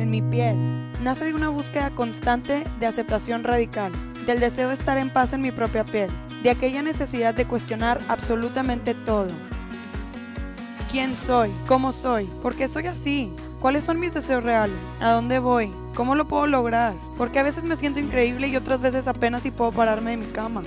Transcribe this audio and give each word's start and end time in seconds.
en 0.00 0.10
mi 0.10 0.22
piel, 0.22 0.56
nace 1.02 1.26
de 1.26 1.34
una 1.34 1.48
búsqueda 1.48 1.90
constante 1.90 2.64
de 2.78 2.86
aceptación 2.86 3.44
radical, 3.44 3.92
del 4.26 4.40
deseo 4.40 4.68
de 4.68 4.74
estar 4.74 4.98
en 4.98 5.10
paz 5.10 5.32
en 5.32 5.42
mi 5.42 5.50
propia 5.50 5.84
piel, 5.84 6.10
de 6.42 6.50
aquella 6.50 6.82
necesidad 6.82 7.34
de 7.34 7.46
cuestionar 7.46 8.00
absolutamente 8.08 8.94
todo. 8.94 9.30
¿Quién 10.90 11.16
soy? 11.16 11.50
¿Cómo 11.68 11.92
soy? 11.92 12.24
¿Por 12.42 12.56
qué 12.56 12.66
soy 12.66 12.86
así? 12.86 13.32
¿Cuáles 13.60 13.84
son 13.84 14.00
mis 14.00 14.14
deseos 14.14 14.42
reales? 14.42 14.78
¿A 15.00 15.12
dónde 15.12 15.38
voy? 15.38 15.72
¿Cómo 15.94 16.14
lo 16.14 16.26
puedo 16.26 16.46
lograr? 16.46 16.94
Porque 17.16 17.38
a 17.38 17.44
veces 17.44 17.64
me 17.64 17.76
siento 17.76 18.00
increíble 18.00 18.48
y 18.48 18.56
otras 18.56 18.80
veces 18.80 19.06
apenas 19.06 19.42
si 19.42 19.50
puedo 19.50 19.70
pararme 19.70 20.12
de 20.12 20.16
mi 20.16 20.26
cama. 20.26 20.62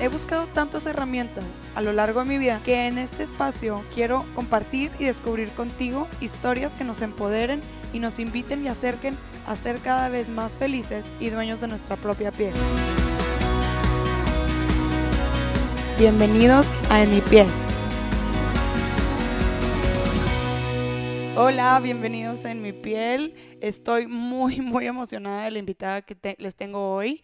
He 0.00 0.08
buscado 0.08 0.46
tantas 0.46 0.86
herramientas 0.86 1.44
a 1.74 1.80
lo 1.80 1.92
largo 1.92 2.20
de 2.20 2.26
mi 2.26 2.38
vida 2.38 2.60
que 2.64 2.86
en 2.86 2.98
este 2.98 3.24
espacio 3.24 3.82
quiero 3.92 4.24
compartir 4.34 4.92
y 4.98 5.04
descubrir 5.04 5.50
contigo 5.50 6.06
historias 6.20 6.72
que 6.72 6.84
nos 6.84 7.02
empoderen 7.02 7.62
y 7.92 7.98
nos 7.98 8.18
inviten 8.18 8.64
y 8.64 8.68
acerquen 8.68 9.16
a 9.46 9.56
ser 9.56 9.78
cada 9.78 10.08
vez 10.08 10.28
más 10.28 10.56
felices 10.56 11.06
y 11.20 11.30
dueños 11.30 11.60
de 11.60 11.68
nuestra 11.68 11.96
propia 11.96 12.32
piel. 12.32 12.54
Bienvenidos 15.98 16.66
a 16.90 17.02
En 17.02 17.10
mi 17.10 17.20
piel. 17.20 17.46
Hola, 21.36 21.80
bienvenidos 21.80 22.44
a 22.44 22.50
En 22.50 22.62
mi 22.62 22.72
piel. 22.72 23.34
Estoy 23.60 24.06
muy, 24.06 24.60
muy 24.60 24.86
emocionada 24.86 25.44
de 25.44 25.50
la 25.52 25.58
invitada 25.58 26.02
que 26.02 26.16
les 26.38 26.54
tengo 26.56 26.94
hoy. 26.94 27.22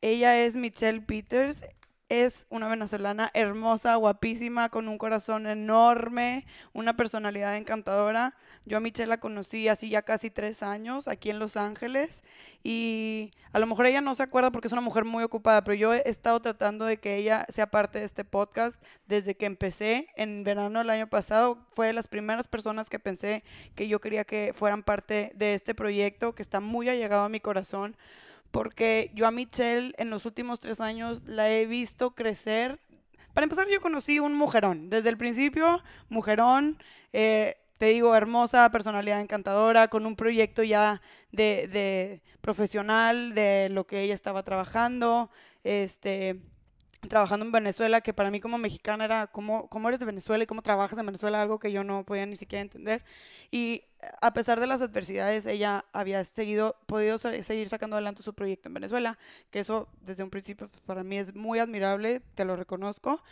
Ella 0.00 0.44
es 0.44 0.56
Michelle 0.56 1.00
Peters 1.00 1.64
es 2.12 2.46
una 2.50 2.68
venezolana 2.68 3.30
hermosa, 3.32 3.94
guapísima, 3.94 4.68
con 4.68 4.86
un 4.86 4.98
corazón 4.98 5.46
enorme, 5.46 6.44
una 6.74 6.94
personalidad 6.94 7.56
encantadora. 7.56 8.36
Yo 8.66 8.76
a 8.76 8.80
Michelle 8.80 9.08
la 9.08 9.18
conocí 9.18 9.66
así 9.68 9.88
ya 9.88 10.02
casi 10.02 10.30
tres 10.30 10.62
años 10.62 11.08
aquí 11.08 11.30
en 11.30 11.38
Los 11.38 11.56
Ángeles 11.56 12.22
y 12.62 13.32
a 13.52 13.58
lo 13.58 13.66
mejor 13.66 13.86
ella 13.86 14.02
no 14.02 14.14
se 14.14 14.22
acuerda 14.22 14.52
porque 14.52 14.68
es 14.68 14.72
una 14.72 14.82
mujer 14.82 15.06
muy 15.06 15.24
ocupada, 15.24 15.64
pero 15.64 15.74
yo 15.74 15.94
he 15.94 16.02
estado 16.04 16.40
tratando 16.40 16.84
de 16.84 16.98
que 16.98 17.16
ella 17.16 17.46
sea 17.48 17.70
parte 17.70 18.00
de 18.00 18.04
este 18.04 18.24
podcast 18.24 18.78
desde 19.06 19.34
que 19.34 19.46
empecé 19.46 20.08
en 20.14 20.44
verano 20.44 20.80
del 20.80 20.90
año 20.90 21.08
pasado. 21.08 21.66
Fue 21.74 21.86
de 21.86 21.92
las 21.94 22.08
primeras 22.08 22.46
personas 22.46 22.90
que 22.90 22.98
pensé 22.98 23.42
que 23.74 23.88
yo 23.88 24.02
quería 24.02 24.24
que 24.24 24.52
fueran 24.54 24.82
parte 24.82 25.32
de 25.34 25.54
este 25.54 25.74
proyecto 25.74 26.34
que 26.34 26.42
está 26.42 26.60
muy 26.60 26.90
allegado 26.90 27.24
a 27.24 27.30
mi 27.30 27.40
corazón 27.40 27.96
porque 28.52 29.10
yo 29.14 29.26
a 29.26 29.30
Michelle 29.32 29.92
en 29.96 30.10
los 30.10 30.26
últimos 30.26 30.60
tres 30.60 30.80
años 30.80 31.24
la 31.26 31.50
he 31.50 31.66
visto 31.66 32.14
crecer. 32.14 32.78
Para 33.34 33.44
empezar, 33.44 33.66
yo 33.68 33.80
conocí 33.80 34.20
un 34.20 34.34
mujerón. 34.34 34.90
Desde 34.90 35.08
el 35.08 35.16
principio, 35.16 35.82
mujerón, 36.10 36.78
eh, 37.12 37.56
te 37.78 37.86
digo, 37.86 38.14
hermosa, 38.14 38.70
personalidad 38.70 39.20
encantadora, 39.20 39.88
con 39.88 40.06
un 40.06 40.14
proyecto 40.14 40.62
ya 40.62 41.00
de, 41.32 41.66
de 41.66 42.22
profesional 42.42 43.34
de 43.34 43.70
lo 43.70 43.86
que 43.86 44.02
ella 44.02 44.14
estaba 44.14 44.42
trabajando. 44.42 45.30
Este, 45.64 46.38
trabajando 47.08 47.44
en 47.46 47.52
Venezuela, 47.52 48.00
que 48.00 48.12
para 48.12 48.30
mí 48.30 48.40
como 48.40 48.58
mexicana 48.58 49.04
era 49.04 49.26
cómo, 49.26 49.68
cómo 49.68 49.88
eres 49.88 50.00
de 50.00 50.06
Venezuela 50.06 50.44
y 50.44 50.46
cómo 50.46 50.62
trabajas 50.62 50.98
en 50.98 51.06
Venezuela, 51.06 51.42
algo 51.42 51.58
que 51.58 51.72
yo 51.72 51.84
no 51.84 52.04
podía 52.04 52.26
ni 52.26 52.36
siquiera 52.36 52.62
entender. 52.62 53.04
Y 53.50 53.84
a 54.20 54.32
pesar 54.32 54.60
de 54.60 54.66
las 54.66 54.80
adversidades, 54.80 55.46
ella 55.46 55.84
había 55.92 56.22
seguido, 56.24 56.76
podido 56.86 57.18
seguir 57.18 57.68
sacando 57.68 57.96
adelante 57.96 58.22
su 58.22 58.34
proyecto 58.34 58.68
en 58.68 58.74
Venezuela, 58.74 59.18
que 59.50 59.60
eso 59.60 59.88
desde 60.00 60.22
un 60.22 60.30
principio 60.30 60.68
pues, 60.68 60.82
para 60.82 61.04
mí 61.04 61.18
es 61.18 61.34
muy 61.34 61.58
admirable, 61.58 62.20
te 62.34 62.44
lo 62.44 62.56
reconozco. 62.56 63.22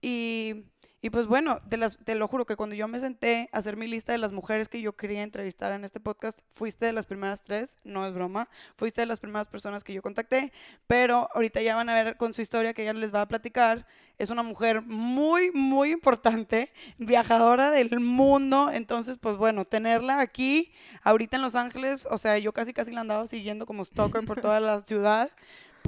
Y 0.00 0.64
y 1.00 1.10
pues 1.10 1.26
bueno, 1.26 1.60
te, 2.04 2.14
lo 2.16 2.26
juro 2.26 2.44
que 2.44 2.56
cuando 2.56 2.74
yo 2.74 2.88
me 2.88 2.98
senté 2.98 3.48
a 3.52 3.58
hacer 3.58 3.76
mi 3.76 3.86
lista 3.86 4.10
de 4.10 4.18
las 4.18 4.32
mujeres 4.32 4.68
que 4.68 4.80
yo 4.80 4.96
quería 4.96 5.22
entrevistar 5.22 5.70
en 5.70 5.84
este 5.84 6.00
podcast, 6.00 6.40
fuiste 6.54 6.86
de 6.86 6.92
las 6.92 7.06
primeras 7.06 7.44
tres, 7.44 7.76
no 7.84 8.04
es 8.04 8.12
broma, 8.12 8.48
fuiste 8.74 9.02
de 9.02 9.06
las 9.06 9.20
primeras 9.20 9.46
personas 9.46 9.84
que 9.84 9.92
yo 9.92 10.02
contacté, 10.02 10.52
pero 10.88 11.28
ahorita 11.34 11.62
ya 11.62 11.76
van 11.76 11.88
a 11.88 11.94
ver 11.94 12.16
con 12.16 12.34
su 12.34 12.42
historia 12.42 12.74
que 12.74 12.82
ella 12.82 12.94
les 12.94 13.14
va 13.14 13.20
a 13.20 13.28
platicar. 13.28 13.86
Es 14.18 14.30
una 14.30 14.42
mujer 14.42 14.82
muy, 14.82 15.52
muy 15.52 15.92
importante, 15.92 16.72
viajadora 16.98 17.70
del 17.70 18.00
mundo, 18.00 18.68
entonces 18.72 19.18
pues 19.20 19.36
bueno, 19.36 19.64
tenerla 19.64 20.18
aquí, 20.18 20.72
ahorita 21.04 21.36
en 21.36 21.42
Los 21.42 21.54
Ángeles, 21.54 22.08
o 22.10 22.18
sea, 22.18 22.38
yo 22.38 22.52
casi 22.52 22.72
casi 22.72 22.90
la 22.90 23.02
andaba 23.02 23.28
siguiendo 23.28 23.66
como 23.66 23.84
stalker 23.84 24.24
por 24.24 24.40
toda 24.40 24.58
la 24.58 24.80
ciudad 24.80 25.30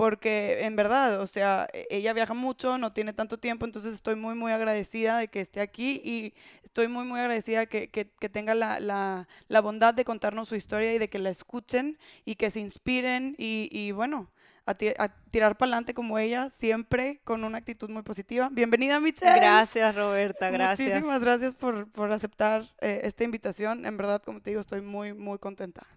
porque 0.01 0.65
en 0.65 0.77
verdad, 0.77 1.21
o 1.21 1.27
sea, 1.27 1.69
e, 1.75 1.87
ella 1.91 2.15
viaja 2.15 2.33
mucho, 2.33 2.79
no 2.79 2.95
tiene 2.95 3.13
tanto 3.13 3.39
tiempo, 3.39 3.67
entonces 3.67 3.93
estoy 3.93 4.17
muy, 4.17 4.35
muy 4.35 4.51
agradecida 4.51 5.19
de 5.19 5.29
que 5.29 5.43
esté 5.43 5.61
aquí 5.61 6.01
y 6.03 6.33
estoy 6.65 6.89
muy, 6.89 7.05
muy 7.05 7.21
agradecida 7.21 7.67
que, 7.67 7.91
que, 7.91 8.09
que 8.09 8.31
tenga 8.31 8.55
la, 8.55 8.81
la, 8.81 9.29
la, 9.49 9.61
bondad 9.61 9.93
de 9.93 10.07
contarnos 10.07 10.49
su 10.49 10.55
historia 10.55 10.95
y 10.95 10.99
de 10.99 11.11
que 11.11 11.19
la 11.19 11.29
escuchen 11.29 11.99
y 12.25 12.37
que 12.37 12.51
se 12.51 12.61
inspiren 12.61 13.35
y, 13.37 13.69
y 13.71 13.93
bueno. 13.93 14.31
A, 14.67 14.75
tirar 14.75 15.59
para 15.59 15.71
adelante 15.71 15.95
como 15.95 16.17
ella, 16.17 16.49
siempre 16.51 17.21
con 17.25 17.43
una 17.43 17.59
actitud 17.59 17.91
muy 17.91 18.03
positiva. 18.03 18.51
Bienvenida, 18.53 19.01
Michelle. 19.01 19.35
Gracias, 19.35 19.97
Roberta, 19.97 20.49
gracias. 20.49 20.89
Muchísimas 20.89 21.21
gracias 21.21 21.57
por, 21.57 21.91
por 21.91 22.13
aceptar 22.13 22.71
eh, 22.81 23.01
esta 23.03 23.25
invitación. 23.25 23.85
En 23.85 23.97
verdad, 23.97 24.23
como 24.23 24.41
te 24.41 24.51
digo, 24.51 24.61
estoy 24.61 24.81
muy, 24.81 25.13
muy 25.13 25.39
contenta. 25.39 25.89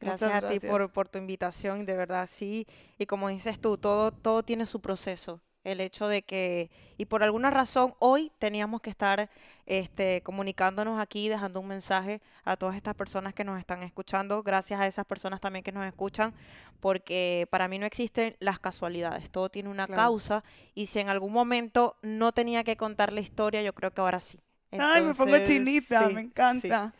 Gracias, 0.00 0.32
a 0.32 0.48
ti 0.48 0.60
por, 0.60 0.90
por, 0.90 1.08
tu 1.08 1.18
invitación, 1.18 1.84
de 1.84 1.94
verdad, 1.94 2.28
sí. 2.30 2.66
Y 2.98 3.06
como 3.06 3.28
dices 3.28 3.58
tú, 3.58 3.76
todo, 3.78 4.12
todo 4.12 4.42
tiene 4.42 4.66
su 4.66 4.80
proceso. 4.80 5.40
El 5.64 5.80
hecho 5.80 6.06
de 6.06 6.22
que, 6.22 6.70
y 6.96 7.06
por 7.06 7.22
alguna 7.22 7.50
razón, 7.50 7.94
hoy 7.98 8.32
teníamos 8.38 8.80
que 8.80 8.90
estar 8.90 9.28
este, 9.66 10.22
comunicándonos 10.22 11.00
aquí, 11.00 11.28
dejando 11.28 11.60
un 11.60 11.66
mensaje 11.66 12.22
a 12.44 12.56
todas 12.56 12.76
estas 12.76 12.94
personas 12.94 13.34
que 13.34 13.44
nos 13.44 13.58
están 13.58 13.82
escuchando. 13.82 14.42
Gracias 14.42 14.80
a 14.80 14.86
esas 14.86 15.04
personas 15.04 15.40
también 15.40 15.64
que 15.64 15.72
nos 15.72 15.84
escuchan, 15.84 16.32
porque 16.80 17.48
para 17.50 17.66
mí 17.66 17.78
no 17.78 17.86
existen 17.86 18.36
las 18.38 18.60
casualidades. 18.60 19.30
Todo 19.30 19.50
tiene 19.50 19.68
una 19.68 19.88
causa. 19.88 20.44
Y 20.74 20.86
si 20.86 21.00
en 21.00 21.08
algún 21.08 21.32
momento 21.32 21.96
no 22.02 22.32
tenía 22.32 22.62
que 22.62 22.76
contar 22.76 23.12
la 23.12 23.20
historia, 23.20 23.60
yo 23.60 23.74
creo 23.74 23.92
que 23.92 24.00
ahora 24.00 24.20
sí. 24.20 24.38
Ay, 24.70 25.02
me 25.02 25.14
pongo 25.14 25.38
chinita, 25.44 26.08
me 26.08 26.20
encanta. 26.22 26.94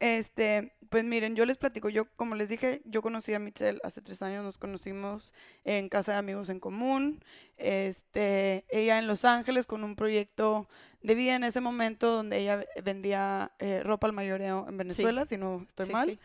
Este, 0.00 0.72
pues 0.88 1.04
miren, 1.04 1.36
yo 1.36 1.44
les 1.44 1.58
platico, 1.58 1.90
yo 1.90 2.06
como 2.16 2.34
les 2.34 2.48
dije, 2.48 2.80
yo 2.86 3.02
conocí 3.02 3.34
a 3.34 3.38
Michelle 3.38 3.78
hace 3.84 4.00
tres 4.00 4.22
años, 4.22 4.42
nos 4.42 4.56
conocimos 4.56 5.34
en 5.62 5.90
Casa 5.90 6.12
de 6.12 6.18
Amigos 6.18 6.48
en 6.48 6.58
Común, 6.58 7.22
este, 7.58 8.64
ella 8.70 8.98
en 8.98 9.06
Los 9.06 9.26
Ángeles 9.26 9.66
con 9.66 9.84
un 9.84 9.96
proyecto 9.96 10.68
de 11.02 11.14
vida 11.14 11.36
en 11.36 11.44
ese 11.44 11.60
momento 11.60 12.10
donde 12.10 12.38
ella 12.38 12.64
vendía 12.82 13.52
eh, 13.58 13.82
ropa 13.84 14.06
al 14.06 14.14
mayoreo 14.14 14.66
en 14.68 14.78
Venezuela, 14.78 15.26
si 15.26 15.36
no 15.36 15.64
estoy 15.68 15.90
mal. 15.90 16.18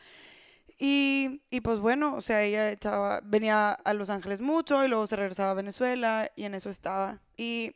Y, 0.78 1.42
y, 1.50 1.62
pues 1.62 1.80
bueno, 1.80 2.16
o 2.16 2.22
sea, 2.22 2.44
ella 2.44 2.72
echaba, 2.72 3.22
venía 3.24 3.72
a 3.72 3.94
Los 3.94 4.10
Ángeles 4.10 4.42
mucho 4.42 4.84
y 4.84 4.88
luego 4.88 5.08
se 5.08 5.16
regresaba 5.16 5.52
a 5.52 5.54
Venezuela 5.54 6.32
y 6.36 6.44
en 6.44 6.54
eso 6.54 6.70
estaba. 6.70 7.22
Y 7.38 7.76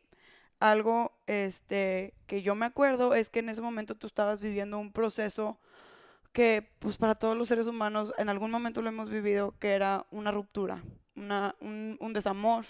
algo 0.60 1.18
este, 1.28 2.14
que 2.28 2.42
yo 2.42 2.56
me 2.56 2.66
acuerdo 2.66 3.14
es 3.16 3.30
que 3.30 3.40
en 3.40 3.50
ese 3.50 3.62
momento 3.62 3.96
tú 3.96 4.08
estabas 4.08 4.42
viviendo 4.42 4.80
un 4.80 4.92
proceso 4.92 5.60
que 6.32 6.70
pues 6.80 6.98
para 6.98 7.16
todos 7.16 7.36
los 7.36 7.48
seres 7.48 7.68
humanos 7.68 8.14
en 8.18 8.30
algún 8.30 8.52
momento 8.52 8.82
lo 8.82 8.90
hemos 8.90 9.10
vivido, 9.10 9.56
que 9.60 9.72
era 9.72 10.06
una 10.12 10.32
ruptura, 10.32 10.84
una, 11.16 11.56
un, 11.60 11.98
un 12.00 12.14
desamor. 12.14 12.66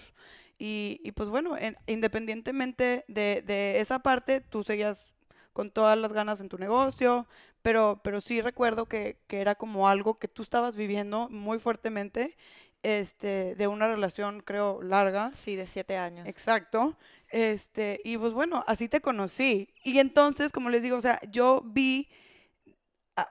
Y, 0.57 0.99
y, 1.05 1.13
pues 1.13 1.29
bueno, 1.29 1.55
independientemente 1.87 3.05
de, 3.07 3.41
de, 3.45 3.79
esa 3.79 3.99
parte, 3.99 4.41
tú 4.41 4.65
seguías 4.65 5.13
con 5.53 5.71
todas 5.71 5.97
las 5.97 6.11
ganas 6.11 6.41
en 6.41 6.49
tu 6.49 6.57
negocio, 6.57 7.27
pero, 7.61 8.01
pero 8.03 8.19
sí 8.19 8.41
recuerdo 8.41 8.85
que, 8.85 9.21
que 9.27 9.39
era 9.39 9.55
como 9.55 9.87
algo 9.87 10.19
que 10.19 10.27
tú 10.27 10.41
estabas 10.41 10.75
viviendo 10.75 11.29
muy 11.29 11.59
fuertemente, 11.59 12.35
este, 12.83 13.55
de 13.55 13.67
una 13.67 13.87
relación, 13.87 14.41
creo, 14.41 14.81
larga. 14.81 15.31
Sí, 15.33 15.55
de 15.55 15.67
siete 15.67 15.97
años. 15.97 16.27
Exacto. 16.27 16.97
Este, 17.29 18.01
y 18.03 18.17
pues 18.17 18.33
bueno, 18.33 18.63
así 18.67 18.89
te 18.89 19.01
conocí. 19.01 19.73
Y 19.83 19.99
entonces, 19.99 20.51
como 20.51 20.69
les 20.69 20.83
digo, 20.83 20.97
o 20.97 21.01
sea, 21.01 21.19
yo 21.29 21.61
vi 21.65 22.09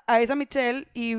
a, 0.06 0.20
esa 0.20 0.34
Michelle 0.34 0.88
y 0.94 1.16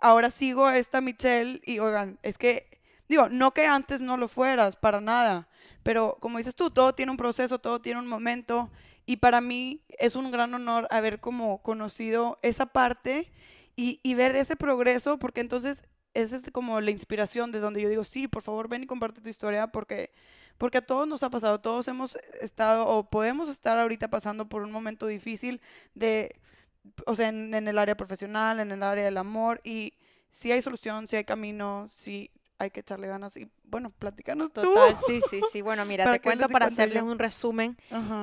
ahora 0.00 0.30
sigo 0.30 0.66
a 0.66 0.78
esta 0.78 1.00
Michelle 1.00 1.60
y 1.64 1.78
oigan, 1.78 2.18
es 2.22 2.38
que, 2.38 2.80
digo, 3.08 3.28
no 3.28 3.52
que 3.52 3.66
antes 3.66 4.00
no 4.00 4.16
lo 4.16 4.28
fueras, 4.28 4.76
para 4.76 5.00
nada, 5.00 5.48
pero 5.82 6.16
como 6.20 6.38
dices 6.38 6.54
tú, 6.54 6.70
todo 6.70 6.94
tiene 6.94 7.10
un 7.10 7.16
proceso, 7.16 7.58
todo 7.58 7.80
tiene 7.80 8.00
un 8.00 8.06
momento 8.06 8.70
y 9.06 9.16
para 9.16 9.40
mí 9.40 9.82
es 9.98 10.14
un 10.14 10.30
gran 10.30 10.54
honor 10.54 10.86
haber 10.90 11.20
como 11.20 11.62
conocido 11.62 12.38
esa 12.42 12.66
parte 12.66 13.32
y, 13.74 14.14
ver 14.14 14.36
ese 14.36 14.54
progreso 14.54 15.18
porque 15.18 15.40
entonces 15.40 15.82
es 16.14 16.32
este 16.32 16.52
como 16.52 16.80
la 16.80 16.90
inspiración 16.90 17.52
de 17.52 17.60
donde 17.60 17.80
yo 17.80 17.88
digo, 17.88 18.04
sí, 18.04 18.28
por 18.28 18.42
favor 18.42 18.68
ven 18.68 18.84
y 18.84 18.86
comparte 18.86 19.20
tu 19.20 19.30
historia 19.30 19.68
porque, 19.68 20.12
porque 20.58 20.78
a 20.78 20.86
todos 20.86 21.08
nos 21.08 21.22
ha 21.22 21.30
pasado, 21.30 21.60
todos 21.60 21.88
hemos 21.88 22.16
estado 22.40 22.86
o 22.86 23.08
podemos 23.08 23.48
estar 23.48 23.78
ahorita 23.78 24.08
pasando 24.08 24.48
por 24.48 24.62
un 24.62 24.70
momento 24.70 25.06
difícil 25.06 25.60
de 25.94 26.36
o 27.06 27.14
sea, 27.14 27.28
en, 27.28 27.54
el 27.54 27.78
área 27.78 27.96
profesional, 27.96 28.60
en 28.60 28.72
el 28.72 28.82
área 28.82 29.04
del 29.04 29.16
amor, 29.16 29.60
y 29.64 29.94
si 30.30 30.52
hay 30.52 30.62
solución, 30.62 31.08
si 31.08 31.16
hay 31.16 31.24
camino, 31.24 31.86
si 31.88 32.30
hay 32.58 32.70
que 32.70 32.80
echarle 32.80 33.08
ganas 33.08 33.36
y 33.36 33.50
bueno, 33.64 33.90
platícanos 33.90 34.52
Total, 34.52 34.96
sí, 35.06 35.20
sí, 35.30 35.40
sí. 35.50 35.62
Bueno, 35.62 35.84
mira, 35.84 36.10
te 36.12 36.20
cuento 36.20 36.48
para 36.48 36.66
hacerles 36.66 37.02
un 37.02 37.18
resumen, 37.18 37.76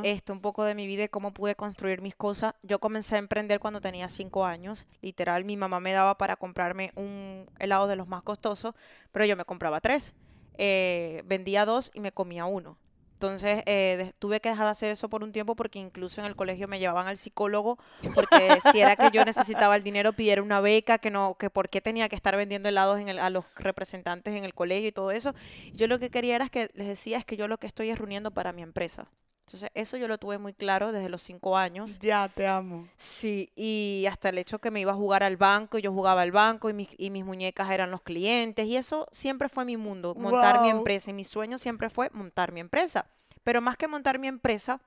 esto, 0.03 0.31
un 0.31 0.41
poco 0.41 0.63
de 0.63 0.75
mi 0.75 0.85
vida 0.88 1.03
y 1.03 1.09
cómo 1.09 1.33
pude 1.33 1.56
construir 1.56 2.01
mis 2.01 2.15
cosas. 2.15 2.53
Yo 2.61 2.79
comencé 2.79 3.15
a 3.15 3.17
emprender 3.17 3.59
cuando 3.59 3.81
tenía 3.81 4.09
cinco 4.09 4.45
años. 4.45 4.88
Literal, 5.01 5.44
mi 5.44 5.57
mamá 5.57 5.79
me 5.79 5.91
daba 5.91 6.17
para 6.17 6.35
comprarme 6.35 6.91
un 6.95 7.50
helado 7.57 7.88
de 7.88 7.95
los 7.95 8.07
más 8.07 8.21
costosos, 8.21 8.75
pero 9.11 9.25
yo 9.25 9.35
me 9.35 9.44
compraba 9.44 9.81
tres. 9.81 10.13
Eh, 10.57 11.23
vendía 11.25 11.65
dos 11.65 11.89
y 11.94 12.00
me 12.00 12.11
comía 12.11 12.45
uno. 12.45 12.77
Entonces 13.19 13.63
eh, 13.66 14.13
tuve 14.18 14.39
que 14.39 14.48
dejar 14.48 14.63
de 14.63 14.71
hacer 14.71 14.92
eso 14.94 15.10
por 15.10 15.24
un 15.24 15.33
tiempo 15.33 15.54
porque 15.54 15.77
incluso 15.77 16.21
en 16.21 16.27
el 16.27 16.38
colegio 16.38 16.69
me 16.69 16.80
llevaban 16.80 17.06
al 17.10 17.18
psicólogo 17.18 17.77
porque 18.16 18.60
si 18.71 18.80
era 18.80 18.95
que 18.95 19.10
yo 19.12 19.25
necesitaba 19.25 19.75
el 19.75 19.83
dinero 19.83 20.13
pidiera 20.13 20.42
una 20.42 20.62
beca, 20.62 21.00
que 21.00 21.12
no, 21.12 21.36
que 21.38 21.50
por 21.50 21.68
qué 21.68 21.81
tenía 21.81 22.07
que 22.07 22.16
estar 22.16 22.38
vendiendo 22.38 22.69
helados 22.69 22.98
en 22.98 23.10
a 23.10 23.30
los 23.30 23.44
representantes 23.57 24.38
en 24.38 24.45
el 24.45 24.54
colegio 24.54 24.88
y 24.88 24.94
todo 24.94 25.12
eso. 25.12 25.36
Yo 25.74 25.88
lo 25.88 26.00
que 26.00 26.10
quería 26.10 26.38
era 26.38 26.48
que 26.48 26.69
les 26.75 26.88
decía 26.88 27.18
es 27.18 27.25
que 27.25 27.36
yo 27.36 27.50
lo 27.50 27.57
que 27.57 27.68
estoy 27.68 27.89
es 27.89 28.00
reuniendo 28.00 28.31
para 28.31 28.54
mi 28.54 28.62
empresa. 28.62 29.10
Entonces, 29.50 29.72
eso 29.74 29.98
yo 29.98 30.07
lo 30.07 30.19
tuve 30.19 30.38
muy 30.38 30.54
claro 30.54 30.92
desde 30.92 31.10
los 31.10 31.24
cinco 31.24 31.57
años. 31.57 31.98
Ya, 31.98 32.30
te 32.30 32.46
amo. 32.46 32.88
Sí, 32.98 33.51
y 33.56 34.06
hasta 34.07 34.30
el 34.30 34.38
hecho 34.38 34.60
que 34.60 34.69
me 34.69 34.80
iba 34.80 34.92
a 34.92 34.96
jugar 34.96 35.24
al 35.24 35.38
banco, 35.38 35.80
yo 35.80 35.92
jugaba 35.92 36.22
al 36.22 36.31
banco 36.31 36.69
y 36.69 36.74
mis, 36.74 36.90
y 37.00 37.10
mis 37.10 37.25
muñecas 37.25 37.72
eran 37.72 37.90
los 37.90 38.01
clientes, 38.04 38.68
y 38.68 38.75
eso 38.75 39.07
siempre 39.12 39.50
fue 39.50 39.66
mi 39.66 39.75
mundo, 39.75 40.13
montar 40.13 40.62
mi 40.62 40.69
empresa. 40.69 41.10
Y 41.10 41.13
mi 41.13 41.24
sueño 41.24 41.57
siempre 41.57 41.90
fue 41.90 42.12
montar 42.12 42.51
mi 42.51 42.60
empresa. 42.60 43.07
Pero 43.44 43.60
más 43.60 43.75
que 43.75 43.88
montar 43.88 44.19
mi 44.19 44.28
empresa, 44.28 44.81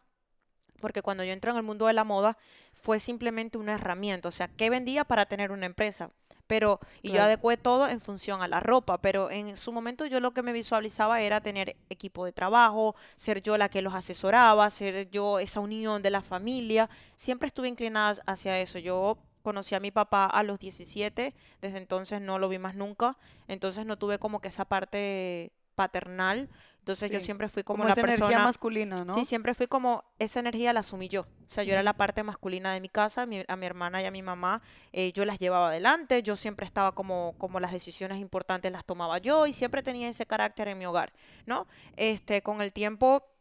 porque 0.81 1.03
cuando 1.03 1.25
yo 1.25 1.33
entré 1.33 1.51
en 1.51 1.57
el 1.57 1.65
mundo 1.65 1.87
de 1.87 1.93
la 1.95 2.05
moda, 2.05 2.39
fue 2.73 3.01
simplemente 3.01 3.59
una 3.59 3.75
herramienta. 3.75 4.29
O 4.29 4.33
sea, 4.33 4.47
¿qué 4.47 4.71
vendía 4.71 5.05
para 5.05 5.27
tener 5.27 5.51
una 5.51 5.67
empresa? 5.67 6.11
Pero 6.53 6.81
y 7.01 7.13
yo 7.13 7.23
adecué 7.23 7.57
todo 7.57 7.89
en 7.89 7.99
función 7.99 8.43
a 8.43 8.47
la 8.47 8.61
ropa, 8.61 8.99
pero 8.99 9.31
en 9.31 9.57
su 9.57 9.73
momento 9.73 10.05
yo 10.05 10.21
lo 10.21 10.33
que 10.33 10.43
me 10.43 10.53
visualizaba 10.53 11.23
era 11.23 11.41
tener 11.41 11.77
equipo 11.89 12.27
de 12.27 12.33
trabajo, 12.33 12.95
ser 13.17 13.41
yo 13.41 13.57
la 13.57 13.71
que 13.71 13.81
los 13.81 13.95
asesoraba, 13.95 14.69
ser 14.69 15.09
yo 15.09 15.39
esa 15.39 15.61
unión 15.61 16.03
de 16.03 16.11
la 16.11 16.21
familia, 16.21 16.91
siempre 17.17 17.47
estuve 17.47 17.69
inclinada 17.69 18.21
hacia 18.27 18.61
eso. 18.61 18.79
Yo 18.79 19.17
conocí 19.41 19.75
a 19.75 19.81
mi 19.81 19.93
papá 19.93 20.27
a 20.27 20.43
los 20.43 20.59
17, 20.59 21.33
desde 21.63 21.79
entonces 21.79 22.21
no 22.21 22.39
lo 22.39 22.51
vi 22.51 22.59
más 22.59 22.75
nunca, 22.75 23.17
entonces 23.49 23.87
no 23.87 23.97
tuve 23.97 24.19
como 24.19 24.43
que 24.43 24.49
esa 24.49 24.67
parte 24.67 25.53
paternal, 25.75 26.51
entonces 26.83 27.13
yo 27.13 27.21
siempre 27.21 27.49
fui 27.49 27.63
como, 27.63 27.85
la 27.85 27.95
persona 27.95 28.15
energía 28.17 28.41
masculina, 28.41 29.05
¿no? 29.05 29.15
Sí, 29.15 29.25
siempre 29.25 29.55
fui 29.55 29.69
como 29.69 30.03
esa 30.19 30.41
energía 30.41 30.73
la 30.73 30.81
asumí 30.81 31.09
yo. 31.09 31.21
O 31.21 31.27
sea, 31.47 31.63
yo 31.63 31.75
era 31.75 31.85
la 31.85 31.93
parte 31.93 32.25
masculina 32.25 32.73
de 32.73 32.81
mi 32.81 32.89
casa, 32.89 33.23
a 33.23 33.27
mi 33.57 33.67
hermana 33.67 34.03
y 34.03 34.05
a 34.05 34.11
mi 34.11 34.21
mamá 34.21 34.63
eh, 34.93 35.13
yo 35.13 35.25
las 35.25 35.39
llevaba 35.39 35.69
adelante, 35.69 36.25
yo 36.25 36.35
siempre 36.35 36.67
estaba 36.67 36.93
como 36.93 37.37
como 37.39 37.61
las 37.61 37.71
decisiones 37.71 38.19
importantes 38.19 38.73
las 38.73 38.85
tomaba 38.85 39.19
yo 39.19 39.47
y 39.47 39.53
siempre 39.53 39.85
tenía 39.85 40.09
ese 40.09 40.27
carácter 40.27 40.67
en 40.67 40.79
mi 40.79 40.85
hogar, 40.85 41.13
¿no? 41.47 41.69
Este, 41.97 42.43
con 42.43 42.61
el 42.63 42.73
tiempo 42.73 43.32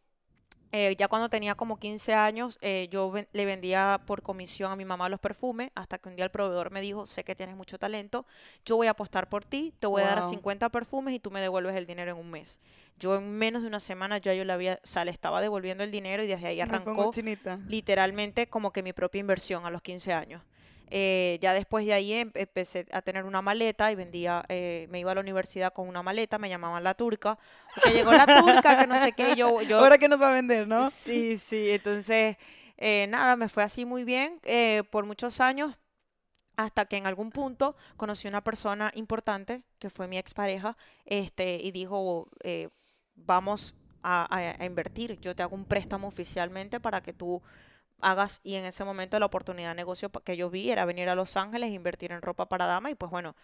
eh, 0.71 0.95
ya 0.97 1.07
cuando 1.07 1.29
tenía 1.29 1.56
como 1.56 1.77
15 1.77 2.13
años, 2.13 2.57
eh, 2.62 2.88
yo 2.89 3.13
le 3.31 3.45
vendía 3.45 4.01
por 4.06 4.21
comisión 4.21 4.71
a 4.71 4.75
mi 4.75 4.85
mamá 4.85 5.09
los 5.09 5.19
perfumes, 5.19 5.69
hasta 5.75 5.97
que 5.97 6.09
un 6.09 6.15
día 6.15 6.25
el 6.25 6.31
proveedor 6.31 6.71
me 6.71 6.81
dijo, 6.81 7.06
sé 7.06 7.23
que 7.23 7.35
tienes 7.35 7.56
mucho 7.56 7.77
talento, 7.77 8.25
yo 8.65 8.77
voy 8.77 8.88
a 8.88 8.91
apostar 8.91 9.27
por 9.27 9.44
ti, 9.44 9.73
te 9.79 9.88
voy 9.88 10.01
a 10.03 10.06
dar 10.06 10.23
50 10.23 10.69
perfumes 10.69 11.13
y 11.13 11.19
tú 11.19 11.29
me 11.31 11.41
devuelves 11.41 11.75
el 11.75 11.85
dinero 11.85 12.12
en 12.12 12.18
un 12.18 12.31
mes. 12.31 12.59
Yo 12.97 13.15
en 13.18 13.31
menos 13.38 13.63
de 13.63 13.68
una 13.68 13.79
semana 13.79 14.19
ya 14.19 14.33
yo 14.33 14.45
le 14.45 14.53
había, 14.53 14.79
o 14.83 14.88
sea, 14.88 15.03
le 15.03 15.12
estaba 15.12 15.41
devolviendo 15.41 15.83
el 15.83 15.91
dinero 15.91 16.23
y 16.23 16.27
desde 16.27 16.47
ahí 16.47 16.62
arrancó 16.62 17.12
literalmente 17.67 18.47
como 18.47 18.71
que 18.71 18.83
mi 18.83 18.94
propia 18.94 19.19
inversión 19.19 19.65
a 19.65 19.71
los 19.71 19.81
15 19.81 20.13
años. 20.13 20.44
Eh, 20.93 21.39
ya 21.41 21.53
después 21.53 21.85
de 21.85 21.93
ahí 21.93 22.11
em, 22.11 22.31
empecé 22.33 22.85
a 22.91 23.01
tener 23.01 23.23
una 23.23 23.41
maleta 23.41 23.89
y 23.93 23.95
vendía, 23.95 24.43
eh, 24.49 24.88
me 24.89 24.99
iba 24.99 25.13
a 25.13 25.15
la 25.15 25.21
universidad 25.21 25.71
con 25.71 25.88
una 25.88 26.03
maleta, 26.03 26.38
me 26.38 26.49
llamaban 26.49 26.83
la 26.83 26.93
turca, 26.95 27.39
porque 27.73 27.91
llegó 27.91 28.11
la 28.11 28.25
turca, 28.25 28.77
que 28.77 28.88
no 28.88 28.99
sé 28.99 29.13
qué, 29.13 29.38
yo... 29.38 29.61
yo 29.69 29.79
Ahora 29.79 29.97
que 29.97 30.09
nos 30.09 30.21
va 30.21 30.31
a 30.31 30.33
vender, 30.33 30.67
¿no? 30.67 30.89
Sí, 30.89 31.38
sí, 31.38 31.71
entonces, 31.71 32.35
eh, 32.77 33.07
nada, 33.07 33.38
me 33.38 33.47
fue 33.47 33.63
así 33.63 33.85
muy 33.85 34.03
bien 34.03 34.41
por 34.89 35.05
muchos 35.05 35.39
años, 35.39 35.77
hasta 36.57 36.83
que 36.83 36.97
en 36.97 37.07
algún 37.07 37.31
punto 37.31 37.77
conocí 37.95 38.27
una 38.27 38.43
persona 38.43 38.91
importante, 38.93 39.63
que 39.79 39.89
fue 39.89 40.09
mi 40.09 40.17
expareja, 40.17 40.75
este, 41.05 41.55
y 41.55 41.71
dijo, 41.71 42.27
vamos 43.15 43.75
a, 44.03 44.27
a 44.59 44.65
invertir, 44.65 45.21
yo 45.21 45.33
te 45.33 45.41
hago 45.41 45.55
un 45.55 45.63
préstamo 45.63 46.09
oficialmente 46.09 46.81
para 46.81 47.01
que 47.01 47.13
tú 47.13 47.41
hagas 48.01 48.42
y 48.44 48.56
en 48.56 48.65
ese 48.65 48.83
momento 48.83 49.19
la 49.19 49.25
oportunidad 49.25 49.69
de 49.69 49.75
negocio 49.75 50.09
que 50.09 50.38
yo 50.38 50.50
vi 50.50 50.69
era 50.69 50.86
venir 50.86 51.09
a 51.09 51.15
Los 51.15 51.38
Ángeles 51.38 51.71
invertir 51.71 52.12
en 52.12 52.21
ropa 52.21 52.48
para 52.48 52.65
dama 52.65 52.92
y 52.92 52.95
pues 52.95 53.12
bueno, 53.12 53.36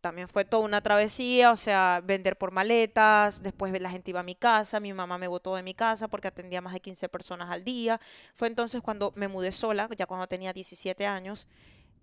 también 0.00 0.28
fue 0.28 0.44
toda 0.44 0.64
una 0.64 0.80
travesía, 0.80 1.52
o 1.52 1.56
sea, 1.56 2.00
vender 2.02 2.36
por 2.36 2.52
maletas, 2.52 3.42
después 3.42 3.78
la 3.80 3.90
gente 3.90 4.10
iba 4.10 4.20
a 4.20 4.24
mi 4.24 4.34
casa, 4.34 4.80
mi 4.80 4.92
mamá 4.92 5.18
me 5.18 5.28
botó 5.28 5.54
de 5.56 5.62
mi 5.62 5.74
casa 5.74 6.08
porque 6.08 6.28
atendía 6.28 6.60
más 6.60 6.72
de 6.72 6.80
15 6.80 7.08
personas 7.08 7.50
al 7.50 7.64
día. 7.64 8.00
Fue 8.34 8.48
entonces 8.48 8.80
cuando 8.80 9.12
me 9.14 9.28
mudé 9.28 9.52
sola, 9.52 9.88
ya 9.96 10.06
cuando 10.06 10.26
tenía 10.26 10.52
17 10.52 11.06
años, 11.06 11.46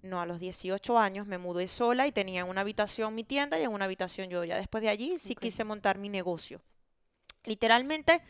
no, 0.04 0.22
a 0.22 0.26
los 0.26 0.40
18 0.40 0.98
años 1.00 1.26
me 1.26 1.38
mudé 1.40 1.68
sola 1.68 2.06
y 2.08 2.12
tenía 2.12 2.42
en 2.42 2.48
una 2.48 2.62
habitación 2.62 3.16
mi 3.16 3.24
tienda 3.24 3.60
y 3.60 3.64
en 3.64 3.72
una 3.72 3.86
habitación 3.86 4.30
yo. 4.30 4.44
Ya 4.44 4.58
después 4.58 4.84
de 4.84 4.90
allí 4.90 5.18
sí 5.18 5.36
quise 5.36 5.64
montar 5.64 5.98
mi 5.98 6.10
negocio. 6.10 6.62
Literalmente 7.46 8.22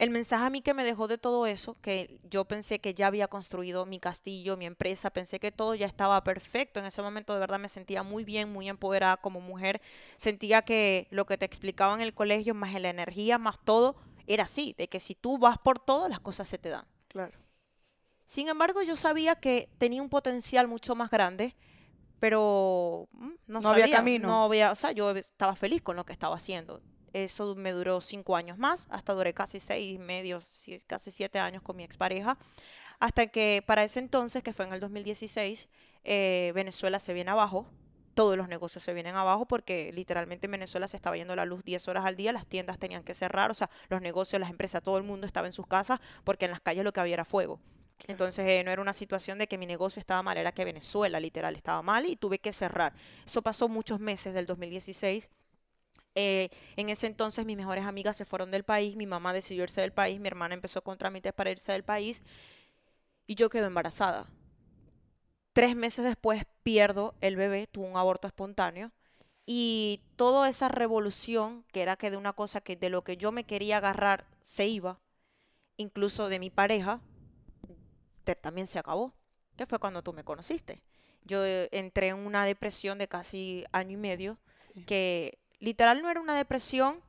el 0.00 0.08
mensaje 0.08 0.46
a 0.46 0.48
mí 0.48 0.62
que 0.62 0.72
me 0.72 0.82
dejó 0.82 1.08
de 1.08 1.18
todo 1.18 1.46
eso, 1.46 1.76
que 1.82 2.20
yo 2.24 2.46
pensé 2.46 2.78
que 2.78 2.94
ya 2.94 3.06
había 3.06 3.28
construido 3.28 3.84
mi 3.84 4.00
castillo, 4.00 4.56
mi 4.56 4.64
empresa, 4.64 5.10
pensé 5.10 5.38
que 5.38 5.52
todo 5.52 5.74
ya 5.74 5.84
estaba 5.84 6.24
perfecto. 6.24 6.80
En 6.80 6.86
ese 6.86 7.02
momento 7.02 7.34
de 7.34 7.40
verdad 7.40 7.58
me 7.58 7.68
sentía 7.68 8.02
muy 8.02 8.24
bien, 8.24 8.50
muy 8.50 8.70
empoderada 8.70 9.18
como 9.18 9.42
mujer. 9.42 9.82
Sentía 10.16 10.62
que 10.62 11.06
lo 11.10 11.26
que 11.26 11.36
te 11.36 11.44
explicaba 11.44 11.92
en 11.92 12.00
el 12.00 12.14
colegio, 12.14 12.54
más 12.54 12.72
la 12.80 12.88
energía, 12.88 13.36
más 13.36 13.58
todo, 13.62 13.94
era 14.26 14.44
así, 14.44 14.74
de 14.78 14.88
que 14.88 15.00
si 15.00 15.14
tú 15.14 15.36
vas 15.36 15.58
por 15.58 15.78
todo, 15.78 16.08
las 16.08 16.20
cosas 16.20 16.48
se 16.48 16.56
te 16.56 16.70
dan. 16.70 16.86
Claro. 17.08 17.36
Sin 18.24 18.48
embargo, 18.48 18.80
yo 18.80 18.96
sabía 18.96 19.34
que 19.34 19.68
tenía 19.76 20.00
un 20.00 20.08
potencial 20.08 20.66
mucho 20.66 20.94
más 20.94 21.10
grande, 21.10 21.54
pero 22.18 23.06
mm, 23.12 23.30
no, 23.48 23.68
había 23.68 23.90
camino. 23.90 24.28
No 24.28 24.44
había, 24.44 24.72
o 24.72 24.76
sea, 24.76 24.92
yo 24.92 25.10
estaba 25.10 25.54
feliz 25.56 25.82
con 25.82 25.96
lo 25.96 26.06
que 26.06 26.14
estaba 26.14 26.36
haciendo. 26.36 26.80
Eso 27.12 27.54
me 27.54 27.72
duró 27.72 28.00
cinco 28.00 28.36
años 28.36 28.58
más, 28.58 28.86
hasta 28.90 29.12
duré 29.14 29.34
casi 29.34 29.60
seis 29.60 29.94
y 29.94 29.98
medio, 29.98 30.40
casi 30.86 31.10
siete 31.10 31.38
años 31.38 31.62
con 31.62 31.76
mi 31.76 31.84
expareja, 31.84 32.38
hasta 32.98 33.26
que 33.26 33.62
para 33.66 33.82
ese 33.82 33.98
entonces, 33.98 34.42
que 34.42 34.52
fue 34.52 34.66
en 34.66 34.72
el 34.72 34.80
2016, 34.80 35.68
eh, 36.04 36.52
Venezuela 36.54 36.98
se 36.98 37.14
viene 37.14 37.30
abajo, 37.30 37.66
todos 38.14 38.36
los 38.36 38.48
negocios 38.48 38.84
se 38.84 38.92
vienen 38.92 39.16
abajo 39.16 39.46
porque 39.46 39.92
literalmente 39.92 40.46
en 40.46 40.52
Venezuela 40.52 40.88
se 40.88 40.96
estaba 40.96 41.16
yendo 41.16 41.34
la 41.36 41.44
luz 41.44 41.64
10 41.64 41.88
horas 41.88 42.04
al 42.04 42.16
día, 42.16 42.32
las 42.32 42.46
tiendas 42.46 42.78
tenían 42.78 43.02
que 43.02 43.14
cerrar, 43.14 43.50
o 43.50 43.54
sea, 43.54 43.70
los 43.88 44.02
negocios, 44.02 44.40
las 44.40 44.50
empresas, 44.50 44.82
todo 44.82 44.98
el 44.98 45.04
mundo 45.04 45.26
estaba 45.26 45.46
en 45.46 45.52
sus 45.52 45.66
casas 45.66 46.00
porque 46.24 46.44
en 46.44 46.50
las 46.50 46.60
calles 46.60 46.84
lo 46.84 46.92
que 46.92 47.00
había 47.00 47.14
era 47.14 47.24
fuego. 47.24 47.60
Entonces 48.06 48.46
eh, 48.46 48.62
no 48.64 48.70
era 48.70 48.80
una 48.80 48.92
situación 48.92 49.38
de 49.38 49.46
que 49.46 49.58
mi 49.58 49.66
negocio 49.66 50.00
estaba 50.00 50.22
mal, 50.22 50.36
era 50.36 50.52
que 50.52 50.64
Venezuela 50.64 51.20
literal 51.20 51.54
estaba 51.56 51.82
mal 51.82 52.06
y 52.06 52.16
tuve 52.16 52.38
que 52.38 52.52
cerrar. 52.52 52.94
Eso 53.24 53.42
pasó 53.42 53.68
muchos 53.68 54.00
meses 54.00 54.34
del 54.34 54.46
2016 54.46 55.30
eh, 56.14 56.50
en 56.76 56.88
ese 56.88 57.06
entonces 57.06 57.46
mis 57.46 57.56
mejores 57.56 57.84
amigas 57.86 58.16
se 58.16 58.24
fueron 58.24 58.50
del 58.50 58.64
país, 58.64 58.96
mi 58.96 59.06
mamá 59.06 59.32
decidió 59.32 59.62
irse 59.64 59.80
del 59.80 59.92
país, 59.92 60.20
mi 60.20 60.28
hermana 60.28 60.54
empezó 60.54 60.82
con 60.82 60.98
trámites 60.98 61.32
para 61.32 61.50
irse 61.50 61.72
del 61.72 61.84
país 61.84 62.22
y 63.26 63.34
yo 63.34 63.48
quedo 63.48 63.66
embarazada. 63.66 64.26
Tres 65.52 65.76
meses 65.76 66.04
después 66.04 66.44
pierdo 66.62 67.14
el 67.20 67.36
bebé, 67.36 67.66
tuvo 67.66 67.86
un 67.86 67.96
aborto 67.96 68.26
espontáneo 68.26 68.92
y 69.46 70.00
toda 70.16 70.48
esa 70.48 70.68
revolución, 70.68 71.64
que 71.72 71.82
era 71.82 71.96
que 71.96 72.10
de 72.10 72.16
una 72.16 72.32
cosa 72.32 72.60
que 72.60 72.76
de 72.76 72.90
lo 72.90 73.02
que 73.02 73.16
yo 73.16 73.32
me 73.32 73.44
quería 73.44 73.78
agarrar 73.78 74.26
se 74.42 74.66
iba, 74.66 75.00
incluso 75.76 76.28
de 76.28 76.38
mi 76.38 76.50
pareja, 76.50 77.00
también 78.36 78.66
se 78.66 78.78
acabó, 78.78 79.12
que 79.56 79.66
fue 79.66 79.78
cuando 79.78 80.02
tú 80.02 80.12
me 80.12 80.22
conociste. 80.22 80.82
Yo 81.24 81.44
eh, 81.44 81.68
entré 81.72 82.08
en 82.08 82.18
una 82.18 82.44
depresión 82.44 82.98
de 82.98 83.08
casi 83.08 83.64
año 83.72 83.94
y 83.94 83.96
medio, 83.96 84.38
que 84.86 85.39
literal 85.60 86.02
no 86.02 86.10
era 86.10 86.20
una 86.20 86.34
depresión 86.34 87.00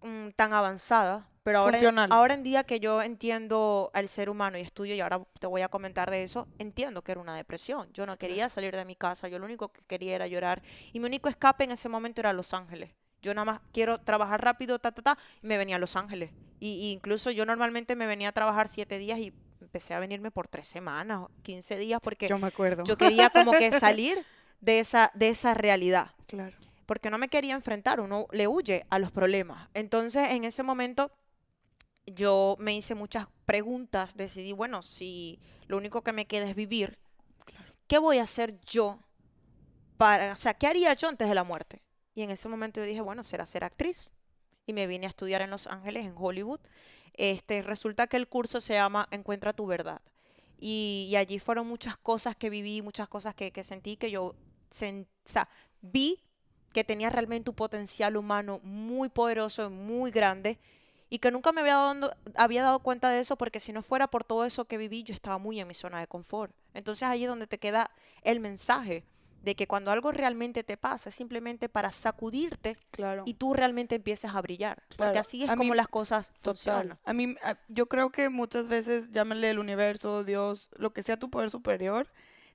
mm, 0.00 0.28
tan 0.30 0.52
avanzada, 0.52 1.28
pero 1.42 1.58
ahora, 1.58 2.06
ahora 2.10 2.34
en 2.34 2.44
día 2.44 2.62
que 2.62 2.78
yo 2.78 3.02
entiendo 3.02 3.90
al 3.94 4.08
ser 4.08 4.30
humano 4.30 4.56
y 4.56 4.60
estudio, 4.60 4.94
y 4.94 5.00
ahora 5.00 5.20
te 5.40 5.48
voy 5.48 5.62
a 5.62 5.68
comentar 5.68 6.10
de 6.10 6.22
eso, 6.22 6.46
entiendo 6.58 7.02
que 7.02 7.12
era 7.12 7.20
una 7.20 7.34
depresión. 7.34 7.88
Yo 7.92 8.06
no 8.06 8.16
quería 8.16 8.48
salir 8.48 8.76
de 8.76 8.84
mi 8.84 8.94
casa, 8.94 9.26
yo 9.26 9.40
lo 9.40 9.44
único 9.44 9.72
que 9.72 9.82
quería 9.88 10.14
era 10.14 10.28
llorar. 10.28 10.62
Y 10.92 11.00
mi 11.00 11.06
único 11.06 11.28
escape 11.28 11.64
en 11.64 11.72
ese 11.72 11.88
momento 11.88 12.20
era 12.20 12.32
Los 12.32 12.54
Ángeles. 12.54 12.90
Yo 13.22 13.34
nada 13.34 13.44
más 13.44 13.60
quiero 13.72 13.98
trabajar 13.98 14.42
rápido, 14.42 14.78
ta, 14.78 14.92
ta, 14.92 15.02
ta, 15.02 15.18
y 15.42 15.46
me 15.46 15.58
venía 15.58 15.76
a 15.76 15.78
Los 15.80 15.96
Ángeles. 15.96 16.30
Y, 16.60 16.92
incluso 16.92 17.32
yo 17.32 17.44
normalmente 17.44 17.96
me 17.96 18.06
venía 18.06 18.28
a 18.28 18.32
trabajar 18.32 18.68
siete 18.68 18.98
días 18.98 19.18
y 19.18 19.32
empecé 19.60 19.94
a 19.94 19.98
venirme 19.98 20.30
por 20.30 20.46
tres 20.46 20.68
semanas, 20.68 21.26
15 21.42 21.76
días, 21.76 22.00
porque 22.00 22.28
yo, 22.28 22.38
me 22.38 22.46
acuerdo. 22.46 22.84
yo 22.84 22.96
quería 22.96 23.30
como 23.30 23.50
que 23.50 23.70
salir 23.80 24.24
de 24.60 24.78
esa, 24.78 25.10
de 25.14 25.28
esa 25.28 25.54
realidad. 25.54 26.12
Claro 26.28 26.56
porque 26.86 27.10
no 27.10 27.18
me 27.18 27.28
quería 27.28 27.54
enfrentar, 27.54 28.00
uno 28.00 28.26
le 28.32 28.48
huye 28.48 28.86
a 28.90 28.98
los 28.98 29.12
problemas. 29.12 29.68
Entonces, 29.74 30.30
en 30.30 30.44
ese 30.44 30.62
momento, 30.62 31.12
yo 32.06 32.56
me 32.58 32.74
hice 32.74 32.94
muchas 32.94 33.28
preguntas, 33.46 34.16
decidí, 34.16 34.52
bueno, 34.52 34.82
si 34.82 35.40
lo 35.66 35.76
único 35.76 36.02
que 36.02 36.12
me 36.12 36.26
queda 36.26 36.48
es 36.48 36.54
vivir, 36.54 36.98
¿qué 37.86 37.98
voy 37.98 38.18
a 38.18 38.22
hacer 38.22 38.60
yo 38.62 39.00
para, 39.96 40.32
o 40.32 40.36
sea, 40.36 40.54
qué 40.54 40.66
haría 40.66 40.92
yo 40.94 41.08
antes 41.08 41.28
de 41.28 41.34
la 41.34 41.44
muerte? 41.44 41.82
Y 42.14 42.22
en 42.22 42.30
ese 42.30 42.48
momento 42.48 42.80
yo 42.80 42.86
dije, 42.86 43.00
bueno, 43.00 43.24
será 43.24 43.46
ser 43.46 43.64
actriz. 43.64 44.10
Y 44.66 44.72
me 44.72 44.86
vine 44.86 45.06
a 45.06 45.08
estudiar 45.08 45.42
en 45.42 45.50
Los 45.50 45.66
Ángeles, 45.66 46.04
en 46.04 46.14
Hollywood. 46.16 46.60
Este, 47.14 47.62
resulta 47.62 48.06
que 48.06 48.16
el 48.16 48.28
curso 48.28 48.60
se 48.60 48.74
llama 48.74 49.08
Encuentra 49.10 49.52
tu 49.52 49.66
verdad. 49.66 50.02
Y, 50.58 51.12
allí 51.16 51.40
fueron 51.40 51.66
muchas 51.66 51.96
cosas 51.96 52.36
que 52.36 52.48
viví, 52.48 52.82
muchas 52.82 53.08
cosas 53.08 53.34
que, 53.34 53.64
sentí, 53.64 53.96
que 53.96 54.12
yo 54.12 54.36
vi 55.80 56.22
que 56.72 56.84
tenía 56.84 57.10
realmente 57.10 57.50
un 57.50 57.56
potencial 57.56 58.16
humano 58.16 58.60
muy 58.62 59.08
poderoso, 59.08 59.70
muy 59.70 60.10
grande, 60.10 60.58
y 61.10 61.18
que 61.18 61.30
nunca 61.30 61.52
me 61.52 61.60
había 61.60 61.74
dado, 61.74 62.10
había 62.36 62.62
dado 62.62 62.78
cuenta 62.78 63.10
de 63.10 63.20
eso 63.20 63.36
porque 63.36 63.60
si 63.60 63.72
no 63.72 63.82
fuera 63.82 64.06
por 64.06 64.24
todo 64.24 64.46
eso 64.46 64.64
que 64.64 64.78
viví, 64.78 65.02
yo 65.02 65.14
estaba 65.14 65.38
muy 65.38 65.60
en 65.60 65.68
mi 65.68 65.74
zona 65.74 66.00
de 66.00 66.06
confort. 66.06 66.54
Entonces 66.72 67.06
ahí 67.06 67.24
es 67.24 67.28
donde 67.28 67.46
te 67.46 67.58
queda 67.58 67.90
el 68.22 68.40
mensaje 68.40 69.04
de 69.42 69.54
que 69.54 69.66
cuando 69.66 69.90
algo 69.90 70.12
realmente 70.12 70.64
te 70.64 70.76
pasa 70.76 71.10
es 71.10 71.14
simplemente 71.14 71.68
para 71.68 71.90
sacudirte 71.92 72.76
claro. 72.90 73.24
y 73.26 73.34
tú 73.34 73.54
realmente 73.54 73.96
empieces 73.96 74.34
a 74.34 74.40
brillar. 74.40 74.82
Porque 74.96 75.18
así 75.18 75.44
es 75.44 75.54
como 75.54 75.74
las 75.74 75.88
cosas 75.88 76.32
funcionan. 76.40 76.98
A 77.04 77.12
mí, 77.12 77.36
yo 77.68 77.86
creo 77.86 78.10
que 78.10 78.28
muchas 78.28 78.68
veces, 78.68 79.10
llámale 79.10 79.50
el 79.50 79.58
universo, 79.58 80.24
Dios, 80.24 80.70
lo 80.76 80.92
que 80.92 81.02
sea 81.02 81.18
tu 81.18 81.28
poder 81.28 81.50
superior, 81.50 82.08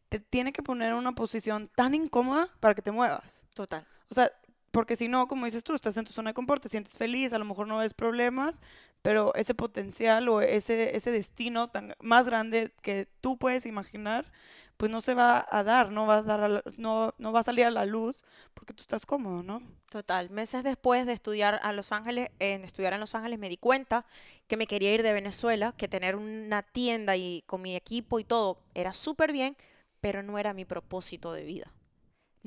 te 0.09 0.19
tiene 0.19 0.53
que 0.53 0.63
poner 0.63 0.93
en 0.93 0.97
una 0.97 1.11
posición 1.11 1.69
tan 1.75 1.93
incómoda 1.93 2.49
para 2.59 2.73
que 2.73 2.81
te 2.81 2.91
muevas. 2.91 3.45
Total. 3.53 3.85
O 4.09 4.15
sea, 4.15 4.31
porque 4.71 4.95
si 4.95 5.07
no, 5.07 5.27
como 5.27 5.45
dices 5.45 5.63
tú, 5.63 5.73
estás 5.73 5.97
en 5.97 6.05
tu 6.05 6.11
zona 6.11 6.31
de 6.31 6.33
confort, 6.33 6.61
te 6.61 6.69
sientes 6.69 6.97
feliz, 6.97 7.33
a 7.33 7.39
lo 7.39 7.45
mejor 7.45 7.67
no 7.67 7.79
ves 7.79 7.93
problemas, 7.93 8.61
pero 9.01 9.33
ese 9.35 9.55
potencial 9.55 10.27
o 10.29 10.41
ese, 10.41 10.95
ese 10.95 11.11
destino 11.11 11.69
tan 11.69 11.95
más 11.99 12.25
grande 12.25 12.71
que 12.81 13.07
tú 13.21 13.37
puedes 13.37 13.65
imaginar, 13.65 14.31
pues 14.77 14.91
no 14.91 15.01
se 15.01 15.15
va 15.15 15.45
a 15.49 15.63
dar, 15.63 15.91
no 15.91 16.05
va 16.05 16.17
a, 16.17 16.21
dar 16.21 16.63
no, 16.77 17.13
no 17.17 17.31
va 17.31 17.39
a 17.39 17.43
salir 17.43 17.65
a 17.65 17.71
la 17.71 17.85
luz 17.85 18.23
porque 18.53 18.73
tú 18.73 18.81
estás 18.81 19.05
cómodo, 19.05 19.41
¿no? 19.41 19.61
Total. 19.89 20.29
Meses 20.29 20.63
después 20.63 21.05
de 21.05 21.13
estudiar 21.13 21.59
a 21.63 21.73
Los 21.73 21.91
Ángeles, 21.91 22.29
en 22.39 22.63
estudiar 22.63 22.93
en 22.93 22.99
Los 22.99 23.15
Ángeles, 23.15 23.39
me 23.39 23.49
di 23.49 23.57
cuenta 23.57 24.05
que 24.47 24.57
me 24.57 24.67
quería 24.67 24.93
ir 24.93 25.01
de 25.01 25.13
Venezuela, 25.13 25.73
que 25.75 25.87
tener 25.87 26.15
una 26.15 26.61
tienda 26.61 27.15
y 27.15 27.43
con 27.47 27.61
mi 27.61 27.75
equipo 27.75 28.19
y 28.19 28.23
todo 28.23 28.59
era 28.75 28.93
súper 28.93 29.31
bien, 29.31 29.57
pero 30.01 30.21
no 30.21 30.37
era 30.37 30.53
mi 30.53 30.65
propósito 30.65 31.33
de 31.33 31.43
vida. 31.43 31.73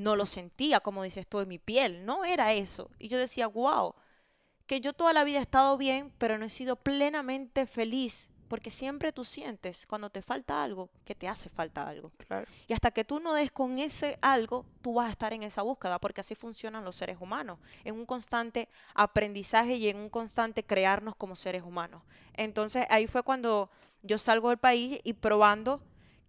No 0.00 0.16
lo 0.16 0.24
sentía, 0.26 0.80
como 0.80 1.02
dices 1.02 1.26
tú, 1.26 1.40
en 1.40 1.48
mi 1.48 1.58
piel, 1.58 2.04
no 2.06 2.24
era 2.24 2.52
eso. 2.52 2.90
Y 2.98 3.08
yo 3.08 3.18
decía, 3.18 3.46
wow, 3.46 3.94
que 4.66 4.80
yo 4.80 4.92
toda 4.92 5.12
la 5.12 5.24
vida 5.24 5.38
he 5.38 5.42
estado 5.42 5.76
bien, 5.76 6.12
pero 6.18 6.38
no 6.38 6.46
he 6.46 6.50
sido 6.50 6.76
plenamente 6.76 7.66
feliz 7.66 8.30
porque 8.50 8.72
siempre 8.72 9.12
tú 9.12 9.24
sientes 9.24 9.86
cuando 9.86 10.10
te 10.10 10.22
falta 10.22 10.64
algo 10.64 10.90
que 11.04 11.14
te 11.14 11.28
hace 11.28 11.48
falta 11.48 11.88
algo. 11.88 12.10
Y 12.66 12.72
hasta 12.72 12.90
que 12.90 13.04
tú 13.04 13.20
no 13.20 13.34
des 13.34 13.52
con 13.52 13.78
ese 13.78 14.18
algo, 14.22 14.66
tú 14.82 14.94
vas 14.94 15.06
a 15.06 15.10
estar 15.10 15.32
en 15.32 15.44
esa 15.44 15.62
búsqueda, 15.62 16.00
porque 16.00 16.22
así 16.22 16.34
funcionan 16.34 16.84
los 16.84 16.96
seres 16.96 17.18
humanos, 17.20 17.60
en 17.84 17.94
un 17.94 18.04
constante 18.06 18.68
aprendizaje 18.94 19.74
y 19.76 19.88
en 19.88 19.98
un 19.98 20.08
constante 20.08 20.64
crearnos 20.64 21.14
como 21.14 21.36
seres 21.36 21.62
humanos. 21.62 22.02
Entonces 22.34 22.86
ahí 22.90 23.06
fue 23.06 23.22
cuando 23.22 23.70
yo 24.02 24.18
salgo 24.18 24.48
del 24.48 24.58
país 24.58 24.98
y 25.04 25.12
probando 25.12 25.80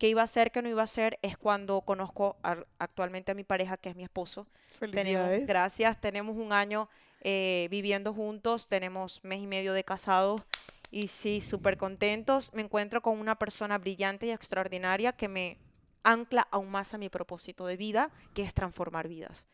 qué 0.01 0.07
iba 0.07 0.23
a 0.23 0.27
ser, 0.27 0.51
qué 0.51 0.63
no 0.63 0.67
iba 0.67 0.81
a 0.81 0.87
ser, 0.87 1.19
es 1.21 1.37
cuando 1.37 1.81
conozco 1.81 2.35
actualmente 2.79 3.33
a 3.33 3.35
mi 3.35 3.43
pareja, 3.43 3.77
que 3.77 3.89
es 3.89 3.95
mi 3.95 4.01
esposo. 4.01 4.47
Tenemos, 4.79 5.45
gracias, 5.45 6.01
tenemos 6.01 6.37
un 6.37 6.53
año 6.53 6.89
eh, 7.21 7.67
viviendo 7.69 8.11
juntos, 8.11 8.67
tenemos 8.67 9.23
mes 9.23 9.41
y 9.41 9.45
medio 9.45 9.73
de 9.73 9.83
casados 9.83 10.41
y 10.89 11.09
sí, 11.09 11.39
súper 11.39 11.77
contentos. 11.77 12.51
Me 12.55 12.63
encuentro 12.63 13.03
con 13.03 13.19
una 13.19 13.37
persona 13.37 13.77
brillante 13.77 14.25
y 14.25 14.31
extraordinaria 14.31 15.11
que 15.11 15.27
me 15.27 15.59
ancla 16.01 16.47
aún 16.49 16.71
más 16.71 16.95
a 16.95 16.97
mi 16.97 17.09
propósito 17.09 17.67
de 17.67 17.77
vida, 17.77 18.09
que 18.33 18.41
es 18.41 18.55
transformar 18.55 19.07
vidas. 19.07 19.45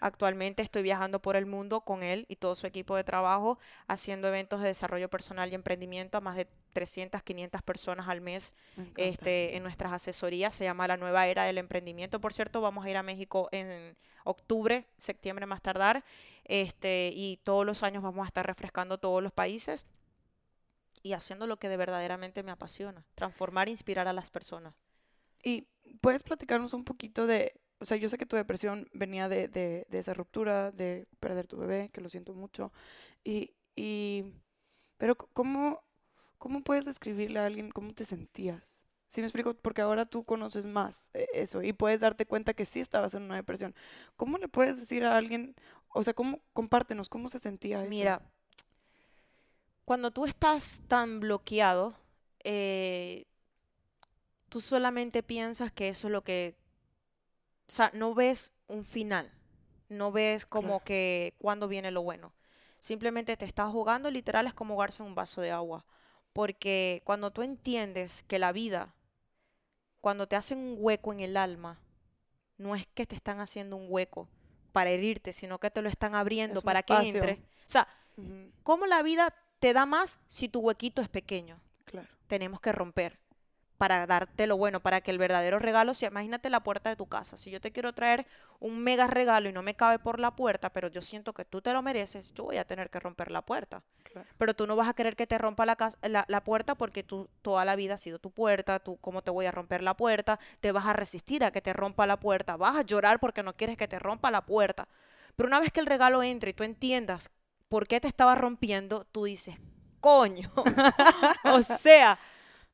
Actualmente 0.00 0.62
estoy 0.62 0.82
viajando 0.82 1.20
por 1.20 1.36
el 1.36 1.46
mundo 1.46 1.80
con 1.80 2.02
él 2.02 2.26
y 2.28 2.36
todo 2.36 2.54
su 2.54 2.66
equipo 2.66 2.96
de 2.96 3.04
trabajo, 3.04 3.58
haciendo 3.86 4.28
eventos 4.28 4.60
de 4.60 4.68
desarrollo 4.68 5.08
personal 5.08 5.50
y 5.50 5.54
emprendimiento 5.54 6.18
a 6.18 6.20
más 6.20 6.36
de 6.36 6.46
300, 6.72 7.22
500 7.22 7.62
personas 7.62 8.08
al 8.08 8.20
mes 8.20 8.54
este, 8.96 9.56
en 9.56 9.62
nuestras 9.62 9.92
asesorías. 9.92 10.54
Se 10.54 10.64
llama 10.64 10.88
La 10.88 10.96
Nueva 10.96 11.26
Era 11.26 11.44
del 11.44 11.58
Emprendimiento. 11.58 12.20
Por 12.20 12.32
cierto, 12.32 12.60
vamos 12.60 12.84
a 12.84 12.90
ir 12.90 12.96
a 12.96 13.02
México 13.02 13.48
en 13.52 13.96
octubre, 14.24 14.86
septiembre 14.98 15.46
más 15.46 15.62
tardar. 15.62 16.04
Este, 16.44 17.10
y 17.14 17.38
todos 17.44 17.64
los 17.64 17.82
años 17.82 18.02
vamos 18.02 18.24
a 18.24 18.26
estar 18.26 18.46
refrescando 18.46 18.98
todos 18.98 19.22
los 19.22 19.32
países 19.32 19.86
y 21.02 21.12
haciendo 21.14 21.46
lo 21.46 21.58
que 21.58 21.68
de 21.68 21.76
verdaderamente 21.76 22.42
me 22.42 22.52
apasiona, 22.52 23.04
transformar 23.14 23.68
e 23.68 23.72
inspirar 23.72 24.08
a 24.08 24.12
las 24.12 24.30
personas. 24.30 24.74
Y 25.42 25.66
puedes 26.00 26.22
platicarnos 26.22 26.72
un 26.72 26.84
poquito 26.84 27.26
de, 27.26 27.60
o 27.82 27.84
sea, 27.84 27.96
yo 27.96 28.08
sé 28.08 28.16
que 28.16 28.26
tu 28.26 28.36
depresión 28.36 28.88
venía 28.92 29.28
de, 29.28 29.48
de, 29.48 29.86
esa 29.90 30.14
ruptura, 30.14 30.70
de 30.70 31.06
perder 31.20 31.48
tu 31.48 31.56
bebé, 31.56 31.90
que 31.92 32.00
lo 32.00 32.08
siento 32.08 32.32
mucho, 32.32 32.72
y, 33.24 33.54
y 33.74 34.24
pero 34.98 35.16
¿cómo, 35.16 35.82
¿cómo 36.38 36.62
puedes 36.62 36.84
describirle 36.84 37.40
a 37.40 37.46
alguien 37.46 37.70
cómo 37.70 37.92
te 37.92 38.04
sentías? 38.04 38.84
¿Sí 39.08 39.20
me 39.20 39.26
explico? 39.26 39.54
Porque 39.54 39.82
ahora 39.82 40.06
tú 40.06 40.24
conoces 40.24 40.66
más 40.66 41.10
eh, 41.12 41.26
eso 41.34 41.62
y 41.62 41.72
puedes 41.72 42.00
darte 42.00 42.24
cuenta 42.24 42.54
que 42.54 42.64
sí 42.64 42.80
estabas 42.80 43.14
en 43.14 43.24
una 43.24 43.36
depresión. 43.36 43.74
¿Cómo 44.16 44.38
le 44.38 44.48
puedes 44.48 44.78
decir 44.78 45.04
a 45.04 45.16
alguien, 45.16 45.54
o 45.88 46.04
sea, 46.04 46.14
compártenos, 46.52 47.08
cómo 47.08 47.28
se 47.28 47.40
sentía 47.40 47.80
eso? 47.80 47.90
Mira, 47.90 48.22
cuando 49.84 50.12
tú 50.12 50.24
estás 50.24 50.82
tan 50.86 51.18
bloqueado, 51.18 51.94
eh, 52.44 53.26
tú 54.48 54.60
solamente 54.60 55.22
piensas 55.22 55.72
que 55.72 55.88
eso 55.88 56.06
es 56.06 56.12
lo 56.12 56.22
que, 56.22 56.56
o 57.72 57.74
sea, 57.74 57.90
no 57.94 58.12
ves 58.12 58.52
un 58.68 58.84
final, 58.84 59.32
no 59.88 60.12
ves 60.12 60.44
como 60.44 60.84
que 60.84 61.32
cuando 61.38 61.68
viene 61.68 61.90
lo 61.90 62.02
bueno. 62.02 62.34
Simplemente 62.80 63.34
te 63.38 63.46
estás 63.46 63.72
jugando, 63.72 64.10
literal 64.10 64.46
es 64.46 64.52
como 64.52 64.74
jugarse 64.74 65.02
un 65.02 65.14
vaso 65.14 65.40
de 65.40 65.52
agua. 65.52 65.86
Porque 66.34 67.00
cuando 67.06 67.30
tú 67.30 67.40
entiendes 67.40 68.24
que 68.24 68.38
la 68.38 68.52
vida, 68.52 68.94
cuando 70.02 70.28
te 70.28 70.36
hacen 70.36 70.58
un 70.58 70.76
hueco 70.80 71.14
en 71.14 71.20
el 71.20 71.34
alma, 71.34 71.80
no 72.58 72.76
es 72.76 72.86
que 72.88 73.06
te 73.06 73.14
están 73.14 73.40
haciendo 73.40 73.76
un 73.76 73.86
hueco 73.88 74.28
para 74.72 74.90
herirte, 74.90 75.32
sino 75.32 75.58
que 75.58 75.70
te 75.70 75.80
lo 75.80 75.88
están 75.88 76.14
abriendo 76.14 76.60
para 76.60 76.82
que 76.82 76.92
entre. 76.92 77.32
O 77.66 77.70
sea, 77.70 77.88
cómo 78.62 78.84
la 78.84 79.02
vida 79.02 79.34
te 79.60 79.72
da 79.72 79.86
más 79.86 80.20
si 80.26 80.50
tu 80.50 80.60
huequito 80.60 81.00
es 81.00 81.08
pequeño. 81.08 81.58
Claro. 81.86 82.08
Tenemos 82.26 82.60
que 82.60 82.72
romper 82.72 83.21
para 83.82 84.06
darte 84.06 84.46
lo 84.46 84.56
bueno, 84.56 84.78
para 84.78 85.00
que 85.00 85.10
el 85.10 85.18
verdadero 85.18 85.58
regalo 85.58 85.92
sea, 85.92 86.08
imagínate 86.08 86.50
la 86.50 86.62
puerta 86.62 86.88
de 86.88 86.94
tu 86.94 87.06
casa. 87.06 87.36
Si 87.36 87.50
yo 87.50 87.60
te 87.60 87.72
quiero 87.72 87.92
traer 87.92 88.28
un 88.60 88.78
mega 88.78 89.08
regalo 89.08 89.48
y 89.48 89.52
no 89.52 89.64
me 89.64 89.74
cabe 89.74 89.98
por 89.98 90.20
la 90.20 90.36
puerta, 90.36 90.70
pero 90.70 90.86
yo 90.86 91.02
siento 91.02 91.32
que 91.32 91.44
tú 91.44 91.60
te 91.60 91.72
lo 91.72 91.82
mereces, 91.82 92.32
yo 92.32 92.44
voy 92.44 92.58
a 92.58 92.64
tener 92.64 92.90
que 92.90 93.00
romper 93.00 93.32
la 93.32 93.42
puerta. 93.42 93.82
Pero 94.38 94.54
tú 94.54 94.68
no 94.68 94.76
vas 94.76 94.86
a 94.86 94.94
querer 94.94 95.16
que 95.16 95.26
te 95.26 95.36
rompa 95.36 95.66
la, 95.66 95.76
la, 96.02 96.24
la, 96.28 96.44
puerta 96.44 96.76
porque 96.76 97.02
tú 97.02 97.28
toda 97.42 97.64
la 97.64 97.74
vida 97.74 97.94
ha 97.94 97.96
sido 97.96 98.20
tu 98.20 98.30
puerta, 98.30 98.78
tú 98.78 98.98
cómo 98.98 99.20
te 99.20 99.32
voy 99.32 99.46
a 99.46 99.50
romper 99.50 99.82
la 99.82 99.96
puerta, 99.96 100.38
te 100.60 100.70
vas 100.70 100.86
a 100.86 100.92
resistir 100.92 101.42
a 101.42 101.50
que 101.50 101.60
te 101.60 101.72
rompa 101.72 102.06
la 102.06 102.20
puerta, 102.20 102.56
vas 102.56 102.76
a 102.76 102.82
llorar 102.82 103.18
porque 103.18 103.42
no 103.42 103.56
quieres 103.56 103.76
que 103.76 103.88
te 103.88 103.98
rompa 103.98 104.30
la 104.30 104.46
puerta. 104.46 104.86
Pero 105.34 105.48
una 105.48 105.58
vez 105.58 105.72
que 105.72 105.80
el 105.80 105.86
regalo 105.86 106.22
entre 106.22 106.50
y 106.50 106.54
tú 106.54 106.62
entiendas 106.62 107.32
por 107.68 107.88
qué 107.88 107.98
te 107.98 108.06
estaba 108.06 108.36
rompiendo, 108.36 109.06
tú 109.10 109.24
dices, 109.24 109.56
coño. 109.98 110.52
o 111.44 111.62
sea, 111.64 112.16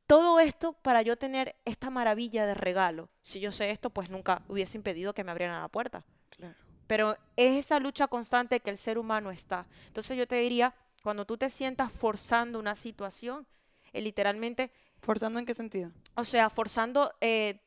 todo 0.09 0.41
esto 0.41 0.73
para 0.73 1.03
yo 1.03 1.17
tener 1.17 1.55
esta 1.67 1.91
maravilla 1.91 2.47
de 2.47 2.55
regalo. 2.55 3.11
Si 3.21 3.41
yo 3.41 3.53
sé 3.53 3.71
esto, 3.71 3.91
pues 3.91 4.09
nunca 4.09 4.43
hubiese 4.49 4.79
impedido 4.79 5.13
que 5.13 5.23
me 5.23 5.31
abrieran 5.31 5.61
la 5.61 5.69
puerta. 5.69 6.03
Claro. 6.31 6.55
Pero 6.87 7.17
es 7.37 7.67
esa 7.67 7.79
lucha 7.79 8.09
constante 8.09 8.59
que 8.61 8.71
el 8.71 8.79
ser 8.79 8.99
humano 8.99 9.31
está. 9.31 9.67
Entonces 9.87 10.17
yo 10.17 10.27
te 10.27 10.37
diría, 10.37 10.75
cuando 11.03 11.27
tú 11.27 11.37
te 11.37 11.51
sientas 11.51 11.93
forzando 11.93 12.59
una 12.59 12.75
situación, 12.75 13.47
eh, 13.93 14.01
literalmente... 14.01 14.73
¿Forzando 15.03 15.39
en 15.39 15.45
qué 15.45 15.53
sentido? 15.53 15.93
O 16.15 16.25
sea, 16.25 16.49
forzando 16.49 17.13
eh, 17.21 17.61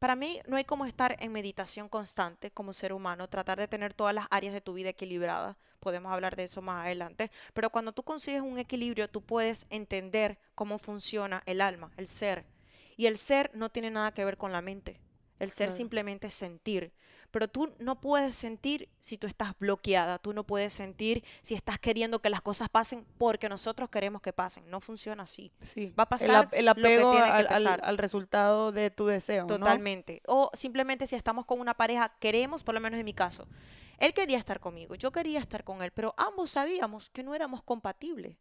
para 0.00 0.16
mí 0.16 0.40
no 0.46 0.56
hay 0.56 0.64
como 0.64 0.86
estar 0.86 1.14
en 1.20 1.30
meditación 1.30 1.90
constante 1.90 2.50
como 2.50 2.72
ser 2.72 2.94
humano, 2.94 3.28
tratar 3.28 3.58
de 3.58 3.68
tener 3.68 3.92
todas 3.92 4.14
las 4.14 4.26
áreas 4.30 4.54
de 4.54 4.62
tu 4.62 4.72
vida 4.72 4.88
equilibradas. 4.88 5.56
Podemos 5.78 6.10
hablar 6.10 6.36
de 6.36 6.44
eso 6.44 6.62
más 6.62 6.86
adelante. 6.86 7.30
Pero 7.52 7.68
cuando 7.68 7.92
tú 7.92 8.02
consigues 8.02 8.40
un 8.40 8.58
equilibrio, 8.58 9.10
tú 9.10 9.20
puedes 9.20 9.66
entender 9.68 10.38
cómo 10.54 10.78
funciona 10.78 11.42
el 11.44 11.60
alma, 11.60 11.92
el 11.98 12.06
ser. 12.06 12.46
Y 12.96 13.06
el 13.06 13.18
ser 13.18 13.50
no 13.54 13.70
tiene 13.70 13.90
nada 13.90 14.12
que 14.12 14.24
ver 14.24 14.38
con 14.38 14.52
la 14.52 14.62
mente. 14.62 14.98
El 15.38 15.50
ser 15.50 15.70
simplemente 15.70 16.28
es 16.28 16.34
sentir. 16.34 16.92
Pero 17.30 17.48
tú 17.48 17.72
no 17.78 18.00
puedes 18.00 18.34
sentir 18.34 18.88
si 18.98 19.16
tú 19.16 19.26
estás 19.26 19.58
bloqueada, 19.58 20.18
tú 20.18 20.32
no 20.32 20.44
puedes 20.44 20.72
sentir 20.72 21.24
si 21.42 21.54
estás 21.54 21.78
queriendo 21.78 22.20
que 22.20 22.30
las 22.30 22.42
cosas 22.42 22.68
pasen 22.68 23.06
porque 23.18 23.48
nosotros 23.48 23.88
queremos 23.88 24.20
que 24.20 24.32
pasen. 24.32 24.68
No 24.68 24.80
funciona 24.80 25.22
así. 25.22 25.52
Sí. 25.60 25.92
Va 25.98 26.04
a 26.04 26.08
pasar 26.08 26.48
el, 26.52 26.68
apego 26.68 27.12
al, 27.12 27.98
resultado 27.98 28.72
de 28.72 28.90
tu 28.90 29.06
deseo. 29.06 29.46
Totalmente. 29.46 30.22
O 30.26 30.50
simplemente 30.54 31.06
si 31.06 31.16
estamos 31.16 31.46
con 31.46 31.60
una 31.60 31.74
pareja, 31.74 32.12
queremos, 32.18 32.64
por 32.64 32.74
lo 32.74 32.80
menos 32.80 32.98
en 32.98 33.04
mi 33.04 33.14
caso, 33.14 33.46
él 33.98 34.14
quería 34.14 34.38
estar 34.38 34.60
conmigo, 34.60 34.94
yo 34.94 35.12
quería 35.12 35.38
estar 35.38 35.62
con 35.62 35.82
él, 35.82 35.92
pero 35.92 36.14
ambos 36.16 36.50
sabíamos 36.50 37.10
que 37.10 37.22
no 37.22 37.34
éramos 37.34 37.62
compatibles. 37.62 38.36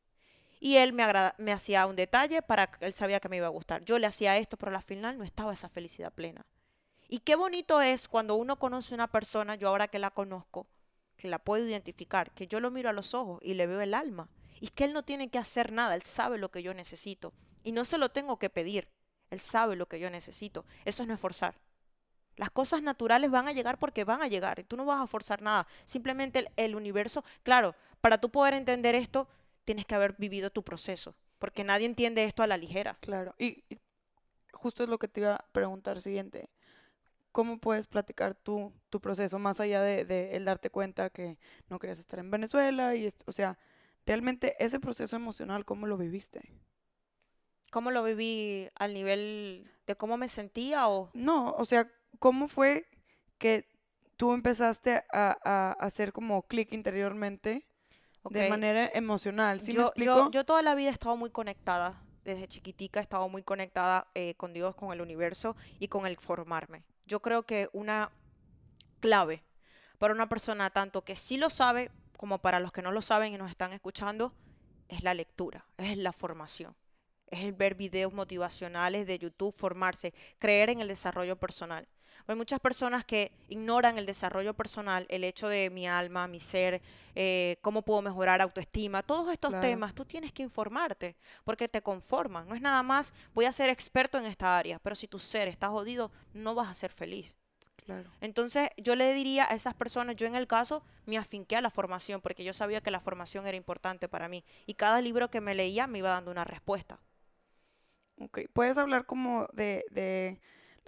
Y 0.62 0.76
él 0.78 0.94
me, 0.94 1.04
me 1.38 1.52
hacía 1.52 1.86
un 1.86 1.96
detalle 1.96 2.42
para 2.42 2.68
que 2.68 2.86
él 2.86 2.94
sabía 2.94 3.20
que 3.20 3.30
me 3.30 3.38
iba 3.38 3.48
a 3.48 3.52
gustar. 3.52 3.84
Yo 3.86 3.98
le 3.98 4.08
hacía 4.08 4.38
esto, 4.38 4.58
pero 4.58 4.76
al 4.76 4.82
final 4.82 5.18
no 5.18 5.24
estaba 5.24 5.54
esa 5.54 5.70
felicidad 5.70 6.12
plena. 6.12 6.46
Y 7.12 7.20
qué 7.20 7.36
bonito 7.36 7.82
es 7.82 8.08
cuando 8.08 8.36
uno 8.36 8.60
conoce 8.60 8.94
a 8.94 8.96
una 8.96 9.08
persona, 9.08 9.56
yo 9.56 9.68
ahora 9.68 9.88
que 9.88 9.98
la 9.98 10.12
conozco, 10.12 10.68
que 11.18 11.28
la 11.28 11.40
puedo 11.40 11.68
identificar, 11.68 12.32
que 12.32 12.46
yo 12.46 12.60
lo 12.60 12.70
miro 12.70 12.88
a 12.88 12.94
los 12.94 13.16
ojos 13.16 13.40
y 13.42 13.56
le 13.56 13.66
veo 13.66 13.82
el 13.82 13.96
alma. 13.96 14.30
Y 14.62 14.68
que 14.68 14.84
él 14.84 14.94
no 14.94 15.04
tiene 15.04 15.30
que 15.30 15.40
hacer 15.40 15.72
nada, 15.72 15.96
él 15.96 16.04
sabe 16.04 16.38
lo 16.38 16.52
que 16.52 16.62
yo 16.62 16.76
necesito. 16.76 17.34
Y 17.64 17.72
no 17.72 17.84
se 17.84 17.98
lo 17.98 18.10
tengo 18.10 18.38
que 18.38 18.52
pedir, 18.52 18.90
él 19.32 19.40
sabe 19.40 19.76
lo 19.76 19.88
que 19.88 20.00
yo 20.00 20.12
necesito. 20.12 20.66
Eso 20.86 21.02
es 21.02 21.08
no 21.08 21.16
esforzar. 21.16 21.56
Las 22.36 22.52
cosas 22.52 22.84
naturales 22.84 23.32
van 23.32 23.48
a 23.48 23.54
llegar 23.54 23.80
porque 23.80 24.04
van 24.04 24.22
a 24.22 24.28
llegar 24.28 24.60
y 24.60 24.64
tú 24.64 24.78
no 24.78 24.86
vas 24.86 25.02
a 25.02 25.08
forzar 25.08 25.42
nada. 25.42 25.68
Simplemente 25.86 26.46
el, 26.58 26.76
universo, 26.76 27.26
claro, 27.42 27.76
para 28.02 28.20
tú 28.20 28.30
poder 28.30 28.54
entender 28.54 28.94
esto, 28.94 29.28
tienes 29.66 29.86
que 29.86 29.96
haber 29.96 30.14
vivido 30.14 30.52
tu 30.52 30.64
proceso, 30.64 31.16
porque 31.40 31.64
nadie 31.64 31.88
entiende 31.88 32.24
esto 32.24 32.44
a 32.44 32.48
la 32.48 32.56
ligera. 32.56 32.98
Claro, 33.02 33.34
y, 33.40 33.64
justo 34.54 34.84
es 34.84 34.90
lo 34.90 35.00
que 35.00 35.08
te 35.08 35.22
iba 35.22 35.36
a 35.36 35.46
preguntar 35.52 36.02
siguiente. 36.02 36.50
¿Cómo 37.32 37.60
puedes 37.60 37.88
platicar 37.88 38.34
tú, 38.34 38.74
tu 38.90 39.00
proceso 39.00 39.38
más 39.38 39.60
allá 39.60 39.82
de, 39.82 40.36
el 40.36 40.46
darte 40.46 40.70
cuenta 40.70 41.10
que 41.10 41.38
no 41.70 41.80
querías 41.80 42.00
estar 42.00 42.20
en 42.20 42.32
Venezuela? 42.32 42.96
y 42.96 43.08
O 43.26 43.32
sea, 43.32 43.58
realmente 44.06 44.56
ese 44.64 44.80
proceso 44.80 45.16
emocional, 45.16 45.66
¿cómo 45.66 45.86
lo 45.86 45.98
viviste? 45.98 46.52
¿Cómo 47.72 47.92
lo 47.92 48.04
viví 48.04 48.68
al 48.76 48.94
nivel 48.96 49.70
de 49.86 49.96
cómo 49.96 50.18
me 50.18 50.28
sentía 50.28 50.90
o...? 50.90 51.12
No, 51.14 51.52
o 51.52 51.66
sea, 51.66 51.92
¿cómo 52.18 52.48
fue 52.48 52.88
que 53.38 53.68
tú 54.18 54.34
empezaste 54.34 55.04
a, 55.12 55.76
hacer 55.80 56.12
como 56.12 56.42
clic 56.44 56.74
interiormente 56.74 57.68
de 58.30 58.50
manera 58.50 58.90
emocional? 58.94 59.62
¿Sí 59.62 59.72
yo, 59.72 59.82
me 59.82 59.86
explico? 59.86 60.32
Yo, 60.32 60.46
toda 60.46 60.62
la 60.62 60.76
vida 60.76 60.90
he 60.90 60.94
estado 60.94 61.16
muy 61.16 61.30
conectada. 61.30 62.02
Desde 62.24 62.48
chiquitica 62.48 63.00
he 63.00 63.04
estado 63.04 63.30
muy 63.30 63.44
conectada 63.44 64.08
eh, 64.14 64.34
con 64.36 64.54
Dios, 64.54 64.76
con 64.76 64.92
el 64.92 65.02
universo 65.02 65.56
y 65.80 65.88
con 65.88 66.06
el 66.06 66.18
formarme. 66.18 66.84
Yo 67.10 67.22
creo 67.22 67.44
que 67.44 67.68
una 67.74 68.10
clave 69.02 69.44
para 69.98 70.14
una 70.14 70.30
persona, 70.30 70.70
tanto 70.70 71.04
que 71.04 71.18
sí 71.18 71.36
lo 71.36 71.50
sabe 71.50 71.92
como 72.16 72.40
para 72.40 72.62
los 72.62 72.72
que 72.72 72.82
no 72.82 72.94
lo 72.94 73.02
saben 73.02 73.34
y 73.34 73.38
nos 73.38 73.50
están 73.50 73.74
escuchando, 73.74 74.34
es 74.88 75.04
la 75.04 75.14
lectura, 75.14 75.66
es 75.78 75.98
la 75.98 76.14
formación 76.14 76.74
es 77.32 77.42
el 77.44 77.54
ver 77.54 77.76
videos 77.76 78.14
motivacionales 78.14 79.08
de 79.08 79.20
YouTube, 79.20 79.54
formarse, 79.54 80.14
creer 80.38 80.70
en 80.70 80.80
el 80.80 80.88
desarrollo 80.88 81.36
personal. 81.36 81.88
Hay 82.30 82.36
muchas 82.36 82.60
personas 82.60 83.04
que 83.06 83.32
ignoran 83.48 83.98
el 83.98 84.06
desarrollo 84.06 84.54
personal, 84.54 85.08
el 85.10 85.24
hecho 85.24 85.50
de 85.50 85.72
mi 85.72 85.88
alma, 85.88 86.28
mi 86.28 86.40
ser, 86.40 86.80
eh, 87.16 87.58
cómo 87.64 87.82
puedo 87.82 88.04
mejorar 88.04 88.40
autoestima, 88.40 89.02
todos 89.02 89.34
estos 89.34 89.60
temas, 89.60 89.96
tú 89.96 90.06
tienes 90.06 90.32
que 90.32 90.44
informarte 90.44 91.16
porque 91.44 91.68
te 91.68 91.82
conforman. 91.82 92.48
No 92.48 92.54
es 92.54 92.62
nada 92.62 92.84
más, 92.84 93.16
voy 93.34 93.46
a 93.46 93.52
ser 93.52 93.70
experto 93.70 94.20
en 94.20 94.26
esta 94.26 94.60
área, 94.60 94.78
pero 94.78 94.96
si 94.96 95.08
tu 95.08 95.18
ser 95.18 95.48
está 95.48 95.70
jodido, 95.70 96.12
no 96.36 96.54
vas 96.54 96.70
a 96.70 96.76
ser 96.76 96.92
feliz. 96.92 97.34
Entonces 98.22 98.70
yo 98.78 98.96
le 98.96 99.12
diría 99.16 99.46
a 99.50 99.56
esas 99.56 99.74
personas, 99.74 100.16
yo 100.16 100.28
en 100.28 100.36
el 100.36 100.46
caso 100.46 100.84
me 101.08 101.18
afinqué 101.18 101.56
a 101.56 101.62
la 101.62 101.72
formación 101.72 102.22
porque 102.22 102.44
yo 102.44 102.54
sabía 102.54 102.82
que 102.82 102.92
la 102.92 103.00
formación 103.00 103.48
era 103.48 103.58
importante 103.58 104.08
para 104.08 104.30
mí 104.30 104.46
y 104.68 104.76
cada 104.76 105.02
libro 105.02 105.32
que 105.32 105.42
me 105.42 105.56
leía 105.56 105.88
me 105.88 105.98
iba 105.98 106.12
dando 106.12 106.30
una 106.30 106.44
respuesta. 106.44 107.00
Ok, 108.20 108.42
puedes 108.54 108.78
hablar 108.78 109.08
como 109.08 109.48
de, 109.54 109.84
de 109.90 110.40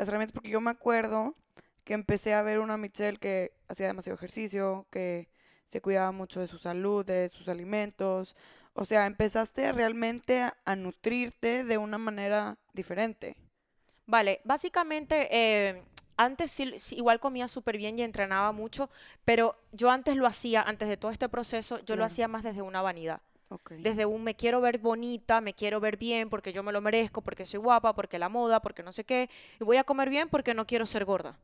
las 0.02 0.08
herramientas, 0.08 0.34
porque 0.34 0.50
yo 0.50 0.62
me 0.62 0.72
acuerdo 0.72 1.36
que 1.84 1.94
empecé 1.94 2.34
a 2.34 2.42
ver 2.42 2.60
una 2.60 2.76
Michelle 2.76 3.20
que 3.20 3.54
hacía 3.68 3.86
demasiado 3.86 4.16
ejercicio, 4.16 4.88
que 4.90 5.30
se 5.68 5.80
cuidaba 5.80 6.12
mucho 6.12 6.40
de 6.40 6.48
su 6.48 6.58
salud, 6.58 7.06
de 7.06 7.30
sus 7.30 7.48
alimentos. 7.48 8.36
O 8.74 8.86
sea, 8.86 9.06
empezaste 9.06 9.72
realmente 9.72 10.42
a, 10.42 10.76
nutrirte 10.76 11.64
de 11.64 11.78
una 11.78 12.00
manera 12.00 12.58
diferente. 12.74 13.36
Vale, 14.08 14.42
básicamente 14.44 15.28
eh, 15.30 15.84
antes 16.18 16.50
sí, 16.50 16.74
igual 16.96 17.20
comía 17.20 17.48
súper 17.48 17.78
bien 17.78 18.00
y 18.00 18.02
entrenaba 18.02 18.52
mucho, 18.52 18.90
pero 19.24 19.56
yo 19.72 19.92
antes 19.92 20.16
lo 20.16 20.26
hacía, 20.26 20.64
antes 20.64 20.90
de 20.90 20.98
todo 20.98 21.12
este 21.12 21.30
proceso, 21.30 21.78
yo 21.86 21.96
lo 21.96 22.06
hacía 22.06 22.28
más 22.28 22.42
desde 22.42 22.64
una 22.64 22.82
vanidad. 22.82 23.22
Desde 23.80 24.06
un 24.06 24.24
me 24.24 24.36
quiero 24.36 24.62
ver 24.62 24.78
bonita, 24.78 25.42
me 25.42 25.54
quiero 25.54 25.80
ver 25.80 25.98
bien 25.98 26.30
porque 26.30 26.54
yo 26.54 26.64
me 26.64 26.72
lo 26.72 26.82
merezco, 26.82 27.22
porque 27.22 27.46
soy 27.46 27.60
guapa, 27.60 27.94
porque 27.94 28.20
la 28.20 28.30
moda, 28.30 28.62
porque 28.62 28.84
no 28.84 28.92
sé 28.92 29.04
qué. 29.04 29.30
Y 29.60 29.64
voy 29.64 29.78
a 29.78 29.84
comer 29.84 30.10
bien 30.10 30.30
porque 30.30 30.54
no 30.54 30.66
quiero 30.66 30.86
ser 30.86 31.06
gorda. 31.06 31.38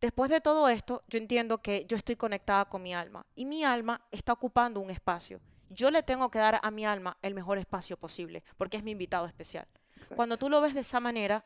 Después 0.00 0.30
de 0.30 0.40
todo 0.40 0.68
esto, 0.68 1.02
yo 1.08 1.18
entiendo 1.18 1.58
que 1.58 1.86
yo 1.86 1.96
estoy 1.96 2.16
conectada 2.16 2.66
con 2.66 2.82
mi 2.82 2.94
alma 2.94 3.24
y 3.34 3.44
mi 3.46 3.64
alma 3.64 4.02
está 4.10 4.32
ocupando 4.32 4.80
un 4.80 4.90
espacio. 4.90 5.40
Yo 5.70 5.90
le 5.90 6.02
tengo 6.02 6.30
que 6.30 6.38
dar 6.38 6.60
a 6.62 6.70
mi 6.70 6.84
alma 6.84 7.16
el 7.22 7.34
mejor 7.34 7.58
espacio 7.58 7.96
posible 7.96 8.44
porque 8.56 8.76
es 8.76 8.84
mi 8.84 8.90
invitado 8.90 9.26
especial. 9.26 9.66
Cuando 10.14 10.36
tú 10.36 10.50
lo 10.50 10.60
ves 10.60 10.74
de 10.74 10.80
esa 10.80 11.00
manera, 11.00 11.44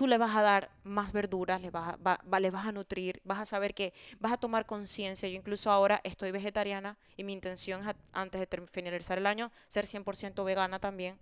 tú 0.00 0.06
le 0.06 0.16
vas 0.16 0.34
a 0.34 0.40
dar 0.40 0.70
más 0.82 1.12
verduras, 1.12 1.60
le 1.60 1.68
vas 1.68 1.92
a, 1.92 1.98
vas 1.98 2.66
a 2.66 2.72
nutrir, 2.72 3.20
vas 3.22 3.38
a 3.38 3.44
saber 3.44 3.74
que 3.74 3.92
vas 4.18 4.32
a 4.32 4.38
tomar 4.38 4.64
conciencia. 4.64 5.28
Yo 5.28 5.36
incluso 5.36 5.70
ahora 5.70 6.00
estoy 6.04 6.30
vegetariana 6.30 6.96
y 7.18 7.24
mi 7.24 7.34
intención 7.34 7.86
es 7.86 7.94
antes 8.10 8.40
de 8.40 8.66
finalizar 8.72 9.18
el 9.18 9.26
año 9.26 9.52
ser 9.68 9.84
100% 9.84 10.42
vegana 10.42 10.78
también, 10.78 11.18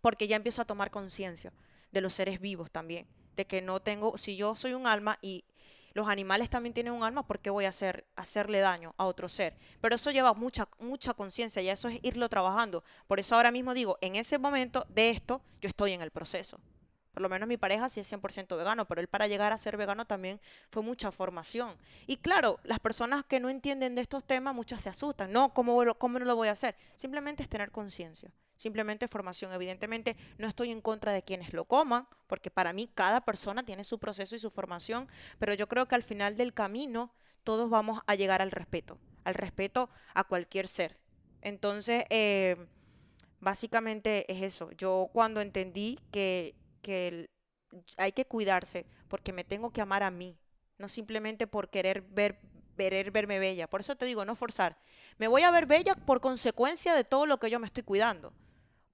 porque 0.00 0.26
ya 0.26 0.36
empiezo 0.36 0.62
a 0.62 0.64
tomar 0.64 0.90
conciencia 0.90 1.52
de 1.92 2.00
los 2.00 2.14
seres 2.14 2.40
vivos 2.40 2.70
también, 2.70 3.06
de 3.36 3.46
que 3.46 3.60
no 3.60 3.78
tengo, 3.78 4.16
si 4.16 4.38
yo 4.38 4.54
soy 4.54 4.72
un 4.72 4.86
alma 4.86 5.18
y 5.20 5.44
los 5.92 6.08
animales 6.08 6.48
también 6.48 6.72
tienen 6.72 6.94
un 6.94 7.04
alma, 7.04 7.26
¿por 7.26 7.40
qué 7.40 7.50
voy 7.50 7.66
a 7.66 7.68
hacer, 7.68 8.06
hacerle 8.16 8.60
daño 8.60 8.94
a 8.96 9.04
otro 9.04 9.28
ser? 9.28 9.54
Pero 9.82 9.96
eso 9.96 10.10
lleva 10.12 10.32
mucha, 10.32 10.66
mucha 10.78 11.12
conciencia 11.12 11.60
y 11.60 11.68
eso 11.68 11.88
es 11.88 12.00
irlo 12.02 12.30
trabajando. 12.30 12.82
Por 13.06 13.20
eso 13.20 13.34
ahora 13.34 13.50
mismo 13.50 13.74
digo, 13.74 13.98
en 14.00 14.16
ese 14.16 14.38
momento 14.38 14.86
de 14.88 15.10
esto, 15.10 15.42
yo 15.60 15.68
estoy 15.68 15.92
en 15.92 16.00
el 16.00 16.10
proceso. 16.10 16.58
Por 17.12 17.22
lo 17.22 17.28
menos 17.28 17.48
mi 17.48 17.56
pareja 17.56 17.88
sí 17.88 18.00
es 18.00 18.12
100% 18.12 18.56
vegano, 18.56 18.86
pero 18.86 19.00
él 19.00 19.08
para 19.08 19.26
llegar 19.26 19.52
a 19.52 19.58
ser 19.58 19.76
vegano 19.76 20.06
también 20.06 20.40
fue 20.70 20.82
mucha 20.82 21.10
formación. 21.10 21.76
Y 22.06 22.18
claro, 22.18 22.60
las 22.64 22.78
personas 22.78 23.24
que 23.24 23.40
no 23.40 23.48
entienden 23.48 23.94
de 23.94 24.02
estos 24.02 24.24
temas, 24.24 24.54
muchas 24.54 24.82
se 24.82 24.88
asustan. 24.88 25.32
No, 25.32 25.52
¿cómo, 25.52 25.82
cómo 25.96 26.18
no 26.18 26.24
lo 26.24 26.36
voy 26.36 26.48
a 26.48 26.52
hacer? 26.52 26.76
Simplemente 26.94 27.42
es 27.42 27.48
tener 27.48 27.70
conciencia. 27.70 28.32
Simplemente 28.56 29.06
formación. 29.08 29.52
Evidentemente 29.52 30.16
no 30.36 30.48
estoy 30.48 30.70
en 30.70 30.80
contra 30.80 31.12
de 31.12 31.22
quienes 31.22 31.52
lo 31.52 31.64
coman, 31.64 32.08
porque 32.26 32.50
para 32.50 32.72
mí 32.72 32.90
cada 32.92 33.20
persona 33.24 33.62
tiene 33.62 33.84
su 33.84 33.98
proceso 33.98 34.34
y 34.34 34.40
su 34.40 34.50
formación, 34.50 35.08
pero 35.38 35.54
yo 35.54 35.68
creo 35.68 35.86
que 35.86 35.94
al 35.94 36.02
final 36.02 36.36
del 36.36 36.52
camino 36.52 37.12
todos 37.44 37.70
vamos 37.70 38.00
a 38.06 38.14
llegar 38.16 38.42
al 38.42 38.50
respeto, 38.50 38.98
al 39.24 39.34
respeto 39.34 39.90
a 40.12 40.24
cualquier 40.24 40.66
ser. 40.66 40.98
Entonces, 41.40 42.04
eh, 42.10 42.56
básicamente 43.40 44.30
es 44.32 44.42
eso. 44.42 44.70
Yo 44.72 45.08
cuando 45.12 45.40
entendí 45.40 45.98
que 46.10 46.54
que 46.78 47.28
hay 47.96 48.12
que 48.12 48.26
cuidarse 48.26 48.86
porque 49.08 49.32
me 49.32 49.44
tengo 49.44 49.70
que 49.70 49.80
amar 49.80 50.02
a 50.02 50.10
mí, 50.10 50.38
no 50.78 50.88
simplemente 50.88 51.46
por 51.46 51.70
querer 51.70 52.02
ver 52.02 52.40
querer 52.78 53.10
verme 53.10 53.38
bella. 53.38 53.68
Por 53.68 53.80
eso 53.80 53.96
te 53.96 54.06
digo, 54.06 54.24
no 54.24 54.36
forzar. 54.36 54.78
Me 55.18 55.28
voy 55.28 55.42
a 55.42 55.50
ver 55.50 55.66
bella 55.66 55.94
por 55.94 56.20
consecuencia 56.20 56.94
de 56.94 57.04
todo 57.04 57.26
lo 57.26 57.38
que 57.38 57.50
yo 57.50 57.58
me 57.58 57.66
estoy 57.66 57.82
cuidando, 57.82 58.32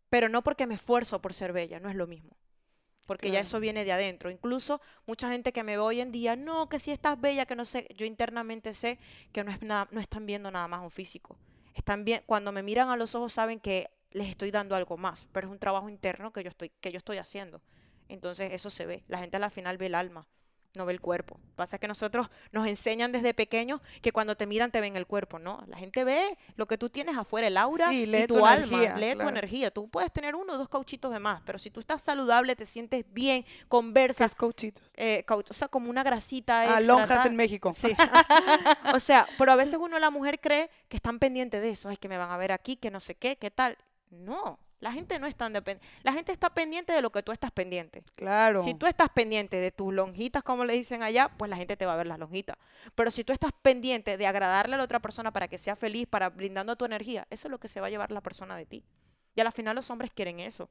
pero 0.09 0.29
no 0.29 0.43
porque 0.43 0.67
me 0.67 0.75
esfuerzo 0.75 1.21
por 1.21 1.35
ser 1.35 1.53
bella, 1.53 1.79
no 1.81 1.91
es 1.91 1.95
lo 1.95 2.07
mismo. 2.07 2.37
Porque 3.07 3.31
ya 3.31 3.41
eso 3.41 3.61
viene 3.61 3.85
de 3.85 3.93
adentro. 3.93 4.31
Incluso 4.31 4.81
mucha 5.07 5.29
gente 5.29 5.53
que 5.53 5.63
me 5.63 5.73
ve 5.73 5.79
hoy 5.79 6.01
en 6.01 6.11
día, 6.11 6.37
no, 6.37 6.71
que 6.71 6.79
si 6.79 6.91
estás 6.91 7.21
bella, 7.21 7.45
que 7.45 7.55
no 7.55 7.67
sé, 7.67 7.87
yo 7.97 8.07
internamente 8.07 8.73
sé 8.73 8.99
que 9.31 9.45
no, 9.45 9.51
es 9.51 9.61
nada, 9.61 9.89
no 9.91 10.01
están 10.01 10.25
viendo 10.25 10.51
nada 10.51 10.67
más 10.69 10.83
un 10.83 10.91
físico. 10.91 11.39
Están 11.75 12.07
bien, 12.07 12.23
cuando 12.25 12.51
me 12.51 12.63
miran 12.63 12.89
a 12.89 12.97
los 12.97 13.15
ojos 13.15 13.35
saben 13.35 13.61
que 13.61 13.91
les 14.15 14.29
estoy 14.29 14.51
dando 14.51 14.75
algo 14.75 14.97
más, 14.97 15.27
pero 15.33 15.49
es 15.49 15.53
un 15.53 15.59
trabajo 15.59 15.91
interno 15.91 16.33
que 16.33 16.43
yo 16.43 16.49
estoy, 16.49 16.71
que 16.81 16.91
yo 16.91 16.99
estoy 16.99 17.19
haciendo. 17.19 17.61
Entonces 18.09 18.53
eso 18.53 18.71
se 18.71 18.87
ve. 18.87 19.05
La 19.09 19.19
gente 19.19 19.37
a 19.37 19.41
la 19.41 19.51
final 19.51 19.77
ve 19.77 19.87
el 19.87 19.95
alma, 19.95 20.27
no 20.75 20.87
ve 20.87 20.93
el 20.93 21.01
cuerpo. 21.01 21.41
Pasa 21.57 21.79
que 21.79 21.89
nosotros 21.89 22.29
nos 22.53 22.67
enseñan 22.69 23.11
desde 23.11 23.35
pequeños 23.35 23.81
que 24.03 24.13
cuando 24.13 24.37
te 24.37 24.47
miran 24.47 24.71
te 24.71 24.81
ven 24.81 24.97
el 24.97 25.07
cuerpo, 25.07 25.39
¿no? 25.39 25.65
La 25.67 25.77
gente 25.77 26.05
ve 26.05 26.39
lo 26.55 26.67
que 26.67 26.79
tú 26.79 26.91
tienes 26.91 27.17
afuera, 27.17 27.49
el 27.49 27.57
aura 27.57 27.93
y 27.93 28.07
tu, 28.27 28.45
alma, 28.45 28.97
lee 28.97 29.15
tu 29.15 29.29
energía. 29.29 29.73
Tú 29.73 29.89
puedes 29.89 30.13
tener 30.13 30.37
uno 30.37 30.53
o 30.53 30.59
dos 30.59 30.69
cauchitos 30.69 31.13
de 31.13 31.19
más, 31.19 31.43
pero 31.45 31.59
si 31.59 31.71
tú 31.71 31.81
estás 31.81 32.03
saludable, 32.03 32.55
te 32.55 32.67
sientes 32.67 33.05
bien, 33.13 33.45
conversas. 33.69 34.35
¿Qué 34.35 34.39
cauchitos? 34.39 34.85
Eh, 34.97 35.25
o 35.29 35.53
sea, 35.53 35.69
como 35.69 35.91
una 35.91 36.05
grasita 36.05 36.65
extra. 36.65 36.81
lonjas 36.81 37.27
en 37.27 37.35
México. 37.35 37.73
Sí. 37.73 37.97
o 38.95 39.01
sea, 39.01 39.27
pero 39.39 39.53
a 39.53 39.57
veces 39.57 39.79
uno, 39.81 39.99
la 39.99 40.11
mujer, 40.11 40.41
cree 40.41 40.71
que 40.89 40.97
están 40.97 41.19
pendientes 41.19 41.63
de 41.63 41.71
eso. 41.71 41.91
Es 41.91 41.99
que 41.99 42.09
me 42.09 42.19
van 42.19 42.31
a 42.31 42.37
ver 42.37 42.53
aquí, 42.53 42.77
que 42.77 42.91
no 42.91 43.01
sé 43.01 43.15
qué, 43.15 43.37
qué 43.37 43.51
tal. 43.51 43.77
No, 44.23 44.59
la 44.81 44.93
gente 44.93 45.19
no 45.19 45.27
es 45.27 45.35
tan 45.35 45.53
dependiente. 45.53 45.87
La 46.03 46.13
gente 46.13 46.31
está 46.31 46.51
pendiente 46.53 46.93
de 46.93 47.01
lo 47.01 47.11
que 47.11 47.23
tú 47.23 47.33
estás 47.33 47.51
pendiente. 47.51 48.05
Claro. 48.17 48.63
Si 48.63 48.75
tú 48.75 48.87
estás 48.87 49.09
pendiente 49.09 49.57
de 49.57 49.71
tus 49.71 49.95
lonjitas, 49.95 50.43
como 50.43 50.65
le 50.65 50.75
dicen 50.75 51.03
allá, 51.03 51.31
pues 51.37 51.51
la 51.51 51.57
gente 51.57 51.77
te 51.77 51.87
va 51.87 51.95
a 51.95 51.97
ver 51.97 52.07
las 52.07 52.19
lonjitas. 52.19 52.57
Pero 52.95 53.11
si 53.11 53.25
tú 53.25 53.33
estás 53.33 53.53
pendiente 53.63 54.17
de 54.19 54.27
agradarle 54.27 54.75
a 54.75 54.79
la 54.79 54.85
otra 54.85 55.01
persona 55.01 55.33
para 55.33 55.49
que 55.49 55.57
sea 55.57 55.75
feliz, 55.75 56.07
para 56.07 56.29
brindando 56.29 56.77
tu 56.77 56.85
energía, 56.85 57.27
eso 57.31 57.49
es 57.49 57.51
lo 57.51 57.59
que 57.59 57.69
se 57.69 57.81
va 57.81 57.87
a 57.87 57.91
llevar 57.91 58.13
la 58.13 58.21
persona 58.21 58.57
de 58.57 58.67
ti. 58.67 58.85
Y 59.35 59.41
a 59.41 59.45
la 59.45 59.53
final 59.53 59.75
los 59.75 59.89
hombres 59.91 60.11
quieren 60.15 60.39
eso. 60.39 60.69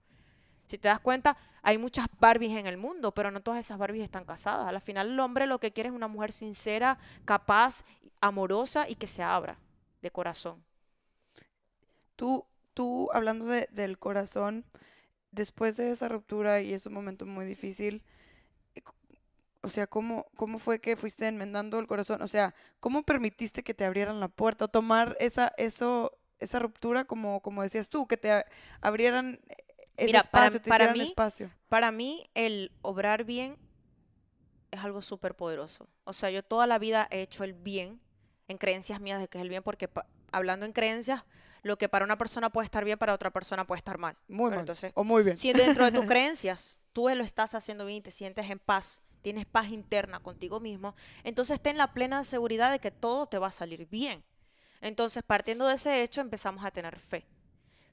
Si 0.67 0.77
te 0.77 0.87
das 0.87 0.99
cuenta, 0.99 1.35
hay 1.61 1.77
muchas 1.77 2.05
Barbies 2.19 2.55
en 2.55 2.67
el 2.67 2.77
mundo, 2.77 3.13
pero 3.13 3.31
no 3.31 3.41
todas 3.41 3.59
esas 3.59 3.77
Barbies 3.77 4.03
están 4.03 4.25
casadas. 4.25 4.67
A 4.67 4.71
la 4.71 4.79
final 4.79 5.09
el 5.09 5.19
hombre 5.19 5.47
lo 5.47 5.59
que 5.59 5.73
quiere 5.73 5.89
es 5.89 5.95
una 5.95 6.07
mujer 6.07 6.31
sincera, 6.31 6.97
capaz, 7.25 7.83
amorosa 8.21 8.87
y 8.87 8.95
que 8.95 9.07
se 9.07 9.23
abra 9.23 9.57
de 10.01 10.11
corazón. 10.11 10.63
Tú 12.15 12.45
tú, 12.73 13.09
hablando 13.13 13.45
de, 13.45 13.67
del 13.71 13.97
corazón, 13.99 14.65
después 15.31 15.77
de 15.77 15.91
esa 15.91 16.07
ruptura 16.07 16.61
y 16.61 16.73
ese 16.73 16.89
momento 16.89 17.25
muy 17.25 17.45
difícil, 17.45 18.03
o 19.63 19.69
sea, 19.69 19.87
cómo, 19.87 20.27
cómo 20.35 20.59
fue 20.59 20.79
que 20.79 20.97
fuiste 20.97 21.25
enmendando 21.25 21.79
el 21.79 21.87
corazón? 21.87 22.21
O 22.21 22.27
sea, 22.27 22.53
¿cómo 22.81 23.03
permitiste 23.03 23.63
que 23.63 23.73
te 23.73 23.85
abrieran 23.85 24.19
la 24.19 24.27
puerta 24.27 24.65
o 24.65 24.67
tomar 24.67 25.15
esa, 25.21 25.53
eso, 25.57 26.17
esa 26.39 26.59
ruptura 26.59 27.05
como, 27.05 27.41
como 27.41 27.63
decías 27.63 27.89
tú, 27.89 28.05
que 28.05 28.17
te 28.17 28.45
abrieran 28.81 29.39
ese 29.95 30.17
espacio, 30.17 30.61
para, 30.63 30.91
mí, 30.91 31.01
espacio? 31.01 31.49
Para 31.69 31.91
mí, 31.91 32.25
el 32.33 32.73
obrar 32.81 33.23
bien 33.23 33.57
es 34.71 34.81
algo 34.81 35.01
súper 35.01 35.33
poderoso. 35.35 35.87
O 36.03 36.11
sea, 36.11 36.29
yo 36.29 36.43
toda 36.43 36.67
la 36.67 36.77
vida 36.77 37.07
he 37.09 37.21
hecho 37.21 37.45
el 37.45 37.53
bien 37.53 38.01
en 38.49 38.57
creencias 38.57 38.99
mías 38.99 39.21
de 39.21 39.29
que 39.29 39.37
es 39.37 39.43
el 39.43 39.49
bien, 39.49 39.63
porque 39.63 39.89
hablando 40.33 40.65
en 40.65 40.73
creencias, 40.73 41.23
lo 41.63 41.77
que 41.77 41.89
para 41.89 42.05
una 42.05 42.17
persona 42.17 42.49
puede 42.51 42.65
estar 42.65 42.85
bien, 42.85 42.99
para 42.99 43.13
otra 43.13 43.31
persona 43.31 43.65
puede 43.65 43.79
estar 43.79 43.97
mal. 43.97 44.15
Muy 44.27 44.51
mal. 44.51 44.59
Entonces, 44.59 44.91
o 44.95 45.03
muy 45.03 45.23
bien. 45.23 45.37
Si 45.37 45.53
dentro 45.53 45.85
de 45.85 45.91
tus 45.91 46.05
creencias 46.07 46.79
tú 46.91 47.09
lo 47.09 47.23
estás 47.23 47.55
haciendo 47.55 47.85
bien 47.85 47.99
y 47.99 48.01
te 48.01 48.11
sientes 48.11 48.49
en 48.49 48.59
paz, 48.59 49.01
tienes 49.21 49.45
paz 49.45 49.69
interna 49.69 50.19
contigo 50.19 50.59
mismo, 50.59 50.95
entonces 51.23 51.59
ten 51.61 51.77
la 51.77 51.93
plena 51.93 52.23
seguridad 52.25 52.71
de 52.71 52.79
que 52.79 52.91
todo 52.91 53.27
te 53.27 53.39
va 53.39 53.47
a 53.47 53.51
salir 53.51 53.87
bien. 53.87 54.23
Entonces, 54.81 55.23
partiendo 55.23 55.65
de 55.65 55.75
ese 55.75 56.03
hecho, 56.03 56.19
empezamos 56.19 56.65
a 56.65 56.71
tener 56.71 56.99
fe. 56.99 57.25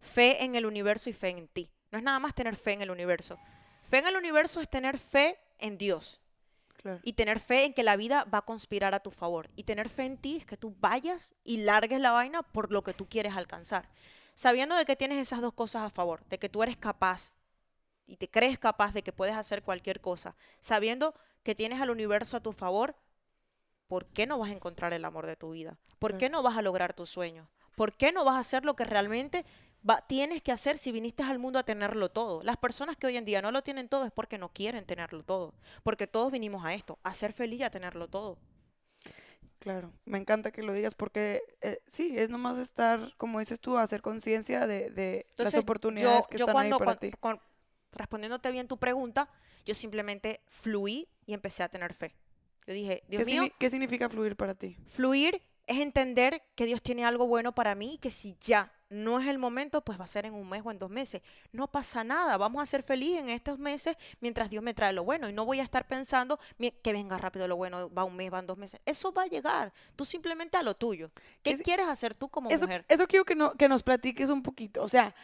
Fe 0.01 0.45
en 0.45 0.57
el 0.57 0.67
universo 0.67 1.09
y 1.09 1.13
fe 1.13 1.29
en 1.29 1.47
ti. 1.47 1.71
No 1.93 1.99
es 1.99 2.05
nada 2.05 2.19
más 2.19 2.35
tener 2.35 2.57
fe 2.57 2.73
en 2.73 2.83
el 2.83 2.91
universo. 2.91 3.39
Fe 3.83 3.99
en 3.99 4.09
el 4.09 4.17
universo 4.17 4.61
es 4.61 4.69
tener 4.69 4.99
fe 4.99 5.39
en 5.59 5.79
Dios. 5.79 6.21
Y 7.03 7.15
tener 7.15 7.39
fe 7.39 7.65
en 7.65 7.75
que 7.75 7.83
la 7.83 7.97
vida 7.97 8.25
va 8.25 8.39
a 8.39 8.45
conspirar 8.45 8.95
a 8.95 9.01
tu 9.01 9.11
favor. 9.11 9.51
Y 9.57 9.65
tener 9.65 9.89
fe 9.89 10.05
en 10.05 10.17
ti 10.17 10.37
es 10.37 10.47
que 10.47 10.57
tú 10.57 10.75
vayas 10.81 11.35
y 11.45 11.59
largues 11.59 12.01
la 12.01 12.13
vaina 12.13 12.43
por 12.43 12.73
lo 12.73 12.83
que 12.83 12.95
tú 12.95 13.09
quieres 13.09 13.37
alcanzar. 13.37 13.89
Sabiendo 14.35 14.77
de 14.77 14.85
que 14.85 14.97
tienes 14.97 15.19
esas 15.19 15.41
dos 15.41 15.53
cosas 15.53 15.83
a 15.83 15.91
favor, 15.91 16.25
de 16.27 16.39
que 16.39 16.49
tú 16.49 16.63
eres 16.63 16.77
capaz 16.77 17.37
y 18.07 18.17
te 18.17 18.29
crees 18.29 18.59
capaz 18.59 18.93
de 18.93 19.03
que 19.03 19.13
puedes 19.13 19.35
hacer 19.35 19.63
cualquier 19.63 20.01
cosa, 20.01 20.35
sabiendo 20.59 21.15
que 21.43 21.55
tienes 21.55 21.81
al 21.81 21.91
universo 21.91 22.37
a 22.37 22.41
tu 22.41 22.53
favor, 22.53 22.97
¿por 23.87 24.07
qué 24.07 24.27
no 24.27 24.39
vas 24.39 24.51
a 24.51 24.55
encontrar 24.55 24.93
el 24.93 25.05
amor 25.05 25.27
de 25.27 25.37
tu 25.37 25.51
vida? 25.51 25.79
¿Por 25.99 26.17
qué 26.17 26.31
no 26.31 26.43
vas 26.43 26.57
a 26.57 26.63
lograr 26.63 26.95
tus 26.95 27.11
sueños? 27.11 27.49
¿Por 27.77 27.93
qué 27.93 28.13
no 28.13 28.25
vas 28.25 28.37
a 28.37 28.41
hacer 28.41 28.65
lo 28.65 28.75
que 28.75 28.85
realmente 28.85 29.45
tienes 30.07 30.43
que 30.43 30.53
hacer 30.53 30.79
si 30.79 30.93
viniste 30.93 31.23
al 31.23 31.39
mundo 31.39 31.59
a 31.59 31.63
tenerlo 31.63 32.11
todo. 32.11 32.43
Las 32.43 32.57
personas 32.57 32.97
que 32.97 33.07
hoy 33.07 33.17
en 33.17 33.25
día 33.25 33.43
no 33.43 33.51
lo 33.51 33.63
tienen 33.63 33.89
todo 33.89 34.05
es 34.05 34.13
porque 34.13 34.39
no 34.39 34.53
quieren 34.53 34.85
tenerlo 34.85 35.23
todo. 35.25 35.55
Porque 35.83 36.07
todos 36.07 36.33
vinimos 36.33 36.65
a 36.65 36.75
esto, 36.75 36.99
a 37.03 37.15
ser 37.15 37.33
feliz 37.33 37.61
y 37.61 37.63
a 37.65 37.71
tenerlo 37.71 38.09
todo. 38.09 38.39
Claro, 39.59 39.93
me 40.07 40.17
encanta 40.17 40.53
que 40.53 40.63
lo 40.63 40.73
digas 40.73 40.95
porque 40.95 41.43
eh, 41.61 41.83
sí, 41.87 42.15
es 42.17 42.31
nomás 42.31 42.57
estar, 42.57 43.15
como 43.19 43.41
dices 43.41 43.61
tú, 43.61 43.77
a 43.77 43.83
hacer 43.83 44.01
conciencia 44.01 44.67
de, 44.67 45.27
las 45.37 45.55
oportunidades 45.55 46.27
que 46.27 46.39
están 46.39 46.57
ahí 46.57 46.71
para 46.71 46.97
ti. 46.97 47.13
respondiéndote 47.93 48.51
bien 48.53 48.69
tu 48.69 48.79
pregunta, 48.79 49.29
yo 49.67 49.75
simplemente 49.75 50.41
fluí 50.47 51.09
y 51.27 51.35
empecé 51.35 51.63
a 51.63 51.69
tener 51.69 51.93
fe. 51.93 52.17
Yo 52.67 52.73
dije, 52.73 53.03
Dios 53.09 53.25
¿Qué 53.25 53.33
mío. 53.33 53.53
¿Qué 53.59 53.69
significa 53.69 54.09
fluir 54.09 54.35
para 54.35 54.55
ti? 54.55 54.79
Fluir 54.87 55.43
es 55.71 55.79
entender 55.79 56.43
que 56.57 56.67
Dios 56.67 56.83
tiene 56.83 57.05
algo 57.05 57.29
bueno 57.29 57.55
para 57.55 57.77
mí 57.77 57.95
y 57.95 57.99
que 57.99 58.11
si 58.11 58.37
ya 58.41 58.73
no 58.89 59.21
es 59.21 59.29
el 59.29 59.39
momento, 59.39 59.85
pues 59.85 60.01
va 60.01 60.05
a 60.05 60.09
ser 60.09 60.27
en 60.27 60.35
un 60.35 60.49
mes 60.49 60.63
o 60.65 60.73
en 60.73 60.81
dos 60.81 60.91
meses. 60.91 61.23
No 61.53 61.71
pasa 61.71 62.03
nada, 62.03 62.37
vamos 62.37 62.61
a 62.61 62.67
ser 62.67 62.83
felices 62.83 63.21
en 63.21 63.29
estos 63.29 63.57
meses 63.57 63.97
mientras 64.19 64.51
Dios 64.51 64.65
me 64.65 64.75
trae 64.75 64.93
lo 64.93 65.05
bueno 65.05 65.29
y 65.29 65.33
no 65.33 65.45
voy 65.45 65.61
a 65.61 65.63
estar 65.63 65.87
pensando 65.87 66.41
que 66.83 66.93
venga 66.93 67.19
rápido 67.19 67.47
lo 67.47 67.55
bueno, 67.55 67.89
va 67.95 68.03
un 68.03 68.17
mes, 68.17 68.33
van 68.33 68.49
dos 68.49 68.59
meses. 68.59 68.81
Eso 68.85 69.13
va 69.13 69.23
a 69.23 69.27
llegar, 69.27 69.73
tú 69.95 70.05
simplemente 70.05 70.57
a 70.57 70.65
lo 70.65 70.75
tuyo. 70.75 71.13
¿Qué 71.41 71.57
quieres 71.59 71.87
hacer 71.87 72.15
tú 72.15 72.29
como 72.29 72.51
mujer? 72.51 72.85
Eso 72.89 73.07
quiero 73.07 73.25
que, 73.25 73.37
no, 73.37 73.53
que 73.53 73.69
nos 73.69 73.85
platiques 73.85 74.29
un 74.29 74.43
poquito, 74.43 74.83
o 74.83 74.89
sea, 74.89 75.15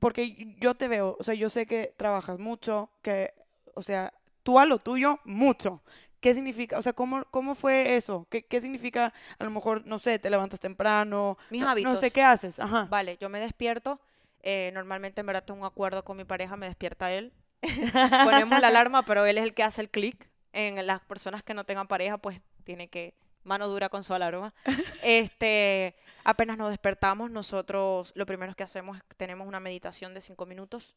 porque 0.00 0.56
yo 0.58 0.74
te 0.74 0.88
veo, 0.88 1.18
o 1.20 1.22
sea, 1.22 1.34
yo 1.34 1.50
sé 1.50 1.66
que 1.66 1.92
trabajas 1.98 2.38
mucho, 2.38 2.88
que, 3.02 3.34
o 3.74 3.82
sea, 3.82 4.14
tú 4.42 4.58
a 4.58 4.64
lo 4.64 4.78
tuyo 4.78 5.20
mucho. 5.24 5.82
¿Qué 6.20 6.34
significa? 6.34 6.78
O 6.78 6.82
sea, 6.82 6.92
¿cómo, 6.92 7.24
cómo 7.30 7.54
fue 7.54 7.96
eso? 7.96 8.26
¿Qué, 8.30 8.44
¿Qué, 8.44 8.60
significa? 8.60 9.12
A 9.38 9.44
lo 9.44 9.50
mejor, 9.50 9.86
no 9.86 9.98
sé, 9.98 10.18
te 10.18 10.30
levantas 10.30 10.60
temprano. 10.60 11.38
Mis 11.50 11.62
hábitos. 11.62 11.92
No 11.92 11.98
sé 11.98 12.10
qué 12.10 12.22
haces. 12.22 12.58
Ajá. 12.58 12.86
Vale, 12.90 13.16
yo 13.20 13.28
me 13.28 13.38
despierto. 13.38 14.00
Eh, 14.42 14.70
normalmente, 14.74 15.20
en 15.20 15.26
verdad, 15.26 15.44
tengo 15.44 15.60
un 15.60 15.66
acuerdo 15.66 16.04
con 16.04 16.16
mi 16.16 16.24
pareja, 16.24 16.56
me 16.56 16.66
despierta 16.66 17.12
él. 17.12 17.32
Ponemos 18.24 18.60
la 18.60 18.68
alarma, 18.68 19.04
pero 19.04 19.26
él 19.26 19.38
es 19.38 19.44
el 19.44 19.54
que 19.54 19.62
hace 19.62 19.80
el 19.80 19.90
clic. 19.90 20.30
En 20.52 20.86
las 20.86 21.00
personas 21.00 21.42
que 21.42 21.52
no 21.52 21.64
tengan 21.64 21.88
pareja, 21.88 22.16
pues 22.16 22.40
tiene 22.64 22.88
que 22.88 23.14
mano 23.46 23.68
dura 23.68 23.88
con 23.88 24.04
su 24.04 24.12
alarma. 24.14 24.52
este, 25.02 25.96
apenas 26.24 26.58
nos 26.58 26.70
despertamos, 26.70 27.30
nosotros 27.30 28.12
lo 28.14 28.26
primero 28.26 28.54
que 28.54 28.64
hacemos 28.64 28.98
es 28.98 29.02
tenemos 29.16 29.46
una 29.46 29.60
meditación 29.60 30.12
de 30.14 30.20
cinco 30.20 30.44
minutos. 30.46 30.94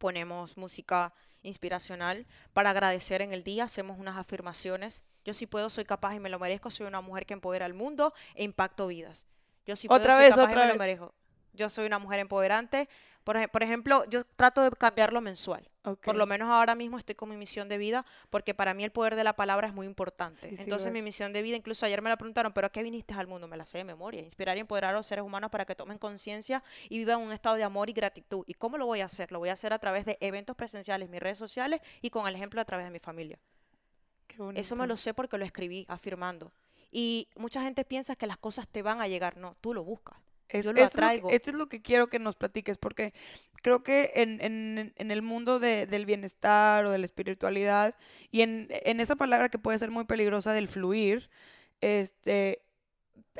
Ponemos 0.00 0.56
música 0.56 1.12
inspiracional 1.42 2.26
para 2.54 2.70
agradecer 2.70 3.20
en 3.20 3.34
el 3.34 3.42
día, 3.42 3.64
hacemos 3.64 3.98
unas 3.98 4.16
afirmaciones. 4.16 5.02
Yo 5.26 5.34
sí 5.34 5.46
puedo, 5.46 5.68
soy 5.68 5.84
capaz 5.84 6.14
y 6.14 6.20
me 6.20 6.30
lo 6.30 6.38
merezco, 6.38 6.70
soy 6.70 6.86
una 6.86 7.02
mujer 7.02 7.26
que 7.26 7.34
empodera 7.34 7.66
al 7.66 7.74
mundo 7.74 8.14
e 8.34 8.42
impacto 8.42 8.86
vidas. 8.86 9.26
Yo 9.66 9.76
sí 9.76 9.88
puedo, 9.88 10.00
otra 10.00 10.16
soy 10.16 10.24
vez, 10.24 10.34
capaz 10.34 10.50
otra 10.50 10.64
y 10.64 10.66
me 10.68 10.72
lo 10.72 10.78
merezco. 10.78 11.14
Yo 11.52 11.68
soy 11.68 11.84
una 11.84 11.98
mujer 11.98 12.20
empoderante. 12.20 12.88
Por, 13.24 13.50
por 13.50 13.62
ejemplo, 13.62 14.02
yo 14.08 14.24
trato 14.24 14.62
de 14.62 14.70
cambiarlo 14.70 15.20
mensual. 15.20 15.69
Por 15.82 16.16
lo 16.16 16.26
menos 16.26 16.50
ahora 16.50 16.74
mismo 16.74 16.98
estoy 16.98 17.14
con 17.14 17.30
mi 17.30 17.36
misión 17.36 17.68
de 17.68 17.78
vida 17.78 18.04
porque 18.28 18.52
para 18.52 18.74
mí 18.74 18.84
el 18.84 18.90
poder 18.90 19.16
de 19.16 19.24
la 19.24 19.34
palabra 19.34 19.68
es 19.68 19.74
muy 19.74 19.86
importante. 19.86 20.54
Entonces 20.58 20.92
mi 20.92 21.00
misión 21.00 21.32
de 21.32 21.40
vida, 21.42 21.56
incluso 21.56 21.86
ayer 21.86 22.02
me 22.02 22.10
la 22.10 22.18
preguntaron, 22.18 22.52
pero 22.52 22.66
¿a 22.66 22.70
qué 22.70 22.82
viniste 22.82 23.14
al 23.14 23.26
mundo? 23.26 23.48
Me 23.48 23.56
la 23.56 23.64
sé 23.64 23.78
de 23.78 23.84
memoria. 23.84 24.20
Inspirar 24.20 24.56
y 24.56 24.60
empoderar 24.60 24.94
a 24.94 24.98
los 24.98 25.06
seres 25.06 25.24
humanos 25.24 25.50
para 25.50 25.64
que 25.64 25.74
tomen 25.74 25.98
conciencia 25.98 26.62
y 26.88 26.98
vivan 26.98 27.20
un 27.20 27.32
estado 27.32 27.56
de 27.56 27.64
amor 27.64 27.88
y 27.88 27.94
gratitud. 27.94 28.44
¿Y 28.46 28.54
cómo 28.54 28.76
lo 28.76 28.86
voy 28.86 29.00
a 29.00 29.06
hacer? 29.06 29.32
Lo 29.32 29.38
voy 29.38 29.48
a 29.48 29.54
hacer 29.54 29.72
a 29.72 29.78
través 29.78 30.04
de 30.04 30.18
eventos 30.20 30.54
presenciales, 30.54 31.08
mis 31.08 31.20
redes 31.20 31.38
sociales 31.38 31.80
y 32.02 32.10
con 32.10 32.28
el 32.28 32.34
ejemplo 32.34 32.60
a 32.60 32.64
través 32.64 32.84
de 32.84 32.90
mi 32.90 32.98
familia. 32.98 33.38
Eso 34.54 34.76
me 34.76 34.86
lo 34.86 34.96
sé 34.96 35.14
porque 35.14 35.38
lo 35.38 35.44
escribí 35.44 35.86
afirmando. 35.88 36.52
Y 36.90 37.28
mucha 37.36 37.62
gente 37.62 37.84
piensa 37.84 38.16
que 38.16 38.26
las 38.26 38.38
cosas 38.38 38.68
te 38.68 38.82
van 38.82 39.00
a 39.00 39.08
llegar. 39.08 39.36
No, 39.36 39.56
tú 39.60 39.74
lo 39.74 39.84
buscas. 39.84 40.18
Yo 40.52 40.72
lo 40.72 40.84
atraigo. 40.84 41.30
esto 41.30 41.50
es 41.50 41.56
lo 41.56 41.68
que 41.68 41.82
quiero 41.82 42.08
que 42.08 42.18
nos 42.18 42.36
platiques, 42.36 42.78
porque 42.78 43.12
creo 43.62 43.82
que 43.82 44.12
en, 44.14 44.40
en, 44.40 44.92
en 44.96 45.10
el 45.10 45.22
mundo 45.22 45.60
de, 45.60 45.86
del 45.86 46.06
bienestar 46.06 46.84
o 46.84 46.90
de 46.90 46.98
la 46.98 47.04
espiritualidad, 47.04 47.94
y 48.30 48.42
en, 48.42 48.68
en, 48.70 49.00
esa 49.00 49.16
palabra 49.16 49.48
que 49.48 49.58
puede 49.58 49.78
ser 49.78 49.90
muy 49.90 50.04
peligrosa 50.04 50.52
del 50.52 50.68
fluir, 50.68 51.30
este, 51.80 52.62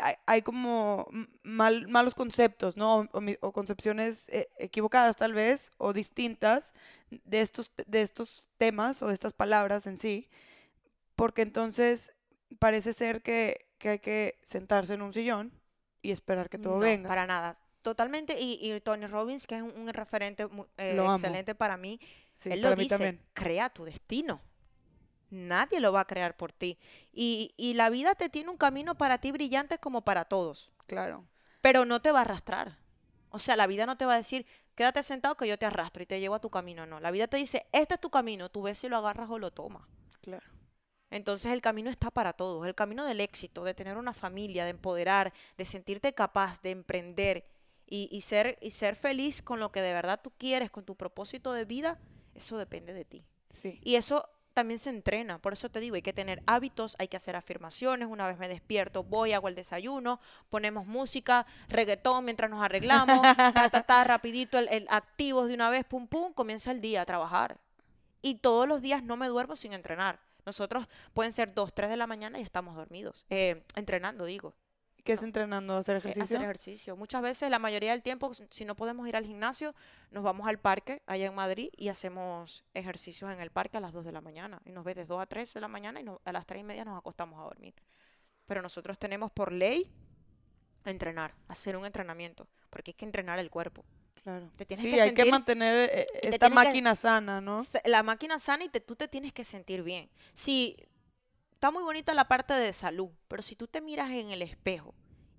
hay, 0.00 0.14
hay 0.26 0.42
como 0.42 1.08
mal, 1.42 1.88
malos 1.88 2.14
conceptos, 2.14 2.76
¿no? 2.76 3.08
O, 3.12 3.20
o 3.40 3.52
concepciones 3.52 4.28
eh, 4.28 4.48
equivocadas 4.58 5.16
tal 5.16 5.34
vez, 5.34 5.72
o 5.78 5.92
distintas 5.92 6.74
de 7.10 7.40
estos, 7.40 7.72
de 7.86 8.02
estos 8.02 8.44
temas 8.58 9.02
o 9.02 9.08
de 9.08 9.14
estas 9.14 9.32
palabras 9.32 9.86
en 9.86 9.98
sí, 9.98 10.28
porque 11.16 11.42
entonces 11.42 12.12
parece 12.58 12.92
ser 12.92 13.22
que, 13.22 13.66
que 13.78 13.88
hay 13.90 13.98
que 13.98 14.38
sentarse 14.42 14.94
en 14.94 15.02
un 15.02 15.12
sillón 15.12 15.59
y 16.02 16.10
esperar 16.10 16.48
que 16.48 16.58
todo 16.58 16.74
no, 16.74 16.80
venga. 16.80 17.08
Para 17.08 17.26
nada. 17.26 17.56
Totalmente. 17.82 18.36
Y, 18.38 18.78
Tony 18.80 19.06
Robbins, 19.06 19.46
que 19.46 19.56
es 19.56 19.62
un, 19.62 19.88
referente 19.88 20.46
eh, 20.76 20.96
excelente 20.98 21.54
para 21.54 21.76
mí, 21.76 22.00
él 22.44 22.60
lo 22.60 22.74
dice, 22.74 23.18
crea 23.32 23.70
tu 23.70 23.84
destino. 23.84 24.40
Nadie 25.30 25.80
lo 25.80 25.92
va 25.92 26.00
a 26.00 26.06
crear 26.06 26.36
por 26.36 26.52
ti. 26.52 26.78
Y, 27.12 27.54
y 27.56 27.74
la 27.74 27.88
vida 27.88 28.14
te 28.14 28.28
tiene 28.28 28.50
un 28.50 28.56
camino 28.56 28.96
para 28.96 29.18
ti 29.18 29.30
brillante 29.32 29.78
como 29.78 30.02
para 30.02 30.24
todos. 30.24 30.72
Claro. 30.86 31.24
Pero 31.60 31.84
no 31.84 32.02
te 32.02 32.10
va 32.10 32.20
a 32.20 32.22
arrastrar. 32.22 32.78
O 33.30 33.38
sea, 33.38 33.56
la 33.56 33.66
vida 33.66 33.86
no 33.86 33.96
te 33.96 34.06
va 34.06 34.14
a 34.14 34.16
decir, 34.16 34.44
quédate 34.74 35.02
sentado 35.02 35.36
que 35.36 35.46
yo 35.46 35.58
te 35.58 35.66
arrastro 35.66 36.02
y 36.02 36.06
te 36.06 36.18
llevo 36.20 36.34
a 36.34 36.40
tu 36.40 36.50
camino. 36.50 36.84
No, 36.84 37.00
la 37.00 37.10
vida 37.10 37.28
te 37.28 37.36
dice, 37.36 37.66
este 37.72 37.94
es 37.94 38.00
tu 38.00 38.10
camino, 38.10 38.50
tú 38.50 38.62
ves 38.62 38.78
si 38.78 38.88
lo 38.88 38.96
agarras 38.96 39.30
o 39.30 39.38
lo 39.38 39.52
tomas. 39.52 39.82
Claro. 40.20 40.46
Entonces 41.10 41.52
el 41.52 41.60
camino 41.60 41.90
está 41.90 42.10
para 42.10 42.32
todos, 42.32 42.66
el 42.66 42.74
camino 42.74 43.04
del 43.04 43.20
éxito, 43.20 43.64
de 43.64 43.74
tener 43.74 43.96
una 43.96 44.14
familia, 44.14 44.64
de 44.64 44.70
empoderar, 44.70 45.32
de 45.58 45.64
sentirte 45.64 46.12
capaz, 46.12 46.62
de 46.62 46.70
emprender 46.70 47.44
y, 47.86 48.20
ser, 48.20 48.56
y 48.60 48.70
ser 48.70 48.94
feliz 48.94 49.42
con 49.42 49.58
lo 49.58 49.72
que 49.72 49.82
de 49.82 49.92
verdad 49.92 50.20
tú 50.22 50.30
quieres, 50.38 50.70
con 50.70 50.84
tu 50.84 50.94
propósito 50.94 51.52
de 51.52 51.64
vida, 51.64 51.98
eso 52.36 52.56
depende 52.56 52.92
de 52.92 53.04
ti. 53.04 53.24
Sí. 53.60 53.80
Y 53.82 53.96
eso 53.96 54.30
también 54.54 54.78
se 54.78 54.90
entrena, 54.90 55.40
por 55.40 55.52
eso 55.54 55.68
te 55.68 55.80
digo, 55.80 55.96
hay 55.96 56.02
que 56.02 56.12
tener 56.12 56.40
hábitos, 56.46 56.94
hay 57.00 57.08
que 57.08 57.16
hacer 57.16 57.34
afirmaciones, 57.34 58.06
una 58.06 58.28
vez 58.28 58.38
me 58.38 58.46
despierto, 58.46 59.02
voy, 59.02 59.32
hago 59.32 59.48
el 59.48 59.56
desayuno, 59.56 60.20
ponemos 60.50 60.86
música, 60.86 61.46
reggaetón 61.68 62.24
mientras 62.24 62.48
nos 62.48 62.62
arreglamos, 62.62 63.20
ta, 63.36 63.68
ta, 63.70 63.82
ta, 63.82 64.04
rapidito, 64.04 64.58
el, 64.58 64.68
el 64.68 64.86
activos 64.88 65.48
de 65.48 65.54
una 65.54 65.70
vez, 65.70 65.84
pum, 65.84 66.06
pum, 66.06 66.32
comienza 66.32 66.70
el 66.70 66.80
día 66.80 67.02
a 67.02 67.06
trabajar. 67.06 67.58
Y 68.22 68.36
todos 68.36 68.68
los 68.68 68.82
días 68.82 69.02
no 69.02 69.16
me 69.16 69.26
duermo 69.26 69.56
sin 69.56 69.72
entrenar 69.72 70.20
nosotros 70.46 70.86
pueden 71.14 71.32
ser 71.32 71.54
2, 71.54 71.74
3 71.74 71.90
de 71.90 71.96
la 71.96 72.06
mañana 72.06 72.38
y 72.38 72.42
estamos 72.42 72.76
dormidos, 72.76 73.26
eh, 73.30 73.64
entrenando, 73.74 74.24
digo. 74.24 74.54
¿Qué 75.04 75.14
es 75.14 75.22
entrenando? 75.22 75.76
¿Hacer 75.76 75.96
eh, 75.96 75.98
ejercicio? 75.98 76.24
Hacer 76.24 76.42
ejercicio. 76.42 76.96
Muchas 76.96 77.22
veces, 77.22 77.50
la 77.50 77.58
mayoría 77.58 77.92
del 77.92 78.02
tiempo, 78.02 78.30
si 78.50 78.64
no 78.64 78.76
podemos 78.76 79.08
ir 79.08 79.16
al 79.16 79.24
gimnasio, 79.24 79.74
nos 80.10 80.22
vamos 80.22 80.46
al 80.46 80.58
parque 80.58 81.02
allá 81.06 81.26
en 81.26 81.34
Madrid 81.34 81.70
y 81.76 81.88
hacemos 81.88 82.64
ejercicios 82.74 83.30
en 83.30 83.40
el 83.40 83.50
parque 83.50 83.78
a 83.78 83.80
las 83.80 83.92
2 83.92 84.04
de 84.04 84.12
la 84.12 84.20
mañana. 84.20 84.60
Y 84.64 84.72
nos 84.72 84.84
ves 84.84 84.96
de 84.96 85.06
2 85.06 85.20
a 85.20 85.26
3 85.26 85.54
de 85.54 85.60
la 85.60 85.68
mañana 85.68 86.00
y 86.00 86.06
a 86.06 86.32
las 86.32 86.46
3 86.46 86.60
y 86.60 86.64
media 86.64 86.84
nos 86.84 86.98
acostamos 86.98 87.40
a 87.40 87.44
dormir. 87.44 87.74
Pero 88.46 88.62
nosotros 88.62 88.98
tenemos 88.98 89.30
por 89.30 89.52
ley 89.52 89.90
entrenar, 90.84 91.34
hacer 91.48 91.76
un 91.76 91.86
entrenamiento, 91.86 92.48
porque 92.68 92.90
hay 92.90 92.94
que 92.94 93.04
entrenar 93.04 93.38
el 93.38 93.50
cuerpo. 93.50 93.84
Claro. 94.22 94.50
Te 94.56 94.66
tienes 94.66 94.84
sí, 94.84 95.00
hay 95.00 95.14
que 95.14 95.30
mantener 95.30 95.90
eh, 95.92 96.06
esta 96.22 96.50
máquina 96.50 96.94
sana, 96.94 97.40
¿no? 97.40 97.64
La 97.84 98.02
máquina 98.02 98.38
sana 98.38 98.64
y 98.64 98.68
tú 98.68 98.94
te 98.94 99.08
tienes 99.08 99.32
que 99.32 99.44
sentir 99.44 99.82
bien. 99.82 100.10
Si 100.34 100.76
está 101.52 101.70
muy 101.70 101.82
bonita 101.82 102.12
la 102.14 102.28
parte 102.28 102.54
de 102.54 102.72
salud, 102.72 103.10
pero 103.28 103.42
si 103.42 103.56
tú 103.56 103.66
te 103.66 103.80
miras 103.80 104.10
en 104.10 104.30
el 104.30 104.42
espejo 104.42 104.94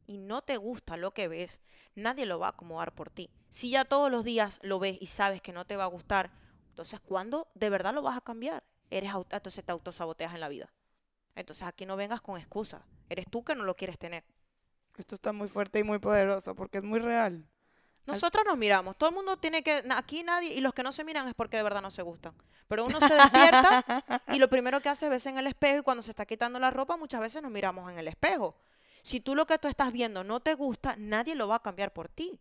y 0.08 0.18
no 0.18 0.42
te 0.42 0.58
gusta 0.58 0.98
lo 0.98 1.14
que 1.14 1.28
ves, 1.28 1.62
nadie 1.96 2.26
lo 2.26 2.40
va 2.40 2.48
a 2.48 2.52
acomodar 2.52 2.94
por 2.94 3.10
ti. 3.10 3.30
Si 3.50 3.70
ya 3.70 3.86
todos 3.86 4.10
los 4.10 4.24
días 4.24 4.60
lo 4.64 4.80
ves 4.80 4.98
y 5.00 5.08
sabes 5.08 5.42
que 5.42 5.54
no 5.54 5.66
te 5.66 5.76
va 5.76 5.84
a 5.84 5.88
gustar, 5.88 6.32
entonces 6.70 7.00
¿cuándo 7.00 7.50
de 7.54 7.70
verdad 7.70 7.94
lo 7.94 8.02
vas 8.02 8.18
a 8.18 8.22
cambiar? 8.22 8.64
Eres 8.90 9.12
entonces 9.30 9.64
te 9.64 9.72
autosaboteas 9.72 10.34
en 10.34 10.40
la 10.40 10.50
vida. 10.50 10.74
Entonces 11.36 11.68
aquí 11.68 11.86
no 11.86 11.96
vengas 11.96 12.22
con 12.22 12.38
excusas. 12.38 12.82
Eres 13.10 13.26
tú 13.30 13.44
que 13.44 13.56
no 13.56 13.64
lo 13.64 13.76
quieres 13.76 13.98
tener. 13.98 14.24
Esto 14.98 15.16
está 15.16 15.34
muy 15.34 15.48
fuerte 15.48 15.80
y 15.80 15.84
muy 15.84 16.00
poderoso 16.00 16.56
porque 16.56 16.80
es 16.80 16.84
muy 16.84 17.00
real. 17.00 17.46
Nosotros 18.06 18.44
nos 18.46 18.58
miramos. 18.58 18.98
Todo 18.98 19.10
el 19.10 19.16
mundo 19.16 19.38
tiene 19.38 19.64
que. 19.64 19.84
Aquí 19.96 20.24
nadie. 20.24 20.54
Y 20.54 20.62
los 20.62 20.74
que 20.74 20.84
no 20.84 20.92
se 20.92 21.04
miran 21.04 21.28
es 21.28 21.34
porque 21.34 21.58
de 21.58 21.64
verdad 21.64 21.82
no 21.82 21.92
se 21.92 22.02
gustan. 22.02 22.34
Pero 22.68 22.86
uno 22.86 23.00
se 23.00 23.14
despierta 23.14 24.04
y 24.30 24.40
lo 24.40 24.50
primero 24.50 24.82
que 24.82 24.90
hace 24.90 25.06
es 25.06 25.10
verse 25.10 25.30
en 25.30 25.38
el 25.38 25.48
espejo. 25.48 25.80
Y 25.80 25.82
cuando 25.82 26.02
se 26.02 26.12
está 26.12 26.26
quitando 26.26 26.60
la 26.60 26.72
ropa, 26.72 26.98
muchas 26.98 27.22
veces 27.22 27.42
nos 27.42 27.52
miramos 27.52 27.92
en 27.92 28.00
el 28.00 28.08
espejo. 28.08 28.56
Si 29.02 29.20
tú 29.20 29.36
lo 29.36 29.46
que 29.46 29.58
tú 29.58 29.68
estás 29.68 29.92
viendo 29.92 30.24
no 30.24 30.40
te 30.40 30.54
gusta, 30.54 30.96
nadie 30.98 31.36
lo 31.36 31.48
va 31.48 31.56
a 31.56 31.62
cambiar 31.62 31.94
por 31.94 32.08
ti. 32.08 32.40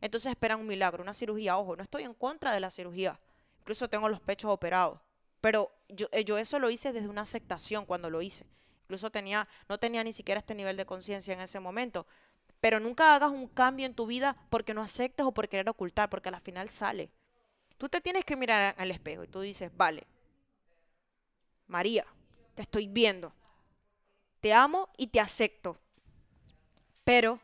Entonces 0.00 0.30
esperan 0.30 0.60
un 0.60 0.66
milagro, 0.66 1.02
una 1.02 1.14
cirugía. 1.14 1.56
Ojo, 1.56 1.76
no 1.76 1.82
estoy 1.82 2.04
en 2.04 2.14
contra 2.14 2.52
de 2.52 2.60
la 2.60 2.70
cirugía. 2.70 3.20
Incluso 3.60 3.88
tengo 3.88 4.08
los 4.08 4.20
pechos 4.20 4.50
operados. 4.50 5.00
Pero 5.40 5.70
yo, 5.88 6.08
eh, 6.12 6.24
yo 6.24 6.38
eso 6.38 6.58
lo 6.58 6.70
hice 6.70 6.92
desde 6.92 7.08
una 7.08 7.22
aceptación 7.22 7.86
cuando 7.86 8.10
lo 8.10 8.22
hice. 8.22 8.46
Incluso 8.84 9.10
tenía, 9.10 9.48
no 9.68 9.78
tenía 9.78 10.04
ni 10.04 10.12
siquiera 10.12 10.38
este 10.38 10.54
nivel 10.54 10.76
de 10.76 10.84
conciencia 10.84 11.32
en 11.32 11.40
ese 11.40 11.58
momento. 11.58 12.06
Pero 12.64 12.80
nunca 12.80 13.14
hagas 13.14 13.30
un 13.30 13.46
cambio 13.46 13.84
en 13.84 13.92
tu 13.92 14.06
vida 14.06 14.38
porque 14.48 14.72
no 14.72 14.80
aceptes 14.80 15.26
o 15.26 15.32
por 15.32 15.50
querer 15.50 15.68
ocultar, 15.68 16.08
porque 16.08 16.30
al 16.30 16.40
final 16.40 16.70
sale. 16.70 17.10
Tú 17.76 17.90
te 17.90 18.00
tienes 18.00 18.24
que 18.24 18.36
mirar 18.36 18.74
al 18.78 18.90
espejo 18.90 19.22
y 19.22 19.28
tú 19.28 19.42
dices, 19.42 19.70
vale, 19.76 20.06
María, 21.66 22.06
te 22.54 22.62
estoy 22.62 22.86
viendo. 22.86 23.34
Te 24.40 24.54
amo 24.54 24.88
y 24.96 25.08
te 25.08 25.20
acepto. 25.20 25.78
Pero 27.04 27.38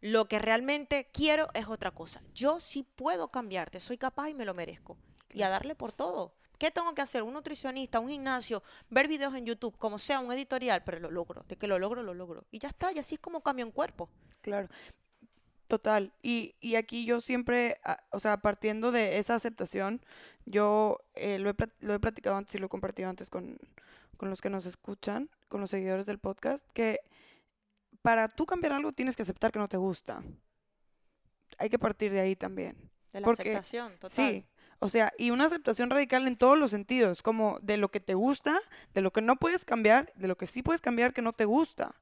lo 0.00 0.26
que 0.26 0.40
realmente 0.40 1.08
quiero 1.12 1.46
es 1.54 1.68
otra 1.68 1.92
cosa. 1.92 2.20
Yo 2.34 2.58
sí 2.58 2.82
puedo 2.82 3.28
cambiarte, 3.28 3.78
soy 3.78 3.98
capaz 3.98 4.30
y 4.30 4.34
me 4.34 4.44
lo 4.44 4.52
merezco. 4.52 4.96
Y 5.32 5.42
a 5.42 5.48
darle 5.48 5.76
por 5.76 5.92
todo. 5.92 6.34
¿Qué 6.58 6.70
tengo 6.70 6.92
que 6.94 7.02
hacer? 7.02 7.22
Un 7.22 7.34
nutricionista, 7.34 8.00
un 8.00 8.08
gimnasio, 8.08 8.62
ver 8.90 9.06
videos 9.08 9.34
en 9.34 9.46
YouTube, 9.46 9.76
como 9.78 9.98
sea, 9.98 10.20
un 10.20 10.32
editorial, 10.32 10.82
pero 10.84 10.98
lo 10.98 11.10
logro. 11.10 11.44
De 11.48 11.56
que 11.56 11.68
lo 11.68 11.78
logro, 11.78 12.02
lo 12.02 12.14
logro. 12.14 12.44
Y 12.50 12.58
ya 12.58 12.68
está, 12.68 12.92
y 12.92 12.98
así 12.98 13.14
es 13.14 13.20
como 13.20 13.40
cambio 13.40 13.64
en 13.64 13.70
cuerpo. 13.70 14.08
Claro. 14.42 14.68
Total. 15.68 16.12
Y, 16.22 16.56
y 16.60 16.74
aquí 16.76 17.04
yo 17.04 17.20
siempre, 17.20 17.78
o 18.10 18.18
sea, 18.18 18.38
partiendo 18.38 18.90
de 18.90 19.18
esa 19.18 19.34
aceptación, 19.34 20.00
yo 20.46 20.98
eh, 21.14 21.38
lo, 21.38 21.50
he, 21.50 21.54
lo, 21.80 21.94
he, 21.94 22.00
platicado 22.00 22.36
antes 22.36 22.54
y 22.54 22.58
lo 22.58 22.66
he 22.66 22.70
compartido 22.70 23.08
antes 23.08 23.30
con, 23.30 23.58
con 24.16 24.30
los 24.30 24.40
que 24.40 24.50
nos 24.50 24.66
escuchan, 24.66 25.30
con 25.48 25.60
los 25.60 25.70
seguidores 25.70 26.06
del 26.06 26.18
podcast, 26.18 26.66
que 26.72 27.00
para 28.02 28.28
tú 28.28 28.46
cambiar 28.46 28.72
algo 28.72 28.92
tienes 28.92 29.14
que 29.14 29.22
aceptar 29.22 29.52
que 29.52 29.58
no 29.58 29.68
te 29.68 29.76
gusta. 29.76 30.22
Hay 31.58 31.68
que 31.68 31.78
partir 31.78 32.12
de 32.12 32.20
ahí 32.20 32.34
también. 32.34 32.90
De 33.12 33.20
la 33.20 33.30
aceptación, 33.30 33.92
total. 33.98 34.10
Sí, 34.10 34.46
o 34.80 34.88
sea, 34.88 35.12
y 35.18 35.30
una 35.30 35.46
aceptación 35.46 35.90
radical 35.90 36.26
en 36.26 36.36
todos 36.36 36.58
los 36.58 36.70
sentidos, 36.70 37.22
como 37.22 37.58
de 37.60 37.76
lo 37.76 37.90
que 37.90 38.00
te 38.00 38.14
gusta, 38.14 38.58
de 38.94 39.00
lo 39.00 39.12
que 39.12 39.22
no 39.22 39.36
puedes 39.36 39.64
cambiar, 39.64 40.12
de 40.14 40.28
lo 40.28 40.36
que 40.36 40.46
sí 40.46 40.62
puedes 40.62 40.80
cambiar 40.80 41.12
que 41.12 41.22
no 41.22 41.32
te 41.32 41.44
gusta. 41.44 41.96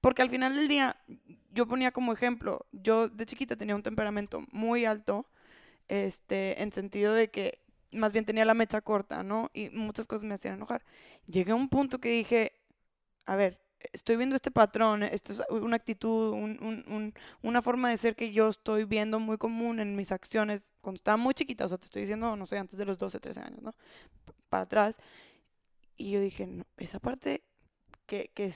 Porque 0.00 0.22
al 0.22 0.30
final 0.30 0.54
del 0.54 0.68
día, 0.68 0.96
yo 1.52 1.66
ponía 1.66 1.92
como 1.92 2.12
ejemplo, 2.12 2.66
yo 2.72 3.08
de 3.08 3.26
chiquita 3.26 3.56
tenía 3.56 3.74
un 3.74 3.82
temperamento 3.82 4.44
muy 4.52 4.84
alto, 4.84 5.26
este, 5.88 6.62
en 6.62 6.72
sentido 6.72 7.14
de 7.14 7.30
que 7.30 7.60
más 7.92 8.12
bien 8.12 8.24
tenía 8.24 8.44
la 8.44 8.54
mecha 8.54 8.80
corta, 8.80 9.22
¿no? 9.22 9.50
Y 9.52 9.70
muchas 9.70 10.06
cosas 10.06 10.24
me 10.24 10.34
hacían 10.34 10.54
enojar. 10.54 10.84
Llegué 11.26 11.52
a 11.52 11.56
un 11.56 11.68
punto 11.68 12.00
que 12.00 12.10
dije, 12.10 12.52
a 13.26 13.36
ver, 13.36 13.60
estoy 13.92 14.16
viendo 14.16 14.36
este 14.36 14.50
patrón, 14.50 15.02
esto 15.02 15.32
es 15.32 15.42
una 15.50 15.76
actitud, 15.76 16.34
una 17.42 17.62
forma 17.62 17.90
de 17.90 17.98
ser 17.98 18.14
que 18.14 18.32
yo 18.32 18.48
estoy 18.48 18.84
viendo 18.84 19.20
muy 19.20 19.38
común 19.38 19.80
en 19.80 19.96
mis 19.96 20.12
acciones 20.12 20.70
cuando 20.80 20.98
estaba 20.98 21.16
muy 21.16 21.34
chiquita, 21.34 21.64
o 21.64 21.68
sea, 21.68 21.78
te 21.78 21.86
estoy 21.86 22.02
diciendo, 22.02 22.36
no 22.36 22.46
sé, 22.46 22.58
antes 22.58 22.78
de 22.78 22.86
los 22.86 22.98
12, 22.98 23.20
13 23.20 23.40
años, 23.40 23.62
¿no? 23.62 23.74
Para 24.48 24.64
atrás. 24.64 24.98
Y 25.96 26.10
yo 26.10 26.20
dije, 26.20 26.46
no, 26.46 26.64
esa 26.76 26.98
parte 26.98 27.44
que, 28.06 28.30
que, 28.34 28.52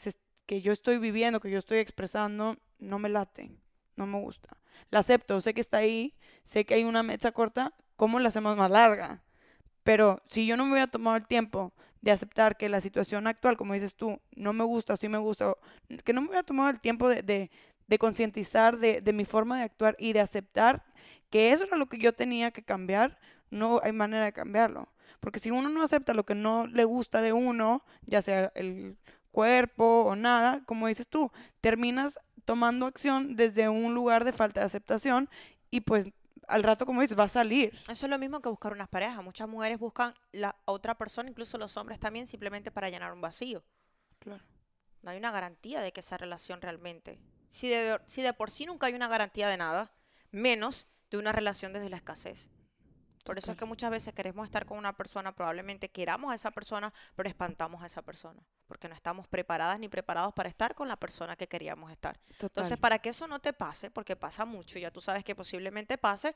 que 0.47 0.61
yo 0.61 0.73
estoy 0.73 0.99
viviendo, 0.99 1.41
que 1.41 1.51
yo 1.51 1.59
estoy 1.59 1.79
expresando, 1.79 2.57
no 2.79 2.99
me 2.99 3.09
late, 3.09 3.51
no 3.97 4.07
me 4.07 4.21
gusta. 4.21 4.57
La 4.91 5.01
acepto, 5.01 5.41
sé 5.41 5.55
que 5.55 5.61
está 5.61 5.79
ahí, 5.79 6.15
sé 6.45 6.65
que 6.65 6.75
hay 6.75 6.85
una 6.85 7.03
mecha 7.03 7.33
corta, 7.33 7.75
¿cómo 7.97 8.19
la 8.21 8.29
hacemos 8.29 8.57
más 8.57 8.71
larga? 8.71 9.23
Pero 9.85 10.21
si 10.27 10.47
yo 10.47 10.57
no 10.57 10.65
me 10.65 10.73
hubiera 10.73 10.91
tomado 10.91 11.17
el 11.17 11.27
tiempo 11.27 11.73
de 12.01 12.11
aceptar 12.11 12.57
que 12.57 12.69
la 12.69 12.81
situación 12.81 13.27
actual, 13.27 13.57
como 13.57 13.75
dices 13.75 13.95
tú, 13.95 14.21
no 14.35 14.53
me 14.53 14.65
gusta, 14.65 14.97
sí 14.97 15.09
me 15.09 15.19
gusta, 15.19 15.55
que 16.05 16.13
no 16.13 16.23
me 16.23 16.29
hubiera 16.29 16.43
tomado 16.43 16.71
el 16.71 16.81
tiempo 16.81 17.09
de, 17.09 17.23
de, 17.23 17.51
de 17.87 17.99
concientizar 17.99 18.79
de, 18.79 19.01
de, 19.01 19.13
mi 19.13 19.25
forma 19.25 19.59
de 19.59 19.65
actuar 19.65 19.95
y 19.99 20.13
de 20.13 20.21
aceptar 20.21 20.85
que 21.31 21.53
eso 21.53 21.65
era 21.65 21.77
lo 21.77 21.87
que 21.87 21.99
yo 21.99 22.13
tenía 22.13 22.51
que 22.51 22.63
cambiar, 22.63 23.19
no 23.51 23.81
hay 23.83 23.93
manera 23.93 24.25
de 24.25 24.33
cambiarlo. 24.33 24.89
Porque 25.21 25.41
si 25.41 25.51
uno 25.51 25.69
no 25.69 25.83
acepta 25.83 26.13
lo 26.13 26.25
que 26.25 26.35
no 26.35 26.67
le 26.67 26.85
gusta 26.85 27.23
de 27.23 27.33
uno, 27.33 27.85
ya 28.07 28.21
sea 28.21 28.53
el 28.55 28.99
cuerpo 29.31 30.05
o 30.05 30.17
nada, 30.17 30.63
como 30.67 30.87
dices 30.87 31.09
tú, 31.09 31.31
terminas 31.61 32.19
tomando 32.45 32.87
acción 32.87 33.37
desde 33.37 33.69
un 33.69 33.95
lugar 33.95 34.25
de 34.25 34.33
falta 34.33 34.61
de 34.61 34.67
aceptación 34.67 35.29
y 35.71 35.81
pues 35.81 36.07
al 36.49 36.63
rato, 36.63 36.87
como 36.87 37.01
dices, 37.01 37.19
va 37.19 37.25
a 37.25 37.29
salir. 37.29 37.73
Eso 37.89 38.07
es 38.07 38.11
lo 38.11 38.19
mismo 38.19 38.41
que 38.41 38.49
buscar 38.49 38.73
unas 38.73 38.89
parejas. 38.89 39.23
Muchas 39.23 39.49
mujeres 39.49 39.79
buscan 39.79 40.15
la 40.33 40.57
otra 40.65 40.97
persona, 40.97 41.29
incluso 41.29 41.59
los 41.59 41.77
hombres 41.77 41.99
también, 41.99 42.27
simplemente 42.27 42.71
para 42.71 42.89
llenar 42.89 43.13
un 43.13 43.21
vacío. 43.21 43.63
Claro. 44.19 44.43
No 45.03 45.11
hay 45.11 45.19
una 45.19 45.31
garantía 45.31 45.81
de 45.81 45.93
que 45.93 46.01
esa 46.01 46.17
relación 46.17 46.61
realmente. 46.61 47.19
Si 47.49 47.69
de, 47.69 48.01
si 48.07 48.23
de 48.23 48.33
por 48.33 48.51
sí 48.51 48.67
nunca 48.67 48.87
hay 48.87 48.95
una 48.95 49.09
garantía 49.09 49.49
de 49.49 49.57
nada, 49.57 49.93
menos 50.31 50.87
de 51.11 51.19
una 51.19 51.33
relación 51.33 51.73
desde 51.73 51.91
la 51.91 51.97
escasez. 51.97 52.49
Por 53.25 53.39
eso 53.39 53.53
es 53.53 53.57
que 53.57 53.65
muchas 53.65 53.91
veces 53.91 54.13
queremos 54.13 54.45
estar 54.45 54.67
con 54.67 54.77
una 54.77 54.97
persona, 54.97 55.35
probablemente 55.35 55.91
queramos 55.91 56.31
a 56.31 56.35
esa 56.35 56.51
persona, 56.51 56.93
pero 57.17 57.29
espantamos 57.29 57.83
a 57.83 57.87
esa 57.87 58.03
persona, 58.03 58.43
porque 58.67 58.89
no 58.89 58.95
estamos 58.95 59.29
preparadas 59.29 59.79
ni 59.79 59.89
preparados 59.89 60.33
para 60.33 60.49
estar 60.49 60.75
con 60.75 60.89
la 60.89 60.97
persona 60.97 61.37
que 61.37 61.47
queríamos 61.49 61.91
estar. 61.91 62.19
Entonces, 62.41 62.79
para 62.79 62.99
que 62.99 63.11
eso 63.11 63.27
no 63.27 63.39
te 63.39 63.53
pase, 63.53 63.91
porque 63.91 64.17
pasa 64.17 64.45
mucho, 64.45 64.79
ya 64.79 64.91
tú 64.91 65.01
sabes 65.01 65.25
que 65.25 65.35
posiblemente 65.35 65.99
pase, 65.99 66.35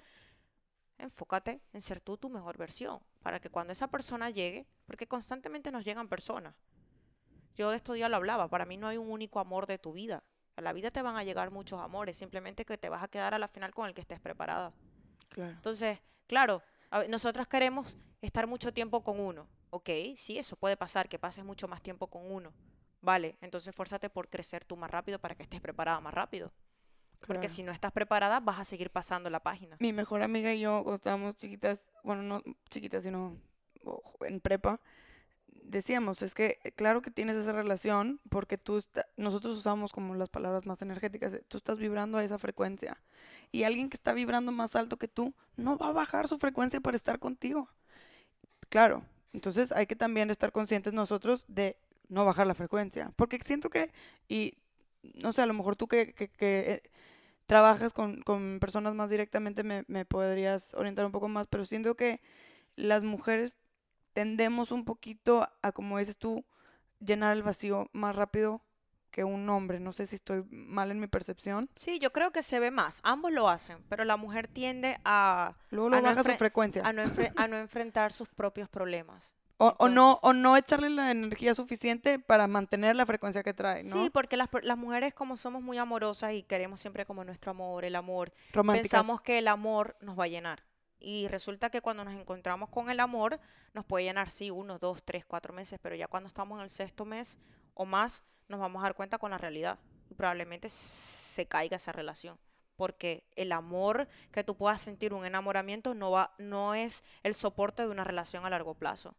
enfócate 0.98 1.60
en 1.72 1.80
ser 1.80 2.00
tú 2.00 2.16
tu 2.16 2.28
mejor 2.28 2.58
versión, 2.58 3.00
para 3.22 3.40
que 3.40 3.50
cuando 3.50 3.72
esa 3.72 3.88
persona 3.88 4.30
llegue, 4.30 4.66
porque 4.86 5.06
constantemente 5.06 5.70
nos 5.70 5.84
llegan 5.84 6.08
personas. 6.08 6.54
Yo 7.54 7.70
de 7.70 7.76
estos 7.76 7.94
días 7.94 8.10
lo 8.10 8.16
hablaba, 8.16 8.48
para 8.48 8.64
mí 8.64 8.76
no 8.76 8.88
hay 8.88 8.98
un 8.98 9.10
único 9.10 9.40
amor 9.40 9.66
de 9.66 9.78
tu 9.78 9.92
vida. 9.92 10.22
A 10.56 10.60
la 10.60 10.72
vida 10.72 10.90
te 10.90 11.02
van 11.02 11.16
a 11.16 11.24
llegar 11.24 11.50
muchos 11.50 11.80
amores, 11.80 12.16
simplemente 12.16 12.64
que 12.64 12.78
te 12.78 12.88
vas 12.88 13.02
a 13.02 13.08
quedar 13.08 13.34
a 13.34 13.38
la 13.38 13.48
final 13.48 13.72
con 13.72 13.86
el 13.88 13.94
que 13.94 14.00
estés 14.00 14.20
preparada. 14.20 14.72
Claro. 15.28 15.52
Entonces, 15.52 16.00
claro, 16.26 16.62
nosotras 17.08 17.46
queremos 17.48 17.96
estar 18.20 18.46
mucho 18.46 18.72
tiempo 18.72 19.02
con 19.02 19.20
uno. 19.20 19.48
Ok, 19.70 19.90
sí, 20.16 20.38
eso 20.38 20.56
puede 20.56 20.76
pasar, 20.76 21.08
que 21.08 21.18
pases 21.18 21.44
mucho 21.44 21.68
más 21.68 21.82
tiempo 21.82 22.08
con 22.08 22.30
uno. 22.30 22.52
Vale, 23.00 23.36
entonces 23.40 23.74
fuérzate 23.74 24.10
por 24.10 24.28
crecer 24.28 24.64
tú 24.64 24.76
más 24.76 24.90
rápido 24.90 25.18
para 25.18 25.34
que 25.34 25.42
estés 25.42 25.60
preparada 25.60 26.00
más 26.00 26.14
rápido. 26.14 26.52
Porque 27.26 27.48
si 27.48 27.62
no 27.62 27.72
estás 27.72 27.92
preparada, 27.92 28.40
vas 28.40 28.60
a 28.60 28.64
seguir 28.64 28.90
pasando 28.90 29.28
la 29.28 29.40
página. 29.40 29.76
Mi 29.80 29.92
mejor 29.92 30.22
amiga 30.22 30.52
y 30.54 30.60
yo, 30.60 30.82
cuando 30.82 30.94
estábamos 30.94 31.34
chiquitas, 31.34 31.86
bueno, 32.04 32.22
no 32.22 32.42
chiquitas, 32.70 33.02
sino 33.02 33.36
en 34.20 34.40
prepa, 34.40 34.80
decíamos, 35.68 36.22
es 36.22 36.34
que 36.34 36.58
eh, 36.64 36.72
claro 36.72 37.02
que 37.02 37.10
tienes 37.10 37.36
esa 37.36 37.52
relación 37.52 38.20
porque 38.30 38.58
tú 38.58 38.82
nosotros 39.16 39.56
usamos 39.56 39.92
como 39.92 40.14
las 40.14 40.28
palabras 40.28 40.66
más 40.66 40.82
energéticas, 40.82 41.40
tú 41.48 41.58
estás 41.58 41.78
vibrando 41.78 42.18
a 42.18 42.24
esa 42.24 42.38
frecuencia 42.38 43.00
y 43.52 43.64
alguien 43.64 43.90
que 43.90 43.96
está 43.96 44.12
vibrando 44.12 44.50
más 44.50 44.76
alto 44.76 44.96
que 44.96 45.08
tú 45.08 45.34
no 45.56 45.76
va 45.76 45.88
a 45.88 45.92
bajar 45.92 46.26
su 46.26 46.38
frecuencia 46.38 46.80
para 46.80 46.96
estar 46.96 47.18
contigo. 47.18 47.68
Claro, 48.70 49.04
entonces 49.32 49.72
hay 49.72 49.86
que 49.86 49.96
también 49.96 50.30
estar 50.30 50.52
conscientes 50.52 50.92
nosotros 50.92 51.44
de 51.48 51.76
no 52.08 52.24
bajar 52.24 52.46
la 52.46 52.54
frecuencia, 52.54 53.12
porque 53.16 53.38
siento 53.44 53.70
que, 53.70 53.92
y 54.28 54.54
no 55.02 55.32
sé, 55.32 55.42
a 55.42 55.46
lo 55.46 55.54
mejor 55.54 55.76
tú 55.76 55.86
que, 55.86 56.14
eh, 56.40 56.82
trabajas 57.46 57.92
con, 57.92 58.22
personas 58.60 58.94
más 58.94 59.10
directamente 59.10 59.62
me, 59.62 59.84
me 59.88 60.04
podrías 60.04 60.74
orientar 60.74 61.06
un 61.06 61.12
poco 61.12 61.28
más, 61.28 61.46
pero 61.46 61.64
siento 61.64 61.94
que 61.94 62.20
las 62.76 63.04
mujeres 63.04 63.56
tendemos 64.12 64.72
un 64.72 64.84
poquito 64.84 65.48
a, 65.62 65.72
como 65.72 65.98
dices 65.98 66.16
tú, 66.16 66.44
llenar 67.00 67.36
el 67.36 67.42
vacío 67.42 67.88
más 67.92 68.16
rápido 68.16 68.62
que 69.10 69.24
un 69.24 69.48
hombre. 69.48 69.80
No 69.80 69.92
sé 69.92 70.06
si 70.06 70.16
estoy 70.16 70.44
mal 70.50 70.90
en 70.90 71.00
mi 71.00 71.06
percepción. 71.06 71.70
Sí, 71.74 71.98
yo 71.98 72.12
creo 72.12 72.30
que 72.30 72.42
se 72.42 72.60
ve 72.60 72.70
más. 72.70 73.00
Ambos 73.02 73.32
lo 73.32 73.48
hacen, 73.48 73.78
pero 73.88 74.04
la 74.04 74.16
mujer 74.16 74.48
tiende 74.48 74.98
a... 75.04 75.56
Luego 75.70 75.90
lo 75.90 76.02
baja 76.02 76.22
su 76.22 76.32
frecuencia. 76.32 76.86
A 76.86 76.92
no, 76.92 77.02
a 77.36 77.48
no 77.48 77.58
enfrentar 77.58 78.12
sus 78.12 78.28
propios 78.28 78.68
problemas. 78.68 79.32
O, 79.60 79.88
no, 79.88 80.20
o 80.22 80.32
no 80.32 80.56
echarle 80.56 80.88
la 80.88 81.10
energía 81.10 81.52
suficiente 81.52 82.20
para 82.20 82.46
mantener 82.46 82.94
la 82.94 83.04
frecuencia 83.06 83.42
que 83.42 83.52
trae, 83.52 83.82
¿no? 83.82 83.90
Sí, 83.90 84.08
porque 84.08 84.36
las, 84.36 84.48
las 84.62 84.78
mujeres 84.78 85.12
como 85.14 85.36
somos 85.36 85.62
muy 85.62 85.78
amorosas 85.78 86.32
y 86.34 86.44
queremos 86.44 86.78
siempre 86.80 87.04
como 87.04 87.24
nuestro 87.24 87.50
amor, 87.50 87.84
el 87.84 87.96
amor, 87.96 88.32
pensamos 88.52 89.20
que 89.20 89.38
el 89.38 89.48
amor 89.48 89.96
nos 90.00 90.16
va 90.16 90.24
a 90.24 90.28
llenar. 90.28 90.62
Y 91.00 91.28
resulta 91.28 91.70
que 91.70 91.80
cuando 91.80 92.04
nos 92.04 92.14
encontramos 92.14 92.70
con 92.70 92.90
el 92.90 93.00
amor, 93.00 93.38
nos 93.72 93.84
puede 93.84 94.04
llenar, 94.04 94.30
sí, 94.30 94.50
uno, 94.50 94.78
dos, 94.78 95.02
tres, 95.04 95.24
cuatro 95.24 95.52
meses, 95.54 95.78
pero 95.80 95.94
ya 95.94 96.08
cuando 96.08 96.28
estamos 96.28 96.58
en 96.58 96.64
el 96.64 96.70
sexto 96.70 97.04
mes 97.04 97.38
o 97.74 97.84
más, 97.84 98.24
nos 98.48 98.58
vamos 98.58 98.80
a 98.80 98.84
dar 98.84 98.94
cuenta 98.94 99.18
con 99.18 99.30
la 99.30 99.38
realidad. 99.38 99.78
Y 100.10 100.14
probablemente 100.14 100.70
se 100.70 101.46
caiga 101.46 101.76
esa 101.76 101.92
relación. 101.92 102.38
Porque 102.76 103.24
el 103.36 103.52
amor 103.52 104.08
que 104.32 104.44
tú 104.44 104.56
puedas 104.56 104.80
sentir, 104.80 105.12
un 105.12 105.24
enamoramiento, 105.24 105.94
no, 105.94 106.10
va, 106.10 106.34
no 106.38 106.74
es 106.74 107.04
el 107.22 107.34
soporte 107.34 107.82
de 107.82 107.88
una 107.88 108.04
relación 108.04 108.44
a 108.44 108.50
largo 108.50 108.74
plazo. 108.74 109.14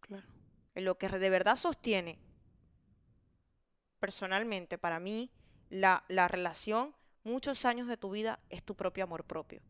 Claro. 0.00 0.26
Lo 0.74 0.98
que 0.98 1.08
de 1.08 1.30
verdad 1.30 1.56
sostiene, 1.56 2.18
personalmente, 3.98 4.78
para 4.78 5.00
mí, 5.00 5.30
la, 5.70 6.04
la 6.08 6.28
relación, 6.28 6.94
muchos 7.24 7.64
años 7.64 7.88
de 7.88 7.96
tu 7.96 8.10
vida, 8.10 8.38
es 8.50 8.62
tu 8.62 8.76
propio 8.76 9.04
amor 9.04 9.24
propio. 9.24 9.62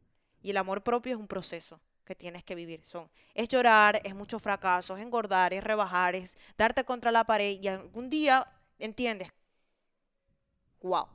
Y 0.47 0.51
el 0.51 0.59
amor 0.59 0.81
propio 0.85 1.13
es 1.13 1.19
un 1.19 1.27
proceso 1.27 1.81
que 2.05 2.15
tienes 2.15 2.45
que 2.45 2.55
vivir. 2.55 2.85
Son, 2.85 3.11
es 3.35 3.49
llorar, 3.49 4.01
es 4.05 4.15
muchos 4.15 4.41
fracasos, 4.41 5.01
engordar, 5.01 5.53
es 5.53 5.65
rebajar, 5.65 6.15
es 6.15 6.39
darte 6.57 6.85
contra 6.85 7.11
la 7.11 7.25
pared 7.25 7.59
y 7.61 7.67
algún 7.67 8.09
día 8.09 8.47
entiendes, 8.79 9.33
wow, 10.83 11.09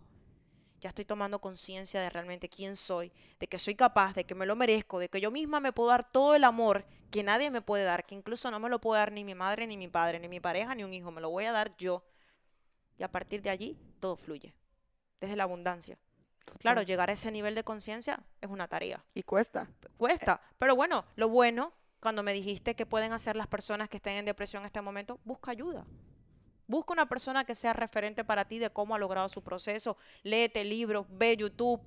ya 0.82 0.90
estoy 0.90 1.06
tomando 1.06 1.40
conciencia 1.40 2.02
de 2.02 2.10
realmente 2.10 2.50
quién 2.50 2.76
soy, 2.76 3.10
de 3.40 3.48
que 3.48 3.58
soy 3.58 3.74
capaz, 3.74 4.16
de 4.16 4.26
que 4.26 4.36
me 4.36 4.46
lo 4.46 4.58
merezco, 4.58 5.00
de 5.00 5.08
que 5.08 5.22
yo 5.22 5.32
misma 5.32 5.62
me 5.62 5.72
puedo 5.72 5.92
dar 5.92 6.12
todo 6.12 6.36
el 6.36 6.44
amor 6.44 6.86
que 7.10 7.24
nadie 7.24 7.50
me 7.52 7.62
puede 7.62 7.86
dar, 7.86 8.06
que 8.06 8.16
incluso 8.16 8.52
no 8.52 8.60
me 8.60 8.68
lo 8.68 8.82
puede 8.82 9.00
dar 9.00 9.14
ni 9.14 9.24
mi 9.24 9.34
madre, 9.34 9.66
ni 9.66 9.78
mi 9.78 9.88
padre, 9.88 10.20
ni 10.20 10.28
mi 10.28 10.42
pareja, 10.42 10.76
ni 10.76 10.84
un 10.84 10.94
hijo, 10.94 11.10
me 11.10 11.22
lo 11.22 11.30
voy 11.30 11.46
a 11.46 11.54
dar 11.54 11.74
yo. 11.78 12.04
Y 12.98 13.04
a 13.04 13.10
partir 13.10 13.42
de 13.42 13.50
allí 13.50 13.80
todo 14.02 14.18
fluye, 14.18 14.54
desde 15.22 15.38
la 15.38 15.44
abundancia. 15.44 15.98
Claro, 16.60 16.82
llegar 16.82 17.10
a 17.10 17.14
ese 17.14 17.32
nivel 17.32 17.56
de 17.56 17.64
conciencia 17.64 18.24
es 18.40 18.50
una 18.50 18.68
tarea. 18.68 19.04
Y 19.14 19.24
cuesta. 19.24 19.68
Cuesta. 19.98 20.42
Pero 20.58 20.76
bueno, 20.76 21.06
lo 21.16 21.30
bueno, 21.30 21.74
cuando 22.00 22.24
me 22.24 22.34
dijiste 22.34 22.76
que 22.76 22.86
pueden 22.86 23.14
hacer 23.14 23.36
las 23.36 23.48
personas 23.48 23.90
que 23.90 23.98
estén 23.98 24.18
en 24.18 24.26
depresión 24.26 24.64
en 24.64 24.68
este 24.68 24.82
momento, 24.82 25.20
busca 25.24 25.52
ayuda. 25.52 25.86
Busca 26.68 26.94
una 26.94 27.08
persona 27.08 27.44
que 27.44 27.54
sea 27.54 27.74
referente 27.74 28.24
para 28.24 28.46
ti 28.46 28.58
de 28.58 28.70
cómo 28.70 28.96
ha 28.96 29.00
logrado 29.00 29.28
su 29.30 29.44
proceso. 29.44 29.98
Léete 30.24 30.64
libros, 30.64 31.06
ve 31.10 31.36
YouTube. 31.36 31.82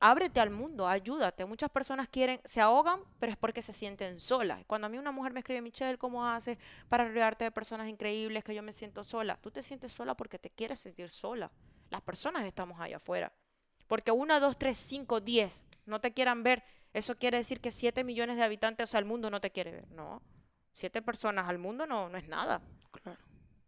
Ábrete 0.00 0.40
al 0.40 0.50
mundo, 0.50 0.88
ayúdate. 0.88 1.44
Muchas 1.44 1.70
personas 1.70 2.08
quieren, 2.08 2.40
se 2.44 2.60
ahogan, 2.60 3.00
pero 3.18 3.32
es 3.32 3.38
porque 3.38 3.62
se 3.62 3.72
sienten 3.72 4.18
solas. 4.18 4.64
Cuando 4.66 4.86
a 4.86 4.90
mí 4.90 4.98
una 4.98 5.12
mujer 5.12 5.32
me 5.32 5.40
escribe, 5.40 5.60
Michelle, 5.60 5.98
¿cómo 5.98 6.26
haces 6.26 6.58
para 6.88 7.06
rodearte 7.06 7.44
de 7.44 7.50
personas 7.50 7.86
increíbles 7.86 8.42
que 8.42 8.54
yo 8.54 8.62
me 8.62 8.72
siento 8.72 9.04
sola? 9.04 9.38
Tú 9.40 9.50
te 9.50 9.62
sientes 9.62 9.92
sola 9.92 10.16
porque 10.16 10.38
te 10.38 10.50
quieres 10.50 10.80
sentir 10.80 11.10
sola. 11.10 11.52
Las 11.90 12.00
personas 12.00 12.44
estamos 12.44 12.80
allá 12.80 12.96
afuera. 12.96 13.32
Porque 13.90 14.12
una, 14.12 14.38
dos, 14.38 14.56
tres, 14.56 14.78
cinco, 14.78 15.18
diez 15.18 15.66
no 15.84 16.00
te 16.00 16.12
quieran 16.12 16.44
ver, 16.44 16.62
eso 16.92 17.16
quiere 17.16 17.38
decir 17.38 17.60
que 17.60 17.72
siete 17.72 18.04
millones 18.04 18.36
de 18.36 18.44
habitantes, 18.44 18.84
o 18.84 18.86
sea, 18.86 19.00
el 19.00 19.04
mundo 19.04 19.30
no 19.30 19.40
te 19.40 19.50
quiere 19.50 19.72
ver. 19.72 19.90
No, 19.90 20.22
siete 20.70 21.02
personas 21.02 21.48
al 21.48 21.58
mundo 21.58 21.88
no, 21.88 22.08
no 22.08 22.16
es 22.16 22.28
nada. 22.28 22.62
Claro. 23.02 23.18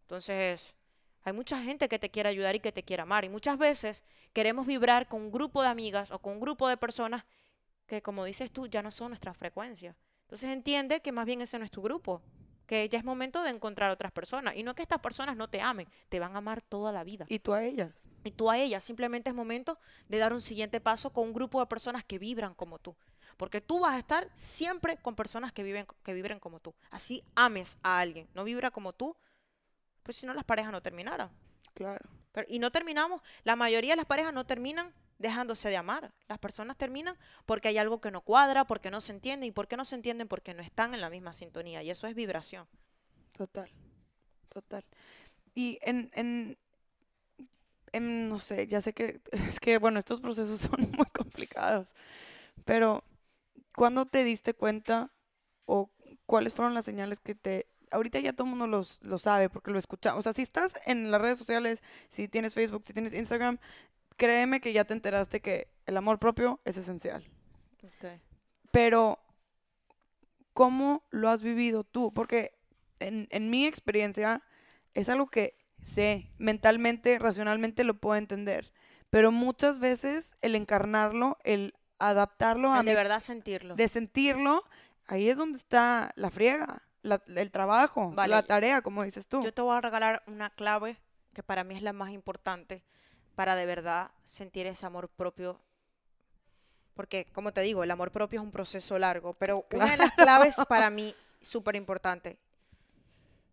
Entonces, 0.02 0.76
hay 1.24 1.32
mucha 1.32 1.60
gente 1.60 1.88
que 1.88 1.98
te 1.98 2.08
quiere 2.08 2.28
ayudar 2.28 2.54
y 2.54 2.60
que 2.60 2.70
te 2.70 2.84
quiere 2.84 3.02
amar. 3.02 3.24
Y 3.24 3.30
muchas 3.30 3.58
veces 3.58 4.04
queremos 4.32 4.64
vibrar 4.64 5.08
con 5.08 5.22
un 5.22 5.32
grupo 5.32 5.60
de 5.60 5.70
amigas 5.70 6.12
o 6.12 6.20
con 6.20 6.34
un 6.34 6.40
grupo 6.40 6.68
de 6.68 6.76
personas 6.76 7.24
que, 7.88 8.00
como 8.00 8.24
dices 8.24 8.52
tú, 8.52 8.68
ya 8.68 8.80
no 8.80 8.92
son 8.92 9.08
nuestra 9.08 9.34
frecuencia. 9.34 9.96
Entonces 10.20 10.50
entiende 10.50 11.02
que 11.02 11.10
más 11.10 11.26
bien 11.26 11.40
ese 11.40 11.58
no 11.58 11.64
es 11.64 11.72
tu 11.72 11.82
grupo, 11.82 12.22
que 12.72 12.88
ya 12.88 12.96
es 12.96 13.04
momento 13.04 13.42
de 13.42 13.50
encontrar 13.50 13.90
otras 13.90 14.12
personas. 14.12 14.56
Y 14.56 14.62
no 14.62 14.74
que 14.74 14.80
estas 14.80 15.00
personas 15.00 15.36
no 15.36 15.46
te 15.46 15.60
amen, 15.60 15.86
te 16.08 16.18
van 16.18 16.34
a 16.34 16.38
amar 16.38 16.62
toda 16.62 16.90
la 16.90 17.04
vida. 17.04 17.26
Y 17.28 17.38
tú 17.38 17.52
a 17.52 17.62
ellas. 17.62 18.08
Y 18.24 18.30
tú 18.30 18.48
a 18.48 18.56
ellas. 18.56 18.82
Simplemente 18.82 19.28
es 19.28 19.36
momento 19.36 19.78
de 20.08 20.16
dar 20.16 20.32
un 20.32 20.40
siguiente 20.40 20.80
paso 20.80 21.12
con 21.12 21.26
un 21.26 21.34
grupo 21.34 21.60
de 21.60 21.66
personas 21.66 22.02
que 22.02 22.18
vibran 22.18 22.54
como 22.54 22.78
tú. 22.78 22.96
Porque 23.36 23.60
tú 23.60 23.80
vas 23.80 23.92
a 23.92 23.98
estar 23.98 24.26
siempre 24.32 24.96
con 24.96 25.14
personas 25.14 25.52
que, 25.52 25.62
viven, 25.62 25.86
que 26.02 26.14
vibren 26.14 26.40
como 26.40 26.60
tú. 26.60 26.74
Así 26.90 27.22
ames 27.34 27.76
a 27.82 27.98
alguien. 27.98 28.26
No 28.32 28.42
vibra 28.42 28.70
como 28.70 28.94
tú, 28.94 29.14
pues 30.02 30.16
si 30.16 30.24
no 30.24 30.32
las 30.32 30.44
parejas 30.44 30.72
no 30.72 30.80
terminaran. 30.80 31.30
Claro. 31.74 32.08
Pero, 32.32 32.46
y 32.48 32.58
no 32.58 32.72
terminamos, 32.72 33.20
la 33.44 33.54
mayoría 33.54 33.92
de 33.92 33.96
las 33.96 34.06
parejas 34.06 34.32
no 34.32 34.46
terminan 34.46 34.94
dejándose 35.22 35.70
de 35.70 35.76
amar. 35.76 36.12
Las 36.28 36.38
personas 36.38 36.76
terminan 36.76 37.16
porque 37.46 37.68
hay 37.68 37.78
algo 37.78 38.00
que 38.00 38.10
no 38.10 38.20
cuadra, 38.20 38.66
porque 38.66 38.90
no 38.90 39.00
se 39.00 39.12
entiende. 39.12 39.46
¿Y 39.46 39.50
por 39.52 39.68
qué 39.68 39.76
no 39.76 39.84
se 39.84 39.94
entienden? 39.94 40.28
Porque 40.28 40.52
no 40.52 40.62
están 40.62 40.94
en 40.94 41.00
la 41.00 41.08
misma 41.08 41.32
sintonía. 41.32 41.82
Y 41.82 41.90
eso 41.90 42.06
es 42.06 42.14
vibración. 42.14 42.66
Total, 43.32 43.70
total. 44.48 44.84
Y 45.54 45.78
en, 45.82 46.10
en, 47.92 48.28
no 48.28 48.38
sé, 48.38 48.66
ya 48.66 48.80
sé 48.80 48.92
que 48.92 49.20
es 49.32 49.60
que, 49.60 49.78
bueno, 49.78 49.98
estos 49.98 50.20
procesos 50.20 50.60
son 50.70 50.90
muy 50.92 51.06
complicados. 51.06 51.94
Pero, 52.64 53.04
¿cuándo 53.74 54.06
te 54.06 54.24
diste 54.24 54.52
cuenta 54.52 55.10
o 55.64 55.90
cuáles 56.26 56.52
fueron 56.52 56.74
las 56.74 56.84
señales 56.84 57.20
que 57.20 57.34
te 57.34 57.66
ahorita 57.92 58.18
ya 58.20 58.32
todo 58.32 58.46
el 58.46 58.50
mundo 58.50 58.66
los, 58.66 59.00
lo 59.02 59.18
sabe 59.18 59.48
porque 59.48 59.70
lo 59.70 59.78
escucha. 59.78 60.16
O 60.16 60.22
sea, 60.22 60.32
si 60.32 60.42
estás 60.42 60.74
en 60.86 61.10
las 61.10 61.20
redes 61.20 61.38
sociales, 61.38 61.82
si 62.08 62.26
tienes 62.26 62.54
Facebook, 62.54 62.82
si 62.86 62.92
tienes 62.92 63.12
Instagram, 63.12 63.58
créeme 64.22 64.60
que 64.60 64.72
ya 64.72 64.84
te 64.84 64.92
enteraste 64.92 65.40
que 65.40 65.66
el 65.84 65.96
amor 65.96 66.20
propio 66.20 66.60
es 66.64 66.76
esencial. 66.76 67.28
Pero, 68.70 69.18
¿cómo 70.52 71.02
lo 71.10 71.28
has 71.28 71.42
vivido 71.42 71.82
tú? 71.82 72.14
Porque 72.14 72.56
en, 73.00 73.26
en 73.32 73.50
mi 73.50 73.66
experiencia 73.66 74.44
es 74.94 75.08
algo 75.08 75.26
que 75.26 75.58
sé, 75.82 76.30
mentalmente, 76.38 77.18
racionalmente 77.18 77.82
lo 77.82 77.94
puedo 77.94 78.14
entender. 78.14 78.72
Pero 79.10 79.32
muchas 79.32 79.80
veces 79.80 80.36
el 80.40 80.54
encarnarlo, 80.54 81.36
el 81.42 81.74
adaptarlo 81.98 82.72
a... 82.72 82.84
de 82.84 82.94
verdad 82.94 83.18
sentirlo. 83.18 83.74
De 83.74 83.88
sentirlo, 83.88 84.62
ahí 85.06 85.30
es 85.30 85.36
donde 85.36 85.58
está 85.58 86.12
la 86.14 86.30
friega 86.30 86.84
el 87.34 87.50
trabajo, 87.50 88.14
la 88.16 88.44
tarea, 88.44 88.82
como 88.82 89.02
dices 89.02 89.26
tú. 89.26 89.42
Yo 89.42 89.52
te 89.52 89.62
voy 89.62 89.76
a 89.76 89.80
regalar 89.80 90.22
una 90.28 90.50
clave 90.50 90.96
que 91.34 91.42
para 91.42 91.64
mí 91.64 91.74
es 91.74 91.82
la 91.82 91.92
más 91.92 92.10
importante 92.10 92.84
para 93.34 93.56
de 93.56 93.66
verdad 93.66 94.10
sentir 94.24 94.66
ese 94.66 94.86
amor 94.86 95.08
propio. 95.08 95.60
Porque, 96.94 97.26
como 97.32 97.52
te 97.52 97.62
digo, 97.62 97.82
el 97.82 97.90
amor 97.90 98.10
propio 98.10 98.40
es 98.40 98.44
un 98.44 98.52
proceso 98.52 98.98
largo, 98.98 99.34
pero 99.34 99.66
una 99.72 99.90
de 99.90 99.96
las 99.96 100.12
claves 100.12 100.56
para 100.68 100.90
mí 100.90 101.14
súper 101.40 101.76
importante, 101.76 102.38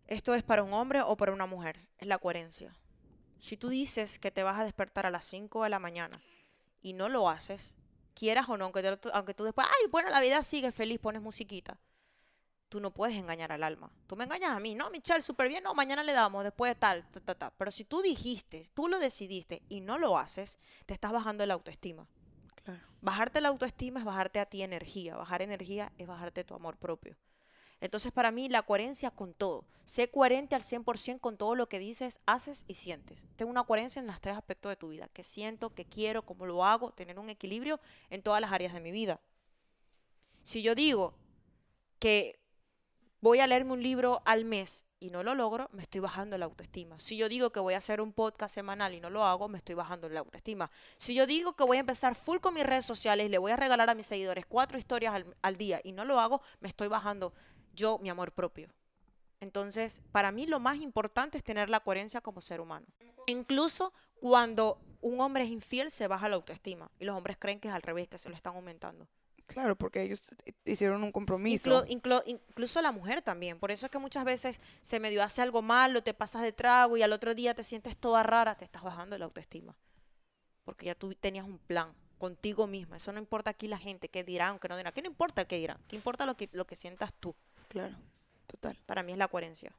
esto 0.07 0.35
es 0.35 0.43
para 0.43 0.63
un 0.63 0.73
hombre 0.73 1.01
o 1.01 1.15
para 1.15 1.31
una 1.31 1.45
mujer, 1.45 1.79
es 1.97 2.07
la 2.07 2.17
coherencia. 2.17 2.73
Si 3.39 3.55
tú 3.55 3.69
dices 3.69 4.19
que 4.19 4.31
te 4.31 4.43
vas 4.43 4.59
a 4.59 4.65
despertar 4.65 5.05
a 5.05 5.11
las 5.11 5.25
5 5.25 5.63
de 5.63 5.69
la 5.69 5.79
mañana 5.79 6.19
y 6.81 6.93
no 6.93 7.07
lo 7.07 7.29
haces, 7.29 7.75
quieras 8.13 8.49
o 8.49 8.57
no, 8.57 8.65
aunque, 8.65 8.99
aunque 9.13 9.33
tú 9.33 9.45
después, 9.45 9.65
ay, 9.69 9.89
bueno, 9.89 10.09
la 10.09 10.19
vida 10.19 10.43
sigue 10.43 10.73
feliz, 10.73 10.99
pones 10.99 11.21
musiquita 11.21 11.77
tú 12.69 12.79
no 12.79 12.91
puedes 12.91 13.17
engañar 13.17 13.51
al 13.51 13.63
alma. 13.63 13.91
Tú 14.07 14.15
me 14.15 14.23
engañas 14.23 14.51
a 14.51 14.59
mí, 14.59 14.75
no, 14.75 14.89
Michelle, 14.89 15.21
súper 15.21 15.49
bien, 15.49 15.63
no, 15.63 15.73
mañana 15.73 16.03
le 16.03 16.13
damos, 16.13 16.43
después 16.43 16.71
de 16.71 16.75
tal, 16.75 17.05
ta, 17.11 17.19
ta, 17.19 17.35
ta. 17.35 17.53
Pero 17.57 17.71
si 17.71 17.83
tú 17.83 18.01
dijiste, 18.01 18.65
tú 18.73 18.87
lo 18.87 18.99
decidiste 18.99 19.63
y 19.67 19.81
no 19.81 19.97
lo 19.97 20.17
haces, 20.17 20.59
te 20.85 20.93
estás 20.93 21.11
bajando 21.11 21.45
la 21.45 21.55
autoestima. 21.55 22.07
Claro. 22.63 22.79
Bajarte 23.01 23.41
la 23.41 23.49
autoestima 23.49 23.99
es 23.99 24.05
bajarte 24.05 24.39
a 24.39 24.45
ti 24.45 24.61
energía. 24.61 25.17
Bajar 25.17 25.41
energía 25.41 25.91
es 25.97 26.07
bajarte 26.07 26.43
tu 26.43 26.53
amor 26.53 26.77
propio. 26.77 27.17
Entonces, 27.81 28.11
para 28.11 28.31
mí, 28.31 28.49
la 28.49 28.63
coherencia 28.63 29.09
con 29.09 29.33
todo. 29.33 29.65
Sé 29.85 30.09
coherente 30.09 30.55
al 30.55 30.61
100% 30.61 31.19
con 31.19 31.37
todo 31.37 31.55
lo 31.55 31.69
que 31.69 31.79
dices, 31.79 32.19
haces 32.25 32.65
y 32.67 32.73
sientes. 32.73 33.17
Tengo 33.37 33.49
una 33.49 33.63
coherencia 33.63 34.01
en 34.01 34.07
los 34.07 34.19
tres 34.19 34.35
aspectos 34.35 34.69
de 34.69 34.75
tu 34.75 34.89
vida. 34.89 35.09
Que 35.13 35.23
siento, 35.23 35.73
que 35.73 35.85
quiero, 35.85 36.25
cómo 36.25 36.45
lo 36.45 36.65
hago, 36.65 36.91
tener 36.91 37.17
un 37.17 37.29
equilibrio 37.29 37.79
en 38.09 38.21
todas 38.21 38.41
las 38.41 38.51
áreas 38.51 38.73
de 38.73 38.81
mi 38.81 38.91
vida. 38.91 39.21
Si 40.41 40.61
yo 40.61 40.75
digo 40.75 41.15
que 41.99 42.38
voy 43.21 43.39
a 43.39 43.47
leerme 43.47 43.73
un 43.73 43.83
libro 43.83 44.21
al 44.25 44.45
mes 44.45 44.85
y 44.99 45.09
no 45.11 45.23
lo 45.23 45.35
logro, 45.35 45.69
me 45.71 45.81
estoy 45.81 46.01
bajando 46.01 46.37
la 46.37 46.45
autoestima. 46.45 46.99
Si 46.99 47.17
yo 47.17 47.29
digo 47.29 47.51
que 47.51 47.59
voy 47.59 47.73
a 47.73 47.77
hacer 47.77 48.01
un 48.01 48.13
podcast 48.13 48.53
semanal 48.53 48.93
y 48.93 48.99
no 48.99 49.09
lo 49.09 49.23
hago, 49.23 49.47
me 49.47 49.57
estoy 49.57 49.75
bajando 49.75 50.09
la 50.09 50.19
autoestima. 50.19 50.71
Si 50.97 51.13
yo 51.13 51.25
digo 51.25 51.53
que 51.53 51.63
voy 51.63 51.77
a 51.77 51.81
empezar 51.81 52.15
full 52.15 52.39
con 52.39 52.53
mis 52.53 52.65
redes 52.65 52.85
sociales 52.85 53.25
y 53.25 53.29
le 53.29 53.37
voy 53.37 53.51
a 53.51 53.57
regalar 53.57 53.89
a 53.89 53.95
mis 53.95 54.07
seguidores 54.07 54.45
cuatro 54.45 54.77
historias 54.77 55.23
al, 55.41 55.57
día 55.57 55.81
y 55.83 55.91
no 55.91 56.05
lo 56.05 56.19
hago, 56.19 56.41
me 56.59 56.69
estoy 56.69 56.87
bajando 56.87 57.33
yo 57.73 57.97
mi 57.99 58.09
amor 58.09 58.31
propio. 58.31 58.69
Entonces, 59.41 60.01
para 60.11 60.31
mí 60.31 60.47
lo 60.47 60.59
más 60.59 60.77
importante 60.77 61.37
es 61.37 61.43
tener 61.43 61.69
la 61.69 61.79
coherencia 61.79 62.21
como 62.21 62.41
ser 62.41 62.59
humano. 62.59 62.85
Incluso 63.27 63.93
cuando 64.19 64.81
un 65.01 65.21
hombre 65.21 65.43
es 65.43 65.49
infiel, 65.49 65.91
se 65.91 66.07
baja 66.07 66.27
la 66.27 66.35
autoestima 66.35 66.91
y 66.99 67.05
los 67.05 67.15
hombres 67.15 67.37
creen 67.39 67.59
que 67.59 67.69
es 67.69 67.73
al 67.73 67.81
revés, 67.81 68.09
que 68.09 68.17
se 68.17 68.29
lo 68.29 68.35
están 68.35 68.55
aumentando. 68.55 69.07
Claro, 69.49 69.75
porque 69.75 70.03
ellos 70.03 70.21
hicieron 70.63 71.03
un 71.03 71.11
compromiso. 71.11 71.83
incluso 71.87 72.81
la 72.83 72.91
mujer 72.91 73.23
también. 73.23 73.59
Por 73.59 73.71
eso 73.71 73.87
es 73.87 73.91
que 73.91 73.97
muchas 73.97 74.23
veces 74.23 74.61
se 74.81 74.99
medio 74.99 75.23
hace 75.23 75.41
algo 75.41 75.63
malo, 75.63 76.03
te 76.03 76.13
pasas 76.13 76.43
de 76.43 76.51
trago 76.51 76.97
y 76.97 77.01
al 77.01 77.11
otro 77.11 77.33
día 77.33 77.55
te 77.55 77.63
sientes 77.63 77.97
toda 77.97 78.21
rara, 78.21 78.53
te 78.53 78.63
estás 78.63 78.83
bajando 78.83 79.17
la 79.17 79.25
autoestima. 79.25 79.75
Porque 80.63 80.85
ya 80.85 80.93
tú 80.93 81.15
tenías 81.15 81.45
un 81.45 81.57
plan 81.57 81.91
contigo 82.19 82.67
misma. 82.67 82.97
Eso 82.97 83.11
no 83.11 83.17
importa 83.17 83.49
aquí 83.49 83.67
la 83.67 83.79
gente, 83.79 84.07
qué 84.07 84.23
dirán, 84.23 84.59
qué 84.59 84.69
no 84.69 84.77
dirán. 84.77 84.93
¿Qué 84.93 85.01
no 85.01 85.07
importa 85.07 85.41
el 85.41 85.47
que 85.47 85.57
dirán? 85.57 85.79
¿Qué 85.87 85.95
importa 85.95 86.27
lo 86.27 86.37
que, 86.37 86.47
lo 86.51 86.67
que 86.67 86.75
sientas 86.75 87.11
tú? 87.19 87.35
Claro. 87.69 87.95
Total. 88.45 88.77
Para 88.85 89.01
mí 89.01 89.13
es 89.13 89.17
la 89.17 89.29
coherencia. 89.29 89.73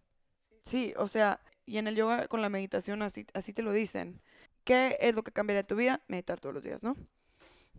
Sí, 0.62 0.92
o 0.96 1.06
sea, 1.06 1.40
y 1.64 1.78
en 1.78 1.86
el 1.86 1.94
yoga 1.94 2.26
con 2.26 2.42
la 2.42 2.48
meditación 2.48 3.02
así, 3.02 3.24
así 3.34 3.52
te 3.52 3.62
lo 3.62 3.72
dicen. 3.72 4.20
¿Qué 4.64 4.98
es 5.00 5.14
lo 5.14 5.22
que 5.22 5.30
cambiaría 5.30 5.64
tu 5.64 5.76
vida? 5.76 6.02
Meditar 6.08 6.40
todos 6.40 6.56
los 6.56 6.64
días, 6.64 6.82
¿no? 6.82 6.96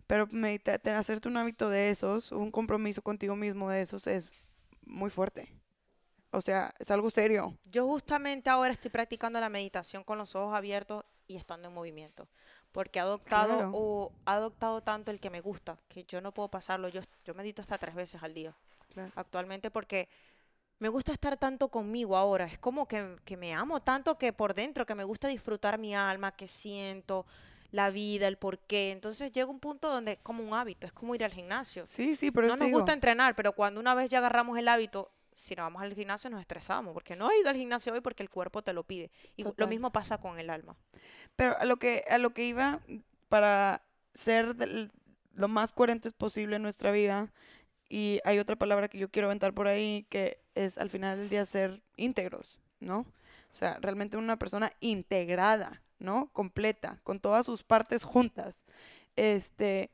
Pero 0.07 0.27
meditar, 0.31 0.81
hacerte 0.89 1.27
un 1.27 1.37
hábito 1.37 1.69
de 1.69 1.89
esos, 1.89 2.31
un 2.31 2.51
compromiso 2.51 3.01
contigo 3.01 3.35
mismo 3.35 3.69
de 3.69 3.81
esos 3.81 4.07
es 4.07 4.31
muy 4.85 5.09
fuerte. 5.09 5.53
O 6.31 6.41
sea, 6.41 6.73
es 6.79 6.89
algo 6.91 7.09
serio. 7.09 7.57
Yo 7.65 7.85
justamente 7.87 8.49
ahora 8.49 8.73
estoy 8.73 8.89
practicando 8.89 9.39
la 9.39 9.49
meditación 9.49 10.03
con 10.03 10.17
los 10.17 10.35
ojos 10.35 10.55
abiertos 10.55 11.03
y 11.27 11.35
estando 11.35 11.67
en 11.67 11.73
movimiento. 11.73 12.27
Porque 12.71 12.99
he 12.99 13.01
adoptado, 13.01 13.69
o, 13.73 14.13
adoptado 14.25 14.81
tanto 14.81 15.11
el 15.11 15.19
que 15.19 15.29
me 15.29 15.41
gusta, 15.41 15.77
que 15.89 16.05
yo 16.05 16.21
no 16.21 16.33
puedo 16.33 16.49
pasarlo. 16.49 16.87
Yo, 16.87 17.01
yo 17.25 17.33
medito 17.33 17.61
hasta 17.61 17.77
tres 17.77 17.95
veces 17.95 18.23
al 18.23 18.33
día. 18.33 18.55
Actualmente 19.15 19.71
porque 19.71 20.09
me 20.79 20.89
gusta 20.89 21.11
estar 21.11 21.37
tanto 21.37 21.69
conmigo 21.69 22.15
ahora. 22.15 22.45
Es 22.45 22.57
como 22.59 22.87
que, 22.87 23.17
que, 23.25 23.35
me 23.35 23.53
amo 23.53 23.81
tanto 23.81 24.17
que 24.17 24.33
por 24.33 24.53
dentro, 24.53 24.85
que 24.85 24.95
me 24.95 25.03
gusta 25.03 25.27
disfrutar 25.27 25.77
mi 25.77 25.93
alma, 25.93 26.31
que 26.31 26.47
siento 26.47 27.25
la 27.71 27.89
vida, 27.89 28.27
el 28.27 28.37
porqué. 28.37 28.91
Entonces 28.91 29.31
llega 29.31 29.49
un 29.49 29.59
punto 29.59 29.89
donde 29.89 30.13
es 30.13 30.17
como 30.21 30.43
un 30.43 30.53
hábito, 30.53 30.85
es 30.87 30.93
como 30.93 31.15
ir 31.15 31.23
al 31.23 31.33
gimnasio. 31.33 31.87
Sí, 31.87 32.15
sí, 32.15 32.31
pero 32.31 32.47
no 32.47 32.57
nos 32.57 32.69
gusta 32.69 32.93
entrenar, 32.93 33.35
pero 33.35 33.53
cuando 33.53 33.79
una 33.79 33.95
vez 33.95 34.09
ya 34.09 34.19
agarramos 34.19 34.57
el 34.57 34.67
hábito, 34.67 35.11
si 35.33 35.55
no 35.55 35.63
vamos 35.63 35.81
al 35.81 35.93
gimnasio 35.93 36.29
nos 36.29 36.41
estresamos, 36.41 36.93
porque 36.93 37.15
no 37.15 37.31
he 37.31 37.39
ido 37.39 37.49
al 37.49 37.55
gimnasio 37.55 37.93
hoy 37.93 38.01
porque 38.01 38.23
el 38.23 38.29
cuerpo 38.29 38.61
te 38.61 38.73
lo 38.73 38.83
pide. 38.83 39.09
Y 39.35 39.45
lo 39.55 39.67
mismo 39.67 39.91
pasa 39.91 40.19
con 40.19 40.39
el 40.39 40.49
alma. 40.49 40.75
Pero 41.35 41.57
a 41.57 41.65
lo 41.65 41.77
que, 41.77 42.03
a 42.09 42.17
lo 42.17 42.33
que 42.33 42.45
iba, 42.45 42.81
para 43.29 43.81
ser 44.13 44.55
lo 45.35 45.47
más 45.47 45.71
coherentes 45.71 46.13
posible 46.13 46.57
en 46.57 46.61
nuestra 46.61 46.91
vida, 46.91 47.31
y 47.87 48.19
hay 48.23 48.39
otra 48.39 48.55
palabra 48.55 48.87
que 48.87 48.97
yo 48.97 49.09
quiero 49.09 49.27
aventar 49.27 49.53
por 49.53 49.67
ahí, 49.67 50.05
que 50.09 50.39
es 50.55 50.77
al 50.77 50.89
final 50.89 51.17
del 51.17 51.29
día 51.29 51.45
ser 51.45 51.81
íntegros, 51.97 52.59
¿no? 52.79 52.99
O 52.99 53.55
sea, 53.55 53.77
realmente 53.81 54.15
una 54.15 54.37
persona 54.37 54.71
integrada, 54.79 55.81
¿no? 56.01 56.31
Completa, 56.33 56.99
con 57.03 57.19
todas 57.19 57.45
sus 57.45 57.63
partes 57.63 58.03
juntas. 58.03 58.65
Este, 59.15 59.91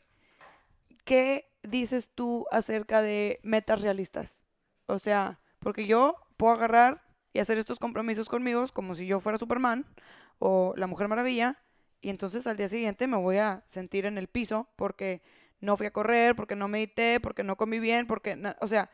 ¿qué 1.04 1.52
dices 1.64 2.12
tú 2.14 2.48
acerca 2.52 3.02
de 3.02 3.40
metas 3.44 3.82
realistas? 3.82 4.42
O 4.88 5.00
sea, 5.00 5.40
porque 5.60 5.86
yo 5.86 6.16
puedo 6.38 6.54
agarrar 6.54 7.04
y 7.34 7.40
hacer 7.40 7.58
estos 7.58 7.80
compromisos 7.80 8.30
conmigo 8.30 8.66
como 8.74 8.96
si 8.96 9.06
yo 9.06 9.20
fuera 9.20 9.38
Superman 9.38 9.86
o 10.40 10.74
la 10.78 10.88
Mujer 10.88 11.08
Maravilla 11.08 11.62
y 12.02 12.10
entonces 12.10 12.48
al 12.48 12.58
día 12.58 12.70
siguiente 12.70 13.08
me 13.08 13.18
voy 13.18 13.38
a 13.38 13.64
sentir 13.68 14.06
en 14.06 14.18
el 14.18 14.28
piso 14.28 14.70
porque 14.76 15.22
no 15.60 15.76
fui 15.78 15.88
a 15.88 15.92
correr, 15.92 16.36
porque 16.36 16.56
no 16.56 16.68
medité, 16.68 17.20
porque 17.20 17.44
no 17.44 17.58
comí 17.58 17.80
bien, 17.80 18.08
porque, 18.08 18.40
o 18.62 18.68
sea, 18.68 18.92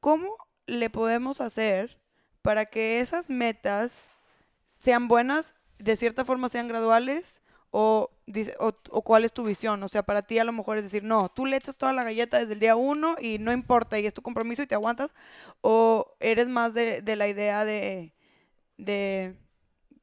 ¿cómo 0.00 0.36
le 0.66 0.90
podemos 0.90 1.40
hacer 1.40 2.00
para 2.42 2.66
que 2.66 3.00
esas 3.00 3.28
metas 3.28 4.08
sean 4.80 5.08
buenas, 5.08 5.54
de 5.84 5.96
cierta 5.96 6.24
forma 6.24 6.48
sean 6.48 6.66
graduales 6.66 7.42
o, 7.70 8.10
o, 8.58 9.02
cuál 9.02 9.24
es 9.24 9.32
tu 9.32 9.44
visión. 9.44 9.82
O 9.82 9.88
sea, 9.88 10.02
para 10.02 10.22
ti 10.22 10.38
a 10.38 10.44
lo 10.44 10.52
mejor 10.52 10.78
es 10.78 10.84
decir, 10.84 11.04
no, 11.04 11.28
tú 11.28 11.44
le 11.44 11.56
echas 11.56 11.76
toda 11.76 11.92
la 11.92 12.04
galleta 12.04 12.38
desde 12.38 12.54
el 12.54 12.60
día 12.60 12.74
uno 12.74 13.16
y 13.20 13.38
no 13.38 13.52
importa 13.52 13.98
y 13.98 14.06
es 14.06 14.14
tu 14.14 14.22
compromiso 14.22 14.62
y 14.62 14.66
te 14.66 14.74
aguantas. 14.74 15.14
O 15.60 16.16
eres 16.20 16.48
más 16.48 16.72
de, 16.72 17.02
la 17.16 17.28
idea 17.28 17.66
de, 17.66 18.14
de, 18.78 19.36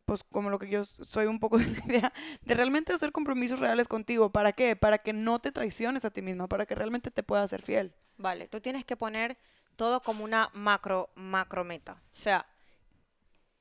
pues 0.06 0.24
como 0.32 0.52
lo 0.52 0.60
que 0.60 0.70
yo 0.70 0.86
soy 0.86 1.26
un 1.26 1.40
poco 1.40 1.58
de 1.58 1.66
la 1.66 1.86
idea, 1.86 2.14
de 2.44 2.54
realmente 2.54 2.94
hacer 2.94 3.12
compromisos 3.12 3.60
reales 3.60 3.88
contigo. 3.88 4.32
¿Para 4.32 4.52
qué? 4.52 4.76
Para 4.76 5.00
que 5.00 5.14
no 5.14 5.40
te 5.40 5.52
traiciones 5.52 6.06
a 6.06 6.12
ti 6.12 6.22
misma, 6.22 6.48
para 6.48 6.68
que 6.68 6.76
realmente 6.76 7.10
te 7.10 7.24
puedas 7.24 7.50
ser 7.50 7.64
fiel. 7.64 7.96
Vale, 8.18 8.48
tú 8.48 8.62
tienes 8.62 8.86
que 8.86 8.96
poner 8.96 9.36
todo 9.78 10.02
como 10.02 10.24
una 10.24 10.52
macro, 10.54 11.10
macro 11.16 11.64
meta. 11.64 11.94
O 11.94 12.16
sea, 12.16 12.46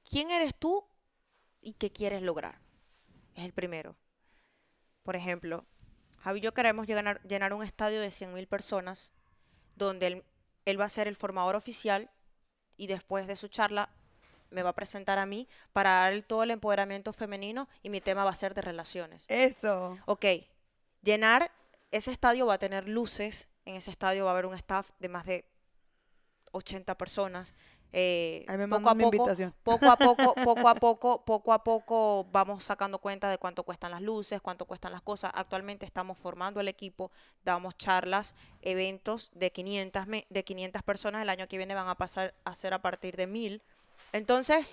¿quién 0.04 0.30
eres 0.30 0.54
tú 0.54 0.84
y 1.60 1.74
qué 1.74 1.90
quieres 1.90 2.22
lograr? 2.22 2.58
Es 3.34 3.44
el 3.44 3.52
primero. 3.52 3.96
Por 5.02 5.16
ejemplo, 5.16 5.64
Javi 6.20 6.38
y 6.40 6.42
yo 6.42 6.52
queremos 6.52 6.86
llenar, 6.86 7.22
llenar 7.22 7.52
un 7.54 7.62
estadio 7.62 8.00
de 8.00 8.08
100.000 8.08 8.46
personas 8.46 9.12
donde 9.76 10.06
él, 10.06 10.24
él 10.66 10.80
va 10.80 10.84
a 10.84 10.90
ser 10.90 11.08
el 11.08 11.16
formador 11.16 11.56
oficial 11.56 12.10
y 12.76 12.86
después 12.86 13.26
de 13.26 13.36
su 13.36 13.48
charla 13.48 13.90
me 14.50 14.62
va 14.62 14.70
a 14.70 14.74
presentar 14.74 15.18
a 15.18 15.26
mí 15.26 15.48
para 15.72 15.90
dar 15.90 16.22
todo 16.22 16.42
el 16.42 16.50
empoderamiento 16.50 17.12
femenino 17.12 17.68
y 17.82 17.90
mi 17.90 18.00
tema 18.00 18.24
va 18.24 18.30
a 18.30 18.34
ser 18.34 18.54
de 18.54 18.62
relaciones. 18.62 19.24
Eso. 19.28 19.98
Ok, 20.06 20.24
llenar 21.02 21.50
ese 21.90 22.10
estadio 22.10 22.46
va 22.46 22.54
a 22.54 22.58
tener 22.58 22.88
luces, 22.88 23.48
en 23.64 23.76
ese 23.76 23.90
estadio 23.90 24.24
va 24.24 24.30
a 24.30 24.34
haber 24.34 24.46
un 24.46 24.54
staff 24.54 24.90
de 24.98 25.08
más 25.08 25.24
de 25.24 25.44
80 26.52 26.96
personas, 26.96 27.54
eh, 27.92 28.46
poco 28.68 28.88
a 28.88 28.94
poco, 28.94 29.16
invitación. 29.16 29.54
poco 29.62 29.86
a 29.86 29.96
poco, 29.96 30.34
poco 30.44 30.68
a 30.68 30.74
poco, 30.74 31.24
poco 31.24 31.52
a 31.52 31.64
poco 31.64 32.26
vamos 32.30 32.64
sacando 32.64 32.98
cuenta 32.98 33.28
de 33.28 33.38
cuánto 33.38 33.64
cuestan 33.64 33.90
las 33.90 34.02
luces, 34.02 34.40
cuánto 34.40 34.64
cuestan 34.64 34.92
las 34.92 35.02
cosas. 35.02 35.32
Actualmente 35.34 35.86
estamos 35.86 36.16
formando 36.18 36.60
el 36.60 36.68
equipo, 36.68 37.10
damos 37.44 37.76
charlas, 37.76 38.34
eventos 38.62 39.30
de 39.34 39.50
500, 39.50 40.06
de 40.28 40.44
500 40.44 40.82
personas. 40.82 41.22
El 41.22 41.28
año 41.28 41.48
que 41.48 41.56
viene 41.56 41.74
van 41.74 41.88
a 41.88 41.96
pasar 41.96 42.34
a 42.44 42.54
ser 42.54 42.74
a 42.74 42.82
partir 42.82 43.16
de 43.16 43.26
1000. 43.26 43.62
Entonces, 44.12 44.66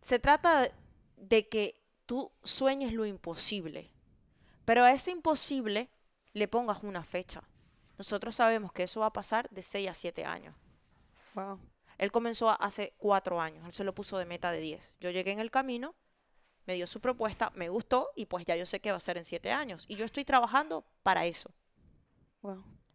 se 0.00 0.18
trata 0.18 0.68
de 1.16 1.48
que 1.48 1.80
tú 2.06 2.32
sueñes 2.42 2.92
lo 2.92 3.06
imposible, 3.06 3.90
pero 4.64 4.84
a 4.84 4.92
ese 4.92 5.10
imposible 5.10 5.88
le 6.32 6.48
pongas 6.48 6.82
una 6.82 7.04
fecha. 7.04 7.42
Nosotros 7.96 8.36
sabemos 8.36 8.72
que 8.72 8.82
eso 8.82 9.00
va 9.00 9.06
a 9.06 9.12
pasar 9.12 9.48
de 9.50 9.62
6 9.62 9.88
a 9.88 9.94
7 9.94 10.24
años. 10.24 10.54
Wow. 11.34 11.60
Él 11.98 12.12
comenzó 12.12 12.50
hace 12.60 12.94
cuatro 12.98 13.40
años, 13.40 13.64
él 13.66 13.72
se 13.72 13.84
lo 13.84 13.94
puso 13.94 14.18
de 14.18 14.26
meta 14.26 14.52
de 14.52 14.60
10. 14.60 14.94
Yo 15.00 15.10
llegué 15.10 15.30
en 15.30 15.40
el 15.40 15.50
camino, 15.50 15.94
me 16.66 16.74
dio 16.74 16.86
su 16.86 17.00
propuesta, 17.00 17.52
me 17.54 17.68
gustó 17.68 18.10
y 18.16 18.26
pues 18.26 18.44
ya 18.44 18.56
yo 18.56 18.66
sé 18.66 18.80
que 18.80 18.90
va 18.90 18.96
a 18.96 19.00
ser 19.00 19.16
en 19.16 19.24
siete 19.24 19.52
años. 19.52 19.84
Y 19.88 19.96
yo 19.96 20.04
estoy 20.04 20.24
trabajando 20.24 20.84
para 21.02 21.24
eso. 21.24 21.50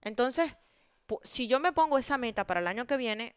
Entonces, 0.02 0.56
si 1.24 1.48
yo 1.48 1.60
me 1.60 1.74
pongo 1.74 1.98
esa 1.98 2.18
meta 2.18 2.46
para 2.46 2.60
el 2.60 2.68
año 2.68 2.86
que 2.86 2.98
viene, 2.98 3.36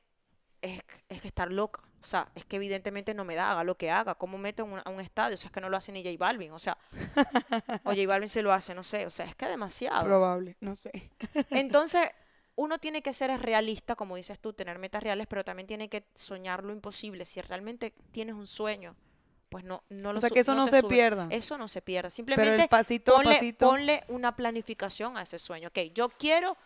es, 0.60 0.82
que 1.20 1.28
estar 1.28 1.50
loca. 1.50 1.82
O 2.00 2.06
sea, 2.06 2.30
es 2.34 2.44
que 2.44 2.56
evidentemente 2.56 3.14
no 3.14 3.24
me 3.24 3.34
da, 3.34 3.50
haga 3.50 3.64
lo 3.64 3.76
que 3.76 3.90
haga. 3.90 4.14
¿Cómo 4.14 4.36
meto 4.36 4.68
a 4.84 4.90
un 4.90 5.00
estadio? 5.00 5.34
O 5.34 5.38
sea, 5.38 5.48
es 5.48 5.52
que 5.52 5.60
no 5.60 5.70
lo 5.70 5.76
hace 5.76 5.90
ni 5.92 6.02
J 6.04 6.16
Balvin. 6.18 6.52
O 6.52 6.58
sea, 6.58 6.76
o 7.84 7.90
J 7.90 8.06
Balvin 8.06 8.28
se 8.28 8.42
lo 8.42 8.52
hace, 8.52 8.74
no 8.74 8.82
sé. 8.82 9.06
O 9.06 9.10
sea, 9.10 9.26
es 9.26 9.34
que 9.34 9.46
demasiado. 9.46 10.04
Probable, 10.04 10.56
no 10.60 10.74
sé. 10.74 11.10
Entonces, 11.50 12.08
uno 12.56 12.78
tiene 12.78 13.02
que 13.02 13.12
ser 13.12 13.30
realista, 13.40 13.96
como 13.96 14.16
dices 14.16 14.38
tú, 14.38 14.52
tener 14.52 14.78
metas 14.78 15.02
reales, 15.02 15.26
pero 15.26 15.44
también 15.44 15.66
tiene 15.66 15.88
que 15.88 16.06
soñar 16.14 16.62
lo 16.64 16.72
imposible. 16.72 17.26
Si 17.26 17.40
realmente 17.40 17.94
tienes 18.12 18.34
un 18.34 18.46
sueño, 18.46 18.94
pues 19.48 19.64
no, 19.64 19.82
no 19.88 20.12
lo 20.12 20.18
O 20.18 20.20
sea, 20.20 20.30
que 20.30 20.40
eso 20.40 20.54
no, 20.54 20.66
se 20.68 20.82
pierda. 20.82 21.26
Eso 21.30 21.58
no 21.58 21.68
se 21.68 21.82
pierda. 21.82 22.10
Simplemente 22.10 22.68
pasito 22.68 23.20
ponle, 23.58 24.04
una 24.08 24.36
planificación 24.36 25.16
a 25.16 25.22
ese 25.22 25.38
sueño. 25.38 25.68
Ok, 25.68 25.78
yo 25.94 26.08
quiero 26.10 26.56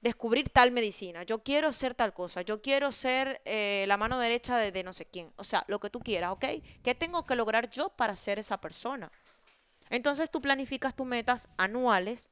descubrir 0.00 0.48
tal 0.50 0.70
medicina, 0.70 1.22
yo 1.24 1.42
quiero 1.42 1.72
ser 1.72 1.94
tal 1.94 2.12
cosa, 2.12 2.42
yo 2.42 2.60
quiero 2.62 2.92
ser 2.92 3.40
eh, 3.44 3.84
la 3.88 3.96
mano 3.96 4.20
derecha 4.20 4.56
de, 4.56 4.70
de 4.70 4.84
no 4.84 4.92
sé 4.92 5.06
quién. 5.06 5.32
O 5.36 5.44
sea, 5.44 5.64
lo 5.68 5.80
que 5.80 5.90
tú 5.90 6.00
quieras, 6.00 6.32
¿ok? 6.32 6.44
¿Qué 6.82 6.94
tengo 6.94 7.26
que 7.26 7.34
lograr 7.34 7.68
yo 7.70 7.90
para 7.90 8.16
ser 8.16 8.38
esa 8.38 8.60
persona? 8.60 9.10
Entonces 9.90 10.30
tú 10.30 10.40
planificas 10.40 10.94
tus 10.94 11.06
metas 11.06 11.48
anuales, 11.56 12.30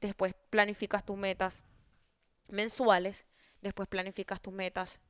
después 0.00 0.34
planificas 0.50 1.04
tus 1.04 1.16
metas 1.16 1.62
mensuales, 2.48 3.26
después 3.60 3.88
planificas 3.88 4.40
tus 4.40 4.52
metas 4.52 5.00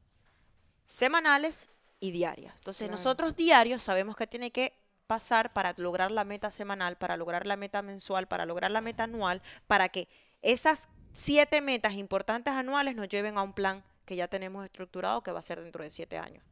semanales 0.85 1.69
y 2.01 2.11
diarias. 2.11 2.55
Entonces 2.57 2.91
nosotros 2.91 3.37
diarios 3.37 3.83
sabemos 3.83 4.17
que 4.17 4.27
tiene 4.27 4.51
que 4.51 4.75
pasar 5.07 5.53
para 5.53 5.75
lograr 5.77 6.11
la 6.11 6.25
meta 6.25 6.51
semanal, 6.51 6.97
para 6.97 7.17
lograr 7.17 7.47
la 7.47 7.57
meta 7.57 7.83
mensual, 7.83 8.29
para 8.29 8.47
lograr 8.47 8.71
la 8.71 8.81
meta 8.81 9.05
anual, 9.05 9.43
para 9.67 9.89
que 9.89 10.09
esas 10.43 10.89
siete 11.13 11.61
metas 11.61 11.95
importantes 11.95 12.55
anuales 12.55 12.95
nos 12.95 13.09
lleven 13.09 13.37
a 13.37 13.43
un 13.43 13.53
plan 13.53 13.85
que 14.05 14.17
ya 14.17 14.29
tenemos 14.29 14.65
estructurado 14.65 15.23
que 15.23 15.33
va 15.33 15.41
a 15.41 15.43
ser 15.43 15.61
dentro 15.61 15.85
de 15.85 15.91
siete 15.91 16.19
años. 16.19 16.45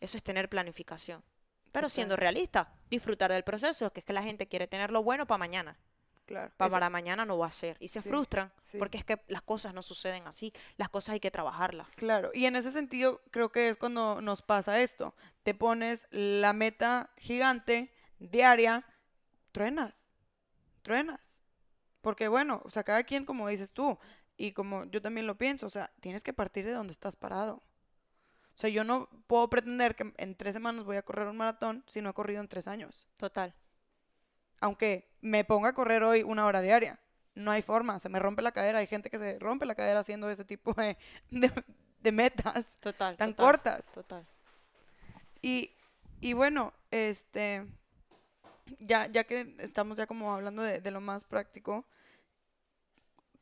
Eso 0.00 0.16
es 0.16 0.22
tener 0.22 0.48
planificación. 0.48 1.22
Pero 1.72 1.88
siendo 1.88 2.16
realista, 2.16 2.72
disfrutar 2.90 3.32
del 3.32 3.44
proceso, 3.44 3.92
que 3.92 4.00
es 4.00 4.06
que 4.06 4.12
la 4.12 4.22
gente 4.22 4.46
quiere 4.46 4.66
tener 4.66 4.90
lo 4.90 5.02
bueno 5.02 5.26
para 5.26 5.38
mañana. 5.38 5.78
Claro. 6.26 6.52
Para, 6.56 6.88
mañana 6.88 7.24
no 7.24 7.38
va 7.38 7.46
a 7.46 7.50
ser. 7.50 7.76
Y 7.80 7.88
se 7.88 8.00
frustran 8.00 8.52
porque 8.78 8.98
es 8.98 9.04
que 9.04 9.20
las 9.28 9.42
cosas 9.42 9.74
no 9.74 9.82
suceden 9.82 10.26
así. 10.26 10.52
Las 10.76 10.88
cosas 10.88 11.14
hay 11.14 11.20
que 11.20 11.30
trabajarlas. 11.30 11.88
Claro. 11.96 12.30
Y 12.32 12.46
en 12.46 12.56
ese 12.56 12.72
sentido 12.72 13.20
creo 13.30 13.50
que 13.50 13.68
es 13.68 13.76
cuando 13.76 14.20
nos 14.22 14.42
pasa 14.42 14.80
esto. 14.80 15.14
Te 15.42 15.54
pones 15.54 16.06
la 16.10 16.52
meta 16.52 17.10
gigante, 17.16 17.92
diaria, 18.18 18.86
truenas. 19.50 20.08
Truenas. 20.82 21.42
Porque 22.00 22.28
bueno, 22.28 22.62
o 22.64 22.70
sea, 22.70 22.84
cada 22.84 23.02
quien 23.04 23.24
como 23.24 23.48
dices 23.48 23.72
tú, 23.72 23.98
y 24.36 24.52
como 24.52 24.84
yo 24.84 25.02
también 25.02 25.26
lo 25.26 25.36
pienso, 25.36 25.66
o 25.66 25.70
sea, 25.70 25.92
tienes 26.00 26.24
que 26.24 26.32
partir 26.32 26.64
de 26.64 26.72
donde 26.72 26.92
estás 26.92 27.16
parado. 27.16 27.62
O 28.54 28.58
sea, 28.58 28.70
yo 28.70 28.84
no 28.84 29.08
puedo 29.26 29.48
pretender 29.48 29.96
que 29.96 30.12
en 30.16 30.36
tres 30.36 30.54
semanas 30.54 30.84
voy 30.84 30.96
a 30.96 31.02
correr 31.02 31.26
un 31.26 31.36
maratón 31.36 31.84
si 31.86 32.02
no 32.02 32.10
he 32.10 32.14
corrido 32.14 32.40
en 32.40 32.48
tres 32.48 32.68
años. 32.68 33.06
Total 33.18 33.54
aunque 34.62 35.08
me 35.20 35.44
ponga 35.44 35.70
a 35.70 35.74
correr 35.74 36.02
hoy 36.04 36.22
una 36.22 36.46
hora 36.46 36.60
diaria. 36.60 36.98
No 37.34 37.50
hay 37.50 37.62
forma, 37.62 37.98
se 37.98 38.08
me 38.08 38.18
rompe 38.18 38.42
la 38.42 38.52
cadera. 38.52 38.78
Hay 38.78 38.86
gente 38.86 39.10
que 39.10 39.18
se 39.18 39.38
rompe 39.38 39.66
la 39.66 39.74
cadera 39.74 40.00
haciendo 40.00 40.30
ese 40.30 40.44
tipo 40.44 40.72
de, 40.74 40.96
de 42.00 42.12
metas 42.12 42.66
total, 42.80 43.16
tan 43.16 43.32
cortas. 43.32 43.84
Total. 43.92 44.24
Y, 45.40 45.72
y 46.20 46.32
bueno, 46.32 46.72
este, 46.92 47.66
ya, 48.78 49.06
ya 49.08 49.24
que 49.24 49.56
estamos 49.58 49.98
ya 49.98 50.06
como 50.06 50.32
hablando 50.32 50.62
de, 50.62 50.80
de 50.80 50.90
lo 50.92 51.00
más 51.00 51.24
práctico, 51.24 51.84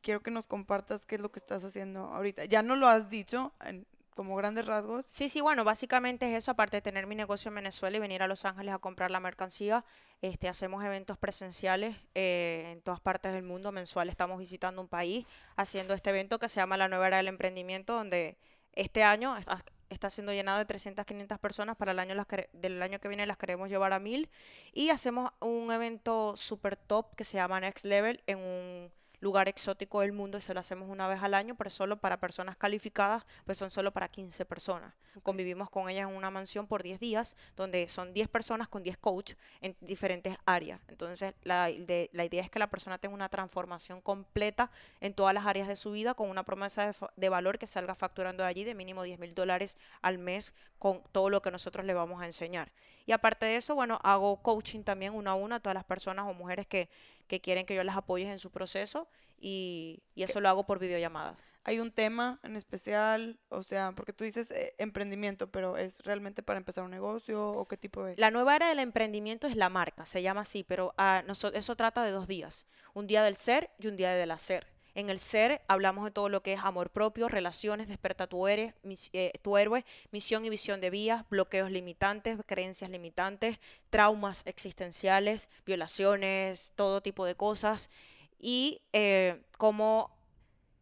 quiero 0.01 0.21
que 0.21 0.31
nos 0.31 0.47
compartas 0.47 1.05
qué 1.05 1.15
es 1.15 1.21
lo 1.21 1.31
que 1.31 1.39
estás 1.39 1.63
haciendo 1.63 2.05
ahorita. 2.05 2.45
Ya 2.45 2.63
no 2.63 2.75
lo 2.75 2.87
has 2.87 3.09
dicho 3.09 3.53
en, 3.61 3.85
como 4.15 4.35
grandes 4.35 4.65
rasgos. 4.65 5.05
Sí, 5.05 5.29
sí, 5.29 5.41
bueno, 5.41 5.63
básicamente 5.63 6.29
es 6.29 6.37
eso, 6.37 6.51
aparte 6.51 6.77
de 6.77 6.81
tener 6.81 7.07
mi 7.07 7.15
negocio 7.15 7.49
en 7.49 7.55
Venezuela 7.55 7.97
y 7.97 7.99
venir 7.99 8.21
a 8.23 8.27
Los 8.27 8.45
Ángeles 8.45 8.73
a 8.73 8.79
comprar 8.79 9.11
la 9.11 9.19
mercancía, 9.19 9.85
este, 10.21 10.47
hacemos 10.47 10.83
eventos 10.83 11.17
presenciales 11.17 11.95
eh, 12.13 12.69
en 12.71 12.81
todas 12.81 12.99
partes 12.99 13.33
del 13.33 13.43
mundo, 13.43 13.71
mensual 13.71 14.09
estamos 14.09 14.37
visitando 14.37 14.81
un 14.81 14.87
país, 14.87 15.25
haciendo 15.55 15.93
este 15.93 16.09
evento 16.09 16.39
que 16.39 16.49
se 16.49 16.57
llama 16.57 16.77
La 16.77 16.87
Nueva 16.87 17.07
Era 17.07 17.17
del 17.17 17.27
Emprendimiento, 17.27 17.93
donde 17.95 18.37
este 18.73 19.03
año 19.03 19.35
está, 19.37 19.63
está 19.89 20.09
siendo 20.09 20.33
llenado 20.33 20.59
de 20.59 20.65
300, 20.65 21.05
500 21.05 21.39
personas, 21.39 21.75
para 21.77 21.91
el 21.91 21.99
año 21.99 22.15
las, 22.15 22.27
del 22.53 22.81
año 22.81 22.99
que 22.99 23.07
viene 23.07 23.25
las 23.25 23.37
queremos 23.37 23.69
llevar 23.69 23.93
a 23.93 23.99
1000, 23.99 24.29
y 24.73 24.89
hacemos 24.89 25.31
un 25.39 25.71
evento 25.71 26.35
super 26.37 26.75
top 26.75 27.15
que 27.15 27.23
se 27.23 27.37
llama 27.37 27.59
Next 27.59 27.85
Level 27.85 28.21
en 28.27 28.39
un 28.39 28.91
lugar 29.21 29.47
exótico 29.47 30.01
del 30.01 30.11
mundo 30.11 30.37
y 30.37 30.41
se 30.41 30.53
lo 30.53 30.59
hacemos 30.59 30.89
una 30.89 31.07
vez 31.07 31.21
al 31.21 31.33
año, 31.33 31.55
pero 31.55 31.69
solo 31.69 31.97
para 31.97 32.19
personas 32.19 32.57
calificadas, 32.57 33.23
pues 33.45 33.57
son 33.57 33.69
solo 33.69 33.91
para 33.91 34.09
15 34.09 34.45
personas. 34.45 34.93
Convivimos 35.23 35.69
con 35.69 35.89
ellas 35.89 36.09
en 36.09 36.15
una 36.15 36.31
mansión 36.31 36.67
por 36.67 36.83
10 36.83 36.99
días, 36.99 37.35
donde 37.55 37.87
son 37.87 38.13
10 38.13 38.27
personas 38.27 38.67
con 38.67 38.83
10 38.83 38.97
coaches 38.97 39.37
en 39.61 39.75
diferentes 39.79 40.35
áreas. 40.45 40.81
Entonces, 40.87 41.33
la, 41.43 41.69
la, 42.11 42.25
idea 42.25 42.43
es 42.43 42.49
que 42.49 42.59
la 42.59 42.69
persona 42.69 42.97
tenga 42.97 43.13
una 43.13 43.29
transformación 43.29 44.01
completa 44.01 44.71
en 44.99 45.13
todas 45.13 45.33
las 45.33 45.45
áreas 45.45 45.67
de 45.67 45.75
su 45.75 45.91
vida 45.91 46.13
con 46.13 46.29
una 46.29 46.43
promesa 46.43 46.87
de, 46.87 46.93
de 47.15 47.29
valor 47.29 47.59
que 47.59 47.67
salga 47.67 47.93
facturando 47.93 48.43
de 48.43 48.49
allí 48.49 48.63
de 48.63 48.73
mínimo 48.73 49.03
10 49.03 49.19
mil 49.19 49.35
dólares 49.35 49.77
al 50.01 50.17
mes 50.17 50.53
con 50.79 51.03
todo 51.11 51.29
lo 51.29 51.43
que 51.43 51.51
nosotros 51.51 51.85
le 51.85 51.93
vamos 51.93 52.23
a 52.23 52.25
enseñar. 52.25 52.71
Y 53.05 53.11
aparte 53.11 53.45
de 53.45 53.57
eso, 53.57 53.75
bueno, 53.75 53.99
hago 54.03 54.37
coaching 54.41 54.83
también 54.83 55.13
uno 55.13 55.29
a 55.29 55.35
uno 55.35 55.55
a 55.55 55.59
todas 55.59 55.75
las 55.75 55.83
personas 55.83 56.25
o 56.27 56.33
mujeres 56.33 56.65
que, 56.65 56.89
que 57.31 57.39
quieren 57.39 57.65
que 57.65 57.75
yo 57.75 57.83
las 57.85 57.95
apoye 57.95 58.29
en 58.29 58.39
su 58.39 58.51
proceso 58.51 59.07
y, 59.39 60.03
y 60.15 60.23
eso 60.23 60.41
lo 60.41 60.49
hago 60.49 60.65
por 60.65 60.79
videollamada. 60.79 61.37
¿Hay 61.63 61.79
un 61.79 61.91
tema 61.91 62.41
en 62.43 62.57
especial? 62.57 63.39
O 63.47 63.63
sea, 63.63 63.93
porque 63.93 64.11
tú 64.11 64.25
dices 64.25 64.51
eh, 64.51 64.75
emprendimiento, 64.79 65.49
pero 65.49 65.77
¿es 65.77 65.99
realmente 65.99 66.43
para 66.43 66.57
empezar 66.57 66.83
un 66.83 66.91
negocio 66.91 67.51
o 67.51 67.67
qué 67.69 67.77
tipo 67.77 68.03
de...? 68.03 68.15
La 68.17 68.31
nueva 68.31 68.57
era 68.57 68.67
del 68.67 68.79
emprendimiento 68.79 69.47
es 69.47 69.55
la 69.55 69.69
marca, 69.69 70.03
se 70.03 70.21
llama 70.21 70.41
así, 70.41 70.65
pero 70.65 70.93
uh, 70.97 71.31
eso 71.53 71.75
trata 71.77 72.03
de 72.03 72.11
dos 72.11 72.27
días. 72.27 72.65
Un 72.93 73.07
día 73.07 73.23
del 73.23 73.35
ser 73.35 73.69
y 73.79 73.87
un 73.87 73.95
día 73.95 74.11
del 74.11 74.31
hacer. 74.31 74.67
En 74.93 75.09
el 75.09 75.19
ser 75.19 75.61
hablamos 75.67 76.03
de 76.03 76.11
todo 76.11 76.27
lo 76.27 76.43
que 76.43 76.53
es 76.53 76.59
amor 76.61 76.89
propio, 76.89 77.29
relaciones, 77.29 77.87
desperta 77.87 78.27
tu, 78.27 78.47
eres, 78.47 78.73
eh, 79.13 79.31
tu 79.41 79.57
héroe, 79.57 79.85
misión 80.11 80.43
y 80.43 80.49
visión 80.49 80.81
de 80.81 80.89
vías, 80.89 81.23
bloqueos 81.29 81.71
limitantes, 81.71 82.37
creencias 82.45 82.89
limitantes, 82.89 83.59
traumas 83.89 84.41
existenciales, 84.45 85.49
violaciones, 85.65 86.73
todo 86.75 87.01
tipo 87.01 87.25
de 87.25 87.35
cosas. 87.35 87.89
Y 88.37 88.81
eh, 88.91 89.41
cómo 89.57 90.11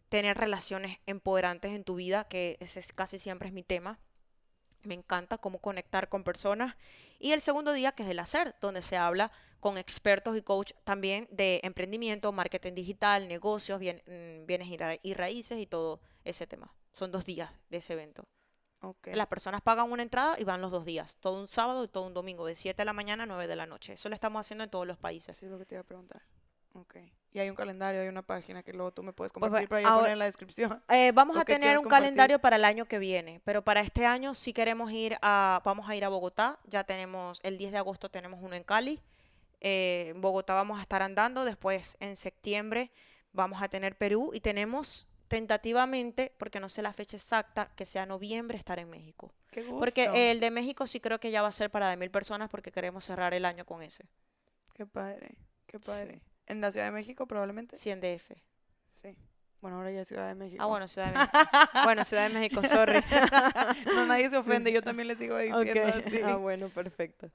tener 0.09 0.37
relaciones 0.37 0.97
empoderantes 1.05 1.73
en 1.73 1.83
tu 1.83 1.95
vida, 1.95 2.27
que 2.27 2.57
ese 2.59 2.79
es, 2.79 2.91
casi 2.93 3.19
siempre 3.19 3.49
es 3.49 3.53
mi 3.53 3.63
tema. 3.63 3.99
Me 4.83 4.93
encanta 4.93 5.37
cómo 5.37 5.59
conectar 5.59 6.09
con 6.09 6.23
personas. 6.23 6.75
Y 7.19 7.31
el 7.31 7.41
segundo 7.41 7.73
día, 7.73 7.91
que 7.91 8.03
es 8.03 8.09
el 8.09 8.19
hacer, 8.19 8.55
donde 8.61 8.81
se 8.81 8.97
habla 8.97 9.31
con 9.59 9.77
expertos 9.77 10.37
y 10.37 10.41
coach 10.41 10.71
también 10.83 11.27
de 11.31 11.59
emprendimiento, 11.63 12.31
marketing 12.31 12.73
digital, 12.73 13.27
negocios, 13.27 13.81
mm, 13.81 14.45
bienes 14.45 14.67
y 15.03 15.13
raíces 15.13 15.59
y 15.59 15.65
todo 15.65 15.99
ese 16.23 16.47
tema. 16.47 16.73
Son 16.93 17.11
dos 17.11 17.25
días 17.25 17.51
de 17.69 17.77
ese 17.77 17.93
evento. 17.93 18.23
Las 19.05 19.27
personas 19.27 19.61
pagan 19.61 19.91
una 19.91 20.03
entrada 20.03 20.35
y 20.39 20.45
van 20.45 20.61
los 20.61 20.71
dos 20.71 20.85
días, 20.85 21.17
todo 21.17 21.39
un 21.39 21.47
sábado 21.47 21.83
y 21.83 21.89
todo 21.89 22.05
un 22.05 22.13
domingo, 22.13 22.45
de 22.45 22.55
7 22.55 22.77
de 22.77 22.85
la 22.85 22.93
mañana 22.93 23.23
a 23.23 23.25
9 23.25 23.47
de 23.47 23.55
la 23.57 23.65
noche. 23.65 23.93
Eso 23.93 24.07
lo 24.07 24.15
estamos 24.15 24.39
haciendo 24.39 24.63
en 24.63 24.69
todos 24.69 24.87
los 24.87 24.97
países. 24.97 25.35
Eso 25.35 25.47
es 25.47 25.51
lo 25.51 25.59
que 25.59 25.65
te 25.65 25.75
iba 25.75 25.81
a 25.81 25.85
preguntar. 25.85 26.21
Ok. 26.73 26.97
Y 27.31 27.39
hay 27.39 27.49
un 27.49 27.55
calendario, 27.55 28.01
hay 28.01 28.07
una 28.07 28.23
página 28.23 28.63
que 28.63 28.73
luego 28.73 28.91
tú 28.91 29.03
me 29.03 29.13
puedes 29.13 29.31
pues, 29.31 29.43
compartir 29.43 29.69
para 29.69 29.83
yo 29.83 29.95
poner 29.95 30.13
en 30.13 30.19
la 30.19 30.25
descripción. 30.25 30.81
Eh, 30.89 31.11
vamos 31.13 31.37
a 31.37 31.45
tener 31.45 31.77
un 31.77 31.85
calendario 31.85 32.39
para 32.39 32.55
el 32.55 32.65
año 32.65 32.85
que 32.85 32.97
viene, 32.97 33.39
pero 33.43 33.63
para 33.63 33.81
este 33.81 34.05
año 34.05 34.33
sí 34.33 34.51
queremos 34.51 34.91
ir 34.91 35.17
a, 35.21 35.61
vamos 35.63 35.87
a 35.89 35.95
ir 35.95 36.03
a 36.03 36.09
Bogotá. 36.09 36.59
Ya 36.65 36.83
tenemos, 36.83 37.39
el 37.43 37.57
10 37.57 37.71
de 37.71 37.77
agosto 37.77 38.09
tenemos 38.09 38.39
uno 38.41 38.55
en 38.55 38.63
Cali. 38.63 38.99
Eh, 39.61 40.07
en 40.15 40.21
Bogotá 40.21 40.55
vamos 40.55 40.79
a 40.79 40.81
estar 40.81 41.03
andando, 41.03 41.45
después 41.45 41.97
en 41.99 42.15
septiembre 42.15 42.91
vamos 43.33 43.61
a 43.61 43.67
tener 43.67 43.95
Perú 43.95 44.31
y 44.33 44.39
tenemos 44.39 45.07
tentativamente, 45.27 46.33
porque 46.37 46.59
no 46.59 46.69
sé 46.69 46.81
la 46.81 46.93
fecha 46.93 47.17
exacta, 47.17 47.71
que 47.75 47.85
sea 47.85 48.05
noviembre, 48.05 48.57
estar 48.57 48.79
en 48.79 48.89
México. 48.89 49.31
Qué 49.51 49.61
gusto. 49.61 49.79
Porque 49.79 50.31
el 50.31 50.39
de 50.39 50.49
México 50.49 50.87
sí 50.87 50.99
creo 50.99 51.19
que 51.19 51.29
ya 51.29 51.41
va 51.41 51.49
a 51.49 51.51
ser 51.51 51.69
para 51.69 51.89
de 51.89 51.97
mil 51.97 52.09
personas 52.09 52.49
porque 52.49 52.71
queremos 52.71 53.05
cerrar 53.05 53.33
el 53.33 53.45
año 53.45 53.65
con 53.65 53.83
ese. 53.83 54.05
Qué 54.73 54.85
padre, 54.85 55.35
qué 55.67 55.79
padre. 55.79 56.21
¿En 56.49 56.61
la 56.61 56.71
Ciudad 56.71 56.87
de 56.87 56.91
México 56.91 57.27
probablemente? 57.27 57.77
Sí, 57.77 57.91
en 57.91 58.01
DF. 58.01 58.31
Sí. 59.01 59.15
Bueno, 59.61 59.77
ahora 59.77 59.91
ya 59.91 60.03
Ciudad 60.03 60.27
de 60.27 60.35
México. 60.35 60.61
Ah, 60.63 60.65
bueno, 60.65 60.87
Ciudad 60.87 61.07
de 61.07 61.19
México. 61.19 61.31
bueno, 61.85 62.03
Ciudad 62.03 62.27
de 62.27 62.33
México, 62.33 62.63
sorry. 62.63 62.99
no, 63.93 64.05
nadie 64.07 64.29
se 64.29 64.37
ofende, 64.37 64.73
yo 64.73 64.81
también 64.81 65.07
les 65.07 65.19
sigo 65.19 65.37
diciendo 65.37 65.93
así. 65.93 66.21
Ah, 66.23 66.37
bueno, 66.37 66.69
perfecto. 66.69 67.29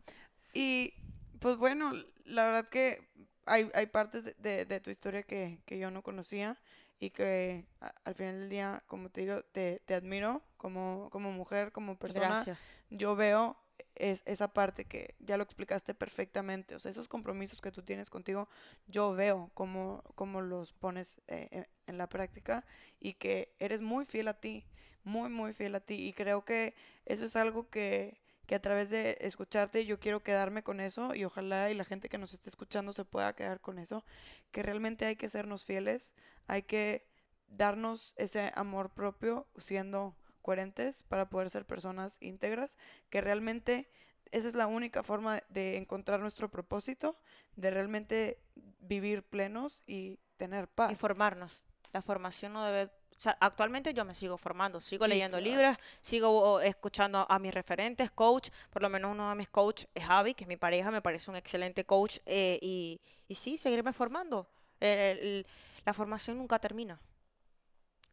Y 0.52 0.94
pues 1.38 1.56
bueno, 1.56 1.92
la 2.24 2.44
verdad 2.44 2.68
que 2.68 3.08
hay, 3.46 3.70
hay 3.72 3.86
partes 3.86 4.36
de, 4.42 4.64
de, 4.64 4.80
tu 4.80 4.90
historia 4.90 5.22
que, 5.22 5.60
que, 5.64 5.78
yo 5.78 5.90
no 5.90 6.02
conocía 6.02 6.58
y 6.98 7.10
que 7.10 7.66
al 8.04 8.14
final 8.14 8.40
del 8.40 8.48
día, 8.48 8.82
como 8.86 9.10
te 9.10 9.20
digo, 9.20 9.42
te, 9.44 9.80
te 9.84 9.94
admiro 9.94 10.42
como, 10.56 11.08
como 11.10 11.30
mujer, 11.30 11.70
como 11.70 11.96
persona. 11.96 12.28
Gracias. 12.28 12.58
Yo 12.90 13.14
veo 13.14 13.56
es 13.94 14.22
esa 14.26 14.52
parte 14.52 14.84
que 14.84 15.14
ya 15.20 15.36
lo 15.36 15.44
explicaste 15.44 15.94
perfectamente. 15.94 16.74
O 16.74 16.78
sea, 16.78 16.90
esos 16.90 17.08
compromisos 17.08 17.60
que 17.60 17.72
tú 17.72 17.82
tienes 17.82 18.10
contigo, 18.10 18.48
yo 18.86 19.14
veo 19.14 19.50
cómo, 19.54 20.02
cómo 20.14 20.40
los 20.40 20.72
pones 20.72 21.20
eh, 21.28 21.66
en 21.86 21.98
la 21.98 22.08
práctica 22.08 22.64
y 23.00 23.14
que 23.14 23.54
eres 23.58 23.80
muy 23.82 24.04
fiel 24.04 24.28
a 24.28 24.40
ti, 24.40 24.66
muy, 25.04 25.30
muy 25.30 25.52
fiel 25.52 25.74
a 25.74 25.80
ti. 25.80 26.06
Y 26.06 26.12
creo 26.12 26.44
que 26.44 26.74
eso 27.04 27.24
es 27.24 27.36
algo 27.36 27.68
que 27.70 28.22
que 28.46 28.54
a 28.54 28.60
través 28.60 28.90
de 28.90 29.16
escucharte 29.20 29.86
yo 29.86 29.98
quiero 29.98 30.22
quedarme 30.22 30.62
con 30.62 30.80
eso 30.80 31.14
y 31.14 31.24
ojalá 31.24 31.70
y 31.70 31.74
la 31.74 31.84
gente 31.84 32.08
que 32.08 32.18
nos 32.18 32.34
esté 32.34 32.50
escuchando 32.50 32.92
se 32.92 33.04
pueda 33.04 33.34
quedar 33.34 33.60
con 33.60 33.78
eso, 33.78 34.04
que 34.50 34.62
realmente 34.62 35.06
hay 35.06 35.16
que 35.16 35.28
sernos 35.28 35.64
fieles, 35.64 36.14
hay 36.46 36.62
que 36.62 37.06
darnos 37.48 38.14
ese 38.16 38.52
amor 38.54 38.92
propio 38.92 39.46
siendo 39.56 40.16
coherentes 40.44 41.04
para 41.04 41.30
poder 41.30 41.48
ser 41.48 41.64
personas 41.64 42.18
íntegras, 42.20 42.76
que 43.08 43.22
realmente 43.22 43.88
esa 44.30 44.46
es 44.46 44.54
la 44.54 44.66
única 44.66 45.02
forma 45.02 45.42
de 45.48 45.78
encontrar 45.78 46.20
nuestro 46.20 46.50
propósito, 46.50 47.16
de 47.56 47.70
realmente 47.70 48.38
vivir 48.80 49.22
plenos 49.22 49.82
y 49.86 50.18
tener 50.36 50.68
paz. 50.68 50.92
Y 50.92 50.96
formarnos. 50.96 51.64
La 51.92 52.02
formación 52.02 52.52
no 52.52 52.64
debe 52.64 52.90
actualmente 53.38 53.94
yo 53.94 54.04
me 54.04 54.12
sigo 54.12 54.36
formando, 54.36 54.80
sigo 54.80 55.06
leyendo 55.06 55.40
libros, 55.40 55.76
sigo 56.00 56.60
escuchando 56.60 57.24
a 57.28 57.38
mis 57.38 57.54
referentes, 57.54 58.10
coach, 58.10 58.50
por 58.70 58.82
lo 58.82 58.90
menos 58.90 59.12
uno 59.12 59.30
de 59.30 59.36
mis 59.36 59.48
coach 59.48 59.84
es 59.94 60.04
Javi, 60.04 60.34
que 60.34 60.44
es 60.44 60.48
mi 60.48 60.56
pareja, 60.56 60.90
me 60.90 61.00
parece 61.00 61.30
un 61.30 61.36
excelente 61.36 61.84
coach, 61.84 62.18
eh, 62.26 62.58
y, 62.60 63.00
y, 63.28 63.36
sí, 63.36 63.56
seguirme 63.56 63.92
formando. 63.92 64.48
la 64.80 65.94
formación 65.94 66.38
nunca 66.38 66.58
termina. 66.58 67.00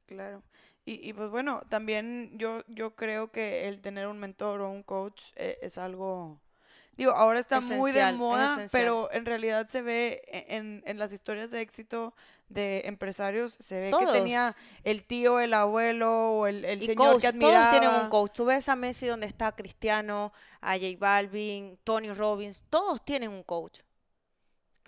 Claro. 0.06 0.44
Y, 0.92 1.10
y, 1.10 1.14
pues 1.14 1.30
bueno, 1.32 1.62
también 1.70 2.32
yo, 2.38 2.64
yo 2.68 2.96
creo 2.96 3.32
que 3.32 3.70
el 3.70 3.80
tener 3.80 4.08
un 4.08 4.20
mentor 4.20 4.62
o 4.62 4.70
un 4.70 4.84
coach 4.84 5.32
eh, 5.36 5.58
es 5.62 5.78
algo 5.78 6.38
Digo, 6.98 7.14
ahora 7.14 7.40
está 7.40 7.62
muy 7.62 7.92
de 7.92 8.12
moda, 8.12 8.66
pero 8.72 9.10
en 9.14 9.26
realidad 9.26 9.68
se 9.70 9.82
ve 9.82 10.22
e, 10.28 10.58
en, 10.58 10.84
en, 10.86 11.00
las 11.00 11.14
historias 11.14 11.50
de 11.50 11.62
éxito 11.62 12.14
de 12.50 12.82
empresarios, 12.86 13.58
se 13.62 13.80
ve 13.80 13.92
que 13.98 14.06
tenía 14.08 14.54
el 14.84 15.04
tío, 15.06 15.40
el 15.40 15.54
abuelo 15.54 16.34
o 16.34 16.48
el, 16.48 16.66
el 16.66 16.86
señor 16.86 17.22
que 17.22 17.28
admiraba. 17.28 17.54
Todos 17.54 17.80
tienen 17.80 18.02
un 18.02 18.10
coach. 18.10 18.32
Tú 18.34 18.46
ves 18.46 18.68
a 18.68 18.76
Messi 18.76 19.08
donde 19.08 19.26
está 19.26 19.54
Cristiano, 19.54 20.34
a 20.60 20.74
J 20.74 20.98
Balvin, 21.00 21.80
Tony 21.86 22.12
Robbins, 22.12 22.66
todos 22.70 23.04
tienen 23.06 23.32
un 23.32 23.44
coach. 23.44 23.80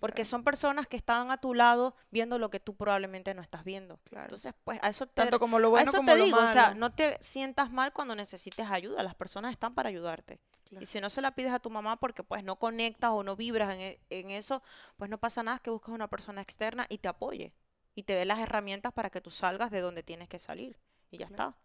Porque 0.03 0.25
son 0.25 0.43
personas 0.43 0.85
que 0.85 0.97
están 0.97 1.31
a 1.31 1.37
tu 1.37 1.53
lado 1.53 1.95
viendo 2.11 2.37
lo 2.37 2.49
que 2.49 2.59
tú 2.59 2.75
probablemente 2.75 3.33
no 3.33 3.41
estás 3.41 3.63
viendo. 3.63 4.01
Claro. 4.03 4.25
Entonces, 4.25 4.53
pues 4.65 4.77
a 4.83 4.89
eso 4.89 5.07
te, 5.07 5.13
Tanto 5.13 5.39
como 5.39 5.59
lo 5.59 5.69
bueno 5.69 5.89
eso 5.89 5.95
como 5.95 6.11
te 6.11 6.17
lo 6.17 6.25
digo, 6.25 6.35
malo. 6.35 6.49
o 6.49 6.51
sea, 6.51 6.73
no 6.73 6.93
te 6.93 7.17
sientas 7.21 7.71
mal 7.71 7.93
cuando 7.93 8.13
necesites 8.13 8.69
ayuda. 8.69 9.01
Las 9.01 9.15
personas 9.15 9.53
están 9.53 9.75
para 9.75 9.87
ayudarte. 9.87 10.41
Y 10.71 10.87
si 10.87 10.99
no 10.99 11.09
se 11.09 11.21
la 11.21 11.35
pides 11.35 11.53
a 11.53 11.59
tu 11.59 11.69
mamá 11.69 12.01
porque 12.01 12.21
pues 12.21 12.43
no 12.43 12.59
conectas 12.59 13.11
o 13.11 13.23
no 13.23 13.37
vibras 13.37 13.75
en, 13.75 13.79
e, 13.79 14.01
en 14.09 14.29
eso, 14.31 14.61
pues 14.97 15.09
no 15.09 15.19
pasa 15.21 15.41
nada, 15.41 15.59
que 15.59 15.69
busques 15.69 15.95
una 15.95 16.09
persona 16.09 16.41
externa 16.41 16.85
y 16.89 16.97
te 16.97 17.07
apoye 17.07 17.53
y 17.95 18.03
te 18.03 18.11
dé 18.11 18.25
las 18.25 18.39
herramientas 18.39 18.91
para 18.91 19.09
que 19.09 19.21
tú 19.21 19.31
salgas 19.31 19.71
de 19.71 19.79
donde 19.79 20.03
tienes 20.03 20.27
que 20.27 20.37
salir. 20.37 20.77
Y 21.11 21.19
ya 21.19 21.27
está. 21.27 21.55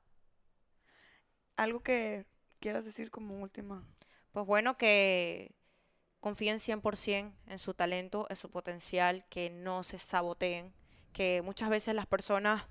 Algo 1.56 1.80
que 1.80 2.24
quieras 2.60 2.84
decir 2.84 3.10
como 3.10 3.34
última. 3.34 3.84
Pues 4.30 4.46
bueno, 4.46 4.78
que 4.78 5.57
confíen 6.20 6.58
100% 6.58 7.32
en 7.46 7.58
su 7.58 7.74
talento, 7.74 8.26
en 8.30 8.36
su 8.36 8.50
potencial, 8.50 9.24
que 9.28 9.50
no 9.50 9.82
se 9.82 9.98
saboteen, 9.98 10.72
que 11.12 11.42
muchas 11.42 11.70
veces 11.70 11.94
las 11.94 12.06
personas 12.06 12.64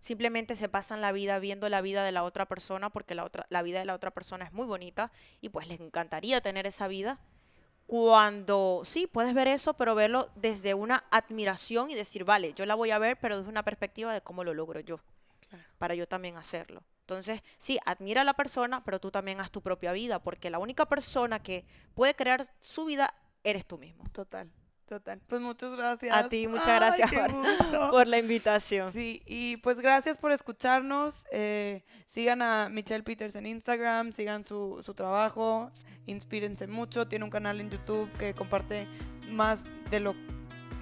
simplemente 0.00 0.56
se 0.56 0.68
pasan 0.68 1.00
la 1.00 1.12
vida 1.12 1.38
viendo 1.38 1.68
la 1.68 1.80
vida 1.80 2.04
de 2.04 2.12
la 2.12 2.22
otra 2.22 2.46
persona 2.46 2.90
porque 2.90 3.14
la, 3.14 3.24
otra, 3.24 3.46
la 3.48 3.62
vida 3.62 3.80
de 3.80 3.84
la 3.84 3.94
otra 3.94 4.10
persona 4.10 4.44
es 4.44 4.52
muy 4.52 4.66
bonita 4.66 5.10
y 5.40 5.48
pues 5.48 5.66
les 5.68 5.80
encantaría 5.80 6.40
tener 6.40 6.66
esa 6.66 6.88
vida. 6.88 7.18
Cuando 7.86 8.82
sí, 8.84 9.06
puedes 9.06 9.32
ver 9.32 9.48
eso, 9.48 9.74
pero 9.74 9.94
verlo 9.94 10.30
desde 10.34 10.74
una 10.74 11.04
admiración 11.10 11.90
y 11.90 11.94
decir, 11.94 12.24
vale, 12.24 12.52
yo 12.52 12.66
la 12.66 12.74
voy 12.74 12.90
a 12.90 12.98
ver, 12.98 13.18
pero 13.18 13.38
desde 13.38 13.48
una 13.48 13.62
perspectiva 13.62 14.12
de 14.12 14.20
cómo 14.20 14.44
lo 14.44 14.52
logro 14.52 14.80
yo, 14.80 15.00
para 15.78 15.94
yo 15.94 16.06
también 16.06 16.36
hacerlo. 16.36 16.82
Entonces, 17.08 17.42
sí, 17.56 17.78
admira 17.86 18.20
a 18.20 18.24
la 18.24 18.34
persona, 18.34 18.84
pero 18.84 19.00
tú 19.00 19.10
también 19.10 19.40
haz 19.40 19.50
tu 19.50 19.62
propia 19.62 19.92
vida, 19.92 20.18
porque 20.18 20.50
la 20.50 20.58
única 20.58 20.84
persona 20.84 21.38
que 21.42 21.64
puede 21.94 22.14
crear 22.14 22.44
su 22.60 22.84
vida 22.84 23.14
eres 23.44 23.64
tú 23.64 23.78
mismo. 23.78 24.04
Total. 24.12 24.52
Total. 24.84 25.18
Pues 25.26 25.40
muchas 25.40 25.74
gracias. 25.74 26.14
A 26.14 26.28
ti, 26.28 26.46
muchas 26.48 26.66
gracias 26.66 27.10
por, 27.90 28.06
la 28.06 28.18
invitación. 28.18 28.92
Sí, 28.92 29.22
y 29.24 29.56
pues 29.58 29.80
gracias 29.80 30.18
por 30.18 30.32
escucharnos. 30.32 31.24
Eh, 31.32 31.82
sigan 32.04 32.42
a 32.42 32.68
Michelle 32.68 33.02
Peters 33.02 33.36
en 33.36 33.46
Instagram, 33.46 34.12
sigan 34.12 34.44
su, 34.44 34.82
su 34.84 34.92
trabajo, 34.92 35.70
inspírense 36.04 36.66
mucho. 36.66 37.08
Tiene 37.08 37.24
un 37.24 37.30
canal 37.30 37.58
en 37.60 37.70
YouTube 37.70 38.10
que 38.18 38.34
comparte 38.34 38.86
más 39.30 39.64
de 39.90 40.00
lo 40.00 40.14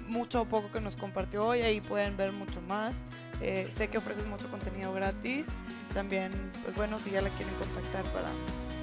mucho 0.07 0.41
o 0.41 0.45
poco 0.45 0.71
que 0.71 0.81
nos 0.81 0.97
compartió 0.97 1.45
hoy. 1.45 1.61
Ahí 1.61 1.79
pueden 1.79 2.17
ver 2.17 2.33
mucho 2.33 2.61
más. 2.61 3.03
Eh, 3.41 3.67
sé 3.71 3.89
que 3.89 3.97
ofreces 3.97 4.25
mucho 4.25 4.49
contenido 4.49 4.93
gratis. 4.93 5.45
También, 5.93 6.31
pues 6.63 6.75
bueno, 6.75 6.99
si 6.99 7.11
ya 7.11 7.21
la 7.21 7.29
quieren 7.29 7.53
contactar 7.55 8.03
para 8.11 8.29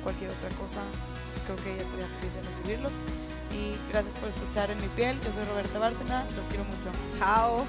cualquier 0.03 0.31
otra 0.31 0.49
cosa, 0.51 0.81
creo 1.45 1.57
que 1.57 1.75
ella 1.75 1.83
estaría 1.83 2.07
feliz 2.07 2.35
de 2.35 2.43
recibirlos 2.43 2.93
y 3.55 3.77
gracias 3.91 4.17
por 4.17 4.29
escuchar 4.29 4.71
En 4.71 4.81
mi 4.81 4.89
piel. 4.89 5.19
Yo 5.21 5.33
soy 5.33 5.45
Roberta 5.45 5.79
Bárcena, 5.79 6.27
los 6.37 6.47
quiero 6.49 6.65
mucho. 6.65 6.91
Chao. 7.19 7.67